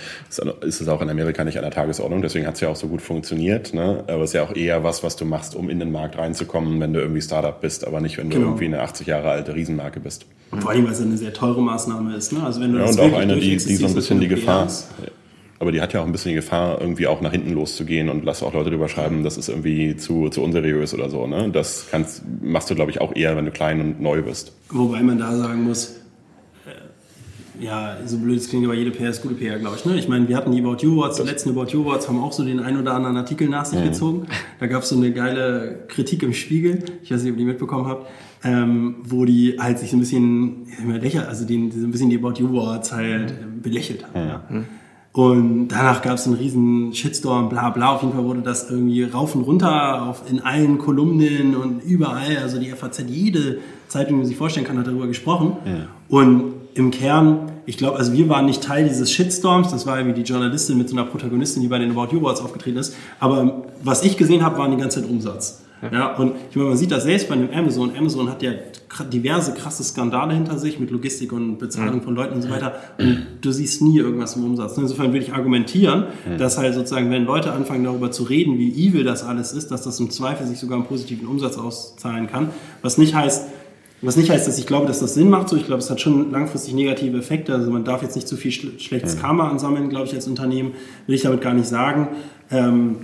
ist 0.60 0.80
es 0.80 0.88
auch 0.88 1.02
in 1.02 1.10
Amerika 1.10 1.42
nicht 1.42 1.56
an 1.58 1.64
der 1.64 1.72
Tagesordnung. 1.72 2.22
Deswegen 2.22 2.46
hat 2.46 2.54
es 2.54 2.60
ja 2.60 2.68
auch 2.68 2.76
so 2.76 2.86
gut 2.86 3.02
funktioniert. 3.02 3.74
Ne? 3.74 4.04
Aber 4.06 4.22
es 4.22 4.30
ist 4.30 4.34
ja 4.34 4.44
auch 4.44 4.54
eher 4.54 4.84
was, 4.84 5.02
was 5.02 5.16
du 5.16 5.24
machst, 5.24 5.56
um 5.56 5.68
in 5.68 5.80
den 5.80 5.90
Markt 5.90 6.16
reinzukommen, 6.16 6.80
wenn 6.80 6.92
du 6.92 7.00
irgendwie 7.00 7.20
Startup 7.20 7.60
bist, 7.60 7.84
aber 7.84 8.00
nicht, 8.00 8.16
wenn 8.16 8.30
du 8.30 8.36
genau. 8.36 8.48
irgendwie 8.50 8.66
eine 8.66 8.80
80 8.80 9.08
Jahre 9.08 9.30
alte 9.30 9.56
Riesenmarke 9.56 9.98
bist. 9.98 10.26
Und 10.52 10.60
vor 10.60 10.70
allem, 10.70 10.84
weil 10.84 10.92
es 10.92 11.00
eine 11.00 11.16
sehr 11.16 11.31
teure 11.32 11.62
Maßnahme 11.62 12.14
ist. 12.16 12.32
Ne? 12.32 12.42
Also 12.42 12.60
wenn 12.60 12.72
du 12.72 12.78
ja, 12.78 12.86
und 12.86 13.00
auch 13.00 13.18
eine, 13.18 13.36
die, 13.36 13.56
die 13.56 13.76
so 13.76 13.86
ein 13.86 13.94
bisschen 13.94 14.20
die 14.20 14.28
Gefahr. 14.28 14.68
Aber 15.62 15.70
die 15.70 15.80
hat 15.80 15.92
ja 15.92 16.00
auch 16.00 16.06
ein 16.06 16.10
bisschen 16.10 16.30
die 16.30 16.34
Gefahr, 16.34 16.80
irgendwie 16.80 17.06
auch 17.06 17.20
nach 17.20 17.30
hinten 17.30 17.52
loszugehen 17.52 18.08
und 18.08 18.24
lass 18.24 18.42
auch 18.42 18.52
Leute 18.52 18.70
drüber 18.70 18.88
schreiben, 18.88 19.22
das 19.22 19.36
ist 19.36 19.48
irgendwie 19.48 19.96
zu, 19.96 20.28
zu 20.28 20.42
unseriös 20.42 20.92
oder 20.92 21.08
so. 21.08 21.28
Ne? 21.28 21.50
Das 21.52 21.86
kannst, 21.88 22.24
machst 22.42 22.68
du, 22.68 22.74
glaube 22.74 22.90
ich, 22.90 23.00
auch 23.00 23.14
eher, 23.14 23.36
wenn 23.36 23.44
du 23.44 23.52
klein 23.52 23.80
und 23.80 24.00
neu 24.00 24.22
bist. 24.22 24.50
Wobei 24.70 25.04
man 25.04 25.18
da 25.18 25.36
sagen 25.36 25.62
muss, 25.62 26.00
äh, 26.66 27.64
ja, 27.64 27.96
so 28.04 28.18
blöd 28.18 28.38
es 28.38 28.48
klingt, 28.48 28.64
aber 28.64 28.74
jede 28.74 28.90
PR 28.90 29.10
ist 29.10 29.22
gute 29.22 29.36
PR, 29.36 29.60
glaube 29.60 29.76
ich. 29.76 29.84
Ne? 29.84 29.96
Ich 29.96 30.08
meine, 30.08 30.26
wir 30.26 30.36
hatten 30.36 30.50
die 30.50 30.60
About 30.60 30.78
You 30.80 30.98
Awards, 30.98 31.18
die 31.18 31.28
letzten 31.28 31.50
About 31.50 31.70
You 31.70 31.82
Awards 31.82 32.08
haben 32.08 32.20
auch 32.20 32.32
so 32.32 32.42
den 32.42 32.58
ein 32.58 32.76
oder 32.76 32.94
anderen 32.94 33.16
Artikel 33.16 33.48
nach 33.48 33.64
sich 33.64 33.78
mhm. 33.78 33.84
gezogen. 33.84 34.26
Da 34.58 34.66
gab 34.66 34.82
es 34.82 34.88
so 34.88 34.96
eine 34.96 35.12
geile 35.12 35.84
Kritik 35.86 36.24
im 36.24 36.32
Spiegel, 36.32 36.82
ich 37.04 37.12
weiß 37.12 37.22
nicht, 37.22 37.34
ob 37.34 37.38
ihr 37.38 37.44
die 37.44 37.52
mitbekommen 37.52 37.86
habt, 37.86 38.08
ähm, 38.44 38.96
wo 39.04 39.24
die 39.24 39.56
halt 39.58 39.78
sich 39.78 39.90
so 39.90 39.96
ein 39.96 40.00
bisschen 40.00 40.66
lächer, 41.00 41.28
also 41.28 41.44
die, 41.44 41.70
so 41.70 41.86
ein 41.86 41.90
bisschen 41.90 42.10
die 42.10 42.18
About 42.18 42.34
You 42.40 42.48
Awards 42.48 42.92
halt 42.92 43.30
mhm. 43.30 43.62
belächelt 43.62 44.04
haben. 44.04 44.28
Ja. 44.28 44.42
Mhm. 44.48 44.64
Und 45.12 45.68
danach 45.68 46.00
gab 46.00 46.14
es 46.14 46.26
einen 46.26 46.36
riesen 46.36 46.94
Shitstorm, 46.94 47.50
bla 47.50 47.68
bla. 47.68 47.94
Auf 47.94 48.02
jeden 48.02 48.14
Fall 48.14 48.24
wurde 48.24 48.40
das 48.40 48.70
irgendwie 48.70 49.02
rauf 49.04 49.34
und 49.34 49.42
runter 49.42 50.06
auf, 50.08 50.22
in 50.30 50.40
allen 50.40 50.78
Kolumnen 50.78 51.54
und 51.54 51.84
überall. 51.84 52.38
Also 52.38 52.58
die 52.58 52.70
FAZ, 52.70 53.04
jede 53.08 53.58
Zeitung, 53.88 54.14
die 54.14 54.18
man 54.20 54.26
sich 54.26 54.38
vorstellen 54.38 54.66
kann, 54.66 54.78
hat 54.78 54.86
darüber 54.86 55.06
gesprochen. 55.06 55.56
Ja. 55.66 55.88
Und 56.08 56.54
im 56.74 56.90
Kern, 56.90 57.52
ich 57.66 57.76
glaube, 57.76 57.98
also 57.98 58.14
wir 58.14 58.30
waren 58.30 58.46
nicht 58.46 58.62
Teil 58.62 58.88
dieses 58.88 59.12
Shitstorms. 59.12 59.70
Das 59.70 59.86
war 59.86 59.98
irgendwie 59.98 60.22
die 60.22 60.26
Journalistin 60.26 60.78
mit 60.78 60.88
so 60.88 60.96
einer 60.96 61.04
Protagonistin, 61.04 61.62
die 61.62 61.68
bei 61.68 61.78
den 61.78 61.90
About 61.90 62.14
You 62.14 62.20
Awards 62.20 62.40
aufgetreten 62.40 62.78
ist. 62.78 62.96
Aber 63.20 63.66
was 63.84 64.02
ich 64.02 64.16
gesehen 64.16 64.42
habe, 64.42 64.56
war 64.56 64.70
die 64.70 64.78
ganze 64.78 65.02
Zeit 65.02 65.10
Umsatz. 65.10 65.62
Ja, 65.90 66.14
und 66.16 66.34
ich 66.50 66.56
meine, 66.56 66.68
man 66.68 66.78
sieht 66.78 66.92
das 66.92 67.02
selbst 67.02 67.28
bei 67.28 67.34
dem 67.34 67.50
Amazon. 67.50 67.90
Amazon 67.96 68.30
hat 68.30 68.42
ja 68.42 68.52
diverse 69.12 69.54
krasse 69.54 69.82
Skandale 69.82 70.34
hinter 70.34 70.58
sich 70.58 70.78
mit 70.78 70.90
Logistik 70.90 71.32
und 71.32 71.58
Bezahlung 71.58 71.96
mhm. 71.96 72.02
von 72.02 72.14
Leuten 72.14 72.34
und 72.34 72.42
so 72.42 72.50
weiter. 72.50 72.74
Und 72.98 73.26
du 73.40 73.50
siehst 73.50 73.82
nie 73.82 73.98
irgendwas 73.98 74.36
im 74.36 74.44
Umsatz. 74.44 74.76
Insofern 74.76 75.12
würde 75.12 75.24
ich 75.24 75.32
argumentieren, 75.32 76.04
mhm. 76.26 76.38
dass 76.38 76.58
halt 76.58 76.74
sozusagen, 76.74 77.10
wenn 77.10 77.24
Leute 77.24 77.52
anfangen 77.52 77.84
darüber 77.84 78.12
zu 78.12 78.22
reden, 78.24 78.58
wie 78.58 78.70
evil 78.70 79.02
das 79.02 79.24
alles 79.24 79.52
ist, 79.52 79.70
dass 79.70 79.82
das 79.82 79.98
im 79.98 80.10
Zweifel 80.10 80.46
sich 80.46 80.58
sogar 80.58 80.78
einen 80.78 80.86
positiven 80.86 81.26
Umsatz 81.26 81.58
auszahlen 81.58 82.28
kann. 82.28 82.50
Was 82.82 82.98
nicht 82.98 83.14
heißt, 83.14 83.46
was 84.02 84.16
nicht 84.16 84.30
heißt, 84.30 84.46
dass 84.46 84.58
ich 84.58 84.66
glaube, 84.66 84.86
dass 84.86 84.98
das 84.98 85.14
Sinn 85.14 85.30
macht. 85.30 85.48
So, 85.48 85.56
ich 85.56 85.64
glaube, 85.64 85.80
es 85.80 85.88
hat 85.88 86.00
schon 86.00 86.32
langfristig 86.32 86.74
negative 86.74 87.16
Effekte. 87.18 87.54
Also 87.54 87.70
man 87.70 87.84
darf 87.84 88.02
jetzt 88.02 88.16
nicht 88.16 88.26
zu 88.26 88.36
viel 88.36 88.50
schlechtes 88.50 89.18
Karma 89.18 89.48
ansammeln, 89.48 89.88
glaube 89.88 90.06
ich, 90.06 90.14
als 90.14 90.26
Unternehmen. 90.26 90.72
Will 91.06 91.14
ich 91.14 91.22
damit 91.22 91.40
gar 91.40 91.54
nicht 91.54 91.68
sagen. 91.68 92.08
Ähm, 92.50 92.96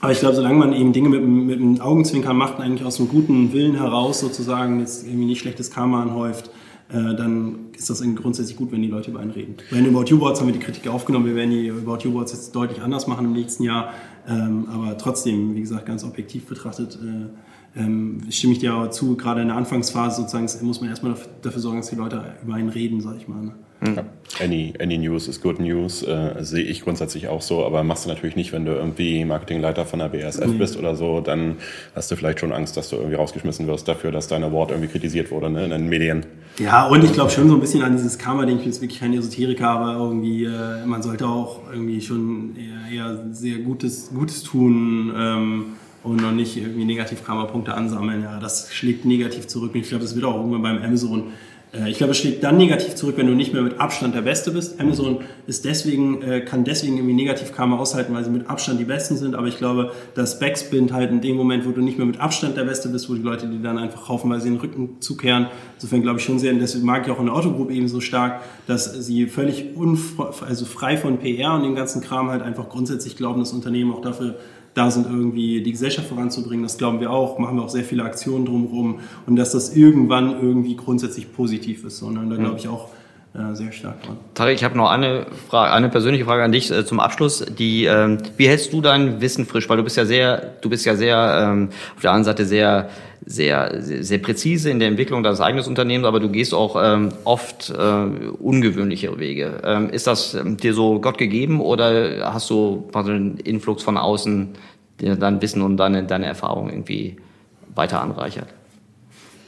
aber 0.00 0.12
ich 0.12 0.20
glaube, 0.20 0.36
solange 0.36 0.58
man 0.58 0.72
eben 0.72 0.92
Dinge 0.92 1.08
mit, 1.08 1.26
mit 1.26 1.58
einem 1.58 1.80
Augenzwinkern 1.80 2.36
macht, 2.36 2.60
eigentlich 2.60 2.86
aus 2.86 2.98
einem 2.98 3.08
guten 3.08 3.52
Willen 3.52 3.76
heraus 3.76 4.20
sozusagen 4.20 4.80
jetzt 4.80 5.06
irgendwie 5.06 5.26
nicht 5.26 5.40
schlechtes 5.40 5.70
Karma 5.70 6.02
anhäuft, 6.02 6.50
äh, 6.90 7.14
dann 7.14 7.65
ist 7.76 7.90
das 7.90 8.02
grundsätzlich 8.16 8.56
gut, 8.56 8.72
wenn 8.72 8.82
die 8.82 8.88
Leute 8.88 9.10
über 9.10 9.20
einen 9.20 9.30
reden. 9.30 9.56
Bei 9.70 9.76
den 9.76 9.94
About 9.94 10.10
You 10.10 10.18
Boards 10.18 10.40
haben 10.40 10.48
wir 10.48 10.54
die 10.54 10.60
Kritik 10.60 10.88
aufgenommen. 10.88 11.26
Wir 11.26 11.34
werden 11.34 11.50
die 11.50 11.70
About 11.70 11.98
You 12.04 12.12
Boards 12.12 12.32
jetzt 12.32 12.54
deutlich 12.54 12.80
anders 12.80 13.06
machen 13.06 13.26
im 13.26 13.32
nächsten 13.32 13.62
Jahr. 13.62 13.92
Ähm, 14.28 14.68
aber 14.72 14.98
trotzdem, 14.98 15.54
wie 15.54 15.60
gesagt, 15.60 15.86
ganz 15.86 16.02
objektiv 16.04 16.46
betrachtet, 16.46 16.98
äh, 17.02 17.80
ähm, 17.80 18.22
stimme 18.30 18.54
ich 18.54 18.58
dir 18.58 18.72
aber 18.72 18.90
zu, 18.90 19.16
gerade 19.16 19.42
in 19.42 19.48
der 19.48 19.56
Anfangsphase 19.56 20.22
sozusagen 20.22 20.66
muss 20.66 20.80
man 20.80 20.88
erstmal 20.88 21.14
dafür 21.42 21.60
sorgen, 21.60 21.78
dass 21.78 21.90
die 21.90 21.96
Leute 21.96 22.22
über 22.42 22.54
einen 22.54 22.70
reden, 22.70 23.00
sag 23.00 23.16
ich 23.18 23.28
mal. 23.28 23.42
Ne? 23.42 23.52
Ja. 23.84 24.04
Any, 24.42 24.72
any 24.80 24.96
News 24.96 25.28
is 25.28 25.40
good 25.40 25.60
news, 25.60 26.02
äh, 26.02 26.34
sehe 26.40 26.64
ich 26.64 26.82
grundsätzlich 26.82 27.28
auch 27.28 27.42
so, 27.42 27.64
aber 27.64 27.84
machst 27.84 28.06
du 28.06 28.08
natürlich 28.08 28.34
nicht, 28.34 28.52
wenn 28.52 28.64
du 28.64 28.72
irgendwie 28.72 29.24
Marketingleiter 29.24 29.84
von 29.84 29.98
der 29.98 30.08
BASF 30.08 30.46
mhm. 30.46 30.58
bist 30.58 30.78
oder 30.78 30.96
so, 30.96 31.20
dann 31.20 31.56
hast 31.94 32.10
du 32.10 32.16
vielleicht 32.16 32.40
schon 32.40 32.52
Angst, 32.52 32.76
dass 32.76 32.88
du 32.88 32.96
irgendwie 32.96 33.16
rausgeschmissen 33.16 33.66
wirst 33.66 33.86
dafür, 33.86 34.12
dass 34.12 34.28
dein 34.28 34.42
Award 34.44 34.70
irgendwie 34.70 34.90
kritisiert 34.90 35.30
wurde 35.30 35.50
ne, 35.50 35.64
in 35.64 35.70
den 35.70 35.88
Medien. 35.88 36.24
Ja, 36.58 36.86
und 36.86 37.04
ich 37.04 37.12
glaube 37.12 37.30
schon 37.30 37.48
so 37.48 37.54
ein 37.54 37.60
bisschen 37.60 37.65
an 37.74 37.96
dieses 37.96 38.18
Karma, 38.18 38.46
denke 38.46 38.60
ich 38.60 38.64
bin 38.64 38.72
jetzt 38.72 38.82
wirklich 38.82 39.00
kein 39.00 39.12
Esoteriker, 39.12 39.68
aber 39.68 39.94
irgendwie, 39.94 40.44
äh, 40.44 40.86
man 40.86 41.02
sollte 41.02 41.26
auch 41.26 41.60
irgendwie 41.72 42.00
schon 42.00 42.54
eher, 42.56 42.94
eher 42.94 43.24
sehr 43.32 43.58
Gutes, 43.58 44.10
Gutes 44.14 44.42
tun. 44.42 45.12
Ähm, 45.16 45.64
und 46.06 46.22
noch 46.22 46.32
nicht 46.32 46.56
irgendwie 46.56 46.84
Negativ-Karma-Punkte 46.84 47.74
ansammeln. 47.74 48.22
Ja, 48.22 48.38
das 48.38 48.72
schlägt 48.72 49.04
negativ 49.04 49.48
zurück. 49.48 49.74
Und 49.74 49.80
ich 49.80 49.88
glaube, 49.88 50.02
das 50.02 50.14
wird 50.14 50.24
auch 50.24 50.36
irgendwann 50.36 50.62
beim 50.62 50.82
Amazon 50.82 51.32
ich 51.86 51.98
glaube, 51.98 52.12
es 52.12 52.18
schlägt 52.18 52.42
dann 52.42 52.56
negativ 52.56 52.94
zurück, 52.94 53.16
wenn 53.18 53.26
du 53.26 53.34
nicht 53.34 53.52
mehr 53.52 53.62
mit 53.62 53.80
Abstand 53.80 54.14
der 54.14 54.22
Beste 54.22 54.50
bist. 54.50 54.80
Amazon 54.80 55.18
ist 55.46 55.64
deswegen, 55.64 56.22
äh, 56.22 56.40
kann 56.40 56.64
deswegen 56.64 56.96
irgendwie 56.96 57.14
negativ 57.14 57.52
Karma 57.52 57.76
aushalten, 57.76 58.14
weil 58.14 58.24
sie 58.24 58.30
mit 58.30 58.48
Abstand 58.48 58.80
die 58.80 58.84
Besten 58.84 59.16
sind. 59.16 59.34
Aber 59.34 59.46
ich 59.48 59.58
glaube, 59.58 59.92
das 60.14 60.38
Backspin 60.38 60.92
halt 60.92 61.10
in 61.10 61.20
dem 61.20 61.36
Moment, 61.36 61.66
wo 61.66 61.72
du 61.72 61.82
nicht 61.82 61.98
mehr 61.98 62.06
mit 62.06 62.20
Abstand 62.20 62.56
der 62.56 62.64
Beste 62.64 62.88
bist, 62.88 63.10
wo 63.10 63.14
die 63.14 63.22
Leute 63.22 63.46
die 63.48 63.60
dann 63.60 63.78
einfach 63.78 64.08
haufenweise 64.08 64.48
den 64.48 64.56
Rücken 64.56 64.96
zukehren. 65.00 65.48
Insofern 65.74 66.02
glaube 66.02 66.18
ich 66.18 66.24
schon 66.24 66.38
sehr, 66.38 66.52
und 66.52 66.60
deswegen 66.60 66.86
mag 66.86 67.06
ich 67.06 67.12
auch 67.12 67.20
in 67.20 67.26
der 67.26 67.34
Autogruppe 67.34 67.74
eben 67.74 67.88
so 67.88 68.00
stark, 68.00 68.40
dass 68.66 68.92
sie 69.04 69.26
völlig 69.26 69.66
also 70.46 70.64
frei 70.64 70.96
von 70.96 71.18
PR 71.18 71.54
und 71.54 71.62
dem 71.62 71.74
ganzen 71.74 72.00
Kram 72.00 72.30
halt 72.30 72.42
einfach 72.42 72.68
grundsätzlich 72.68 73.16
glauben, 73.16 73.40
das 73.40 73.52
Unternehmen 73.52 73.92
auch 73.92 74.00
dafür 74.00 74.36
da 74.76 74.90
sind, 74.90 75.06
irgendwie 75.06 75.62
die 75.62 75.72
Gesellschaft 75.72 76.08
voranzubringen. 76.08 76.62
Das 76.62 76.76
glauben 76.76 77.00
wir 77.00 77.10
auch, 77.10 77.38
machen 77.38 77.56
wir 77.56 77.64
auch 77.64 77.70
sehr 77.70 77.84
viele 77.84 78.04
Aktionen 78.04 78.44
drumherum 78.44 79.00
und 79.26 79.36
dass 79.36 79.52
das 79.52 79.74
irgendwann 79.74 80.42
irgendwie 80.42 80.76
grundsätzlich 80.76 81.32
positiv 81.32 81.84
ist. 81.84 81.98
Sondern 81.98 82.28
da 82.28 82.36
glaube 82.36 82.58
ich 82.58 82.68
auch 82.68 82.90
sehr 83.52 83.72
stark 83.72 84.02
dran. 84.02 84.16
Tarek, 84.34 84.56
ich 84.56 84.64
habe 84.64 84.76
noch 84.76 84.90
eine 84.90 85.26
Frage, 85.48 85.72
eine 85.72 85.88
persönliche 85.88 86.24
Frage 86.24 86.42
an 86.42 86.52
dich 86.52 86.70
äh, 86.70 86.84
zum 86.84 87.00
Abschluss. 87.00 87.44
Die, 87.44 87.84
ähm, 87.84 88.18
wie 88.36 88.48
hältst 88.48 88.72
du 88.72 88.80
dein 88.80 89.20
Wissen 89.20 89.46
frisch? 89.46 89.68
Weil 89.68 89.76
du 89.76 89.84
bist 89.84 89.96
ja 89.96 90.04
sehr, 90.04 90.54
du 90.60 90.70
bist 90.70 90.84
ja 90.84 90.96
sehr 90.96 91.42
ähm, 91.42 91.68
auf 91.94 92.02
der 92.02 92.10
anderen 92.10 92.24
Seite 92.24 92.44
sehr 92.44 92.88
sehr, 93.28 93.82
sehr, 93.82 94.04
sehr 94.04 94.18
präzise 94.18 94.70
in 94.70 94.78
der 94.78 94.88
Entwicklung 94.88 95.24
deines 95.24 95.40
eigenen 95.40 95.66
Unternehmens, 95.66 96.06
aber 96.06 96.20
du 96.20 96.28
gehst 96.28 96.54
auch 96.54 96.80
ähm, 96.80 97.08
oft 97.24 97.70
äh, 97.70 97.74
ungewöhnlichere 97.74 99.18
Wege. 99.18 99.60
Ähm, 99.64 99.90
ist 99.90 100.06
das 100.06 100.34
ähm, 100.34 100.56
dir 100.56 100.72
so 100.72 101.00
Gott 101.00 101.18
gegeben 101.18 101.60
oder 101.60 102.32
hast 102.32 102.48
du 102.50 102.88
einen 102.94 103.38
Influx 103.38 103.82
von 103.82 103.96
außen, 103.96 104.50
der 105.00 105.16
dein 105.16 105.42
Wissen 105.42 105.60
und 105.62 105.76
deine, 105.76 106.04
deine 106.04 106.26
Erfahrung 106.26 106.70
irgendwie 106.70 107.16
weiter 107.74 108.00
anreichert? 108.00 108.48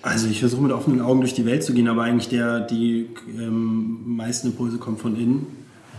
Also 0.01 0.29
ich 0.29 0.41
versuche 0.41 0.63
mit 0.63 0.73
offenen 0.73 1.01
Augen 1.01 1.21
durch 1.21 1.35
die 1.35 1.45
Welt 1.45 1.65
zu 1.65 1.75
gehen, 1.75 1.89
aber 1.89 2.03
eigentlich 2.03 2.29
der, 2.29 2.61
die 2.61 3.09
ähm, 3.37 4.17
meisten 4.17 4.49
Impulse 4.49 4.79
kommen 4.79 4.97
von 4.97 5.17
innen. 5.17 5.47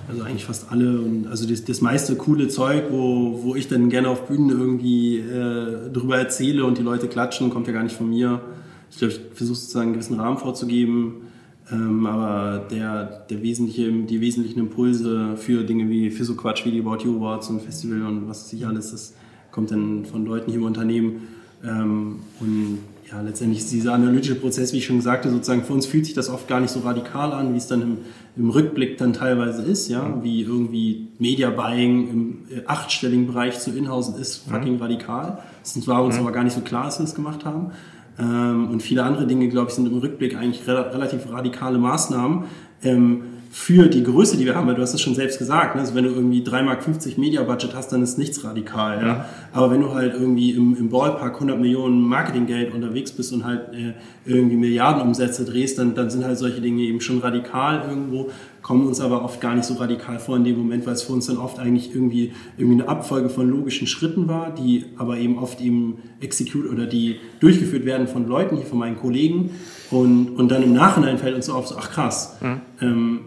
Also 0.07 0.23
eigentlich 0.23 0.45
fast 0.45 0.71
alle. 0.71 1.01
Und 1.01 1.27
also 1.27 1.47
das, 1.47 1.65
das 1.65 1.81
meiste 1.81 2.15
coole 2.15 2.47
Zeug, 2.47 2.85
wo, 2.89 3.41
wo 3.43 3.55
ich 3.55 3.67
dann 3.67 3.89
gerne 3.89 4.09
auf 4.09 4.27
Bühnen 4.27 4.49
irgendwie 4.49 5.19
äh, 5.19 5.91
drüber 5.91 6.17
erzähle 6.17 6.65
und 6.65 6.77
die 6.77 6.81
Leute 6.81 7.07
klatschen, 7.07 7.49
kommt 7.49 7.67
ja 7.67 7.73
gar 7.73 7.83
nicht 7.83 7.95
von 7.95 8.09
mir. 8.09 8.41
Ich 8.89 8.97
glaube, 8.97 9.13
ich 9.13 9.19
versuche 9.33 9.57
sozusagen 9.57 9.87
einen 9.87 9.93
gewissen 9.93 10.19
Rahmen 10.19 10.37
vorzugeben. 10.37 11.27
Ähm, 11.71 12.05
aber 12.07 12.65
der, 12.71 13.25
der 13.29 13.43
wesentliche, 13.43 13.91
die 13.91 14.21
wesentlichen 14.21 14.59
Impulse 14.59 15.35
für 15.37 15.63
Dinge 15.63 15.89
wie 15.89 16.09
für 16.09 16.23
so 16.23 16.35
Quatsch 16.35 16.65
wie 16.65 16.71
die 16.71 16.79
About 16.79 17.03
You 17.03 17.17
Awards 17.17 17.49
und 17.49 17.61
Festival 17.61 18.01
und 18.03 18.27
was 18.27 18.45
weiß 18.45 18.53
ich 18.53 18.65
alles, 18.65 18.91
das 18.91 19.13
kommt 19.51 19.69
dann 19.69 20.05
von 20.05 20.25
Leuten 20.25 20.49
hier 20.49 20.59
im 20.59 20.65
Unternehmen. 20.65 21.27
Ähm, 21.63 22.15
und 22.39 22.79
ja, 23.11 23.21
letztendlich 23.21 23.59
ist 23.59 23.71
dieser 23.71 23.93
analytische 23.93 24.35
Prozess, 24.35 24.71
wie 24.71 24.77
ich 24.77 24.85
schon 24.85 25.01
sagte, 25.01 25.31
sozusagen 25.31 25.63
für 25.63 25.73
uns 25.73 25.87
fühlt 25.87 26.05
sich 26.05 26.13
das 26.13 26.29
oft 26.29 26.47
gar 26.47 26.59
nicht 26.59 26.69
so 26.69 26.81
radikal 26.81 27.33
an, 27.33 27.53
wie 27.53 27.57
es 27.57 27.65
dann 27.65 27.81
im, 27.81 27.97
im 28.35 28.49
Rückblick 28.51 28.97
dann 28.97 29.13
teilweise 29.13 29.63
ist, 29.63 29.89
ja, 29.89 30.21
wie 30.21 30.43
irgendwie 30.43 31.07
Media 31.17 31.49
Buying 31.49 32.09
im 32.09 32.37
äh, 32.55 32.65
achtstelligen 32.67 33.25
Bereich 33.25 33.59
zu 33.59 33.75
Inhausen 33.75 34.15
ist 34.19 34.47
fucking 34.49 34.75
mhm. 34.75 34.81
radikal. 34.81 35.39
Es 35.63 35.87
war 35.87 36.03
uns 36.03 36.15
mhm. 36.15 36.21
aber 36.21 36.31
gar 36.31 36.43
nicht 36.43 36.53
so 36.53 36.61
klar, 36.61 36.85
dass 36.85 36.99
wir 36.99 37.05
das 37.05 37.15
gemacht 37.15 37.45
haben. 37.45 37.71
Ähm, 38.19 38.69
und 38.69 38.83
viele 38.83 39.03
andere 39.03 39.25
Dinge, 39.25 39.47
glaube 39.49 39.69
ich, 39.69 39.75
sind 39.75 39.87
im 39.87 39.97
Rückblick 39.97 40.35
eigentlich 40.35 40.67
re 40.67 40.93
relativ 40.93 41.31
radikale 41.31 41.79
Maßnahmen. 41.79 42.43
Ähm, 42.83 43.23
für 43.51 43.87
die 43.87 44.03
Größe, 44.03 44.37
die 44.37 44.45
wir 44.45 44.55
haben, 44.55 44.67
weil 44.67 44.75
du 44.75 44.81
hast 44.81 44.93
es 44.93 45.01
schon 45.01 45.15
selbst 45.15 45.39
gesagt, 45.39 45.73
ne? 45.73 45.81
also 45.81 45.95
wenn 45.95 46.03
du 46.03 46.11
irgendwie 46.11 46.43
3,50 46.43 46.63
Mark 46.63 47.17
Media-Budget 47.17 47.73
hast, 47.73 47.91
dann 47.91 48.03
ist 48.03 48.19
nichts 48.19 48.43
radikal. 48.43 49.03
Ja? 49.03 49.25
Aber 49.53 49.71
wenn 49.71 49.81
du 49.81 49.91
halt 49.93 50.13
irgendwie 50.13 50.51
im, 50.51 50.75
im 50.77 50.89
Ballpark 50.89 51.33
100 51.33 51.59
Millionen 51.59 52.01
Marketinggeld 52.01 52.73
unterwegs 52.73 53.11
bist 53.11 53.33
und 53.33 53.45
halt 53.45 53.73
äh, 53.73 53.93
irgendwie 54.25 54.55
Milliardenumsätze 54.55 55.45
drehst, 55.45 55.79
dann, 55.79 55.95
dann 55.95 56.11
sind 56.11 56.25
halt 56.25 56.37
solche 56.37 56.61
Dinge 56.61 56.83
eben 56.83 57.01
schon 57.01 57.19
radikal 57.19 57.85
irgendwo, 57.89 58.29
kommen 58.61 58.85
uns 58.85 59.01
aber 59.01 59.23
oft 59.23 59.41
gar 59.41 59.55
nicht 59.55 59.65
so 59.65 59.73
radikal 59.75 60.19
vor 60.19 60.37
in 60.37 60.43
dem 60.43 60.57
Moment, 60.57 60.85
weil 60.85 60.93
es 60.93 61.01
für 61.01 61.13
uns 61.13 61.25
dann 61.25 61.37
oft 61.37 61.57
eigentlich 61.57 61.93
irgendwie, 61.93 62.33
irgendwie 62.55 62.81
eine 62.81 62.89
Abfolge 62.89 63.29
von 63.29 63.49
logischen 63.49 63.87
Schritten 63.87 64.27
war, 64.27 64.53
die 64.53 64.85
aber 64.97 65.17
eben 65.17 65.39
oft 65.39 65.59
eben 65.59 65.97
execute 66.19 66.69
oder 66.69 66.85
die 66.85 67.15
durchgeführt 67.39 67.85
werden 67.85 68.07
von 68.07 68.27
Leuten, 68.27 68.57
hier 68.57 68.67
von 68.67 68.77
meinen 68.77 68.97
Kollegen 68.97 69.51
und, 69.89 70.29
und 70.35 70.49
dann 70.49 70.61
im 70.61 70.73
Nachhinein 70.73 71.17
fällt 71.17 71.35
uns 71.35 71.47
so 71.47 71.53
auf, 71.53 71.67
so, 71.67 71.75
ach 71.79 71.89
krass, 71.89 72.37
mhm. 72.41 72.61
ähm, 72.81 73.19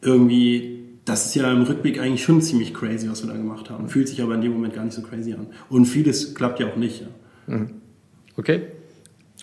irgendwie, 0.00 0.84
das 1.04 1.26
ist 1.26 1.34
ja 1.34 1.50
im 1.52 1.62
Rückblick 1.62 2.00
eigentlich 2.00 2.22
schon 2.22 2.40
ziemlich 2.42 2.74
crazy, 2.74 3.10
was 3.10 3.22
wir 3.22 3.30
da 3.30 3.36
gemacht 3.36 3.70
haben. 3.70 3.88
Fühlt 3.88 4.08
sich 4.08 4.22
aber 4.22 4.34
in 4.34 4.40
dem 4.40 4.52
Moment 4.52 4.74
gar 4.74 4.84
nicht 4.84 4.94
so 4.94 5.02
crazy 5.02 5.32
an. 5.32 5.48
Und 5.68 5.86
vieles 5.86 6.34
klappt 6.34 6.60
ja 6.60 6.68
auch 6.68 6.76
nicht. 6.76 7.02
Ja. 7.02 7.54
Mhm. 7.54 7.70
Okay. 8.36 8.62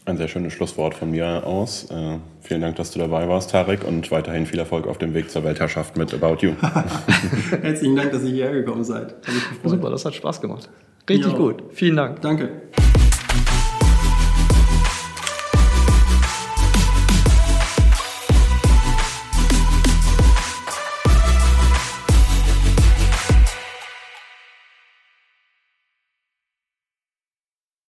Ein 0.06 0.18
sehr 0.18 0.28
schönes 0.28 0.54
Schlusswort 0.54 0.94
von 0.94 1.10
mir 1.10 1.48
aus. 1.48 1.90
Äh, 1.90 2.20
vielen 2.42 2.62
Dank, 2.62 2.76
dass 2.76 2.92
du 2.92 3.00
dabei 3.00 3.28
warst, 3.28 3.50
Tarek, 3.52 3.84
und 3.84 4.12
weiterhin 4.12 4.46
viel 4.46 4.60
Erfolg 4.60 4.86
auf 4.86 5.00
dem 5.00 5.16
Weg 5.16 5.32
zur 5.32 5.44
Weltherrschaft 5.44 5.98
mit 5.98 6.14
About 6.14 6.46
You. 6.46 6.52
Herzlichen 7.62 7.96
Dank, 7.96 8.12
dass 8.12 8.24
ihr 8.24 8.30
hierher 8.30 8.54
gekommen 8.54 8.84
seid. 8.84 9.16
Super, 9.64 9.90
das 9.90 10.06
hat 10.06 10.14
Spaß 10.14 10.42
gemacht. 10.42 10.70
Richtig 11.10 11.36
gut. 11.36 11.64
Vielen 11.72 11.96
Dank. 11.96 12.22
Danke. 12.22 12.52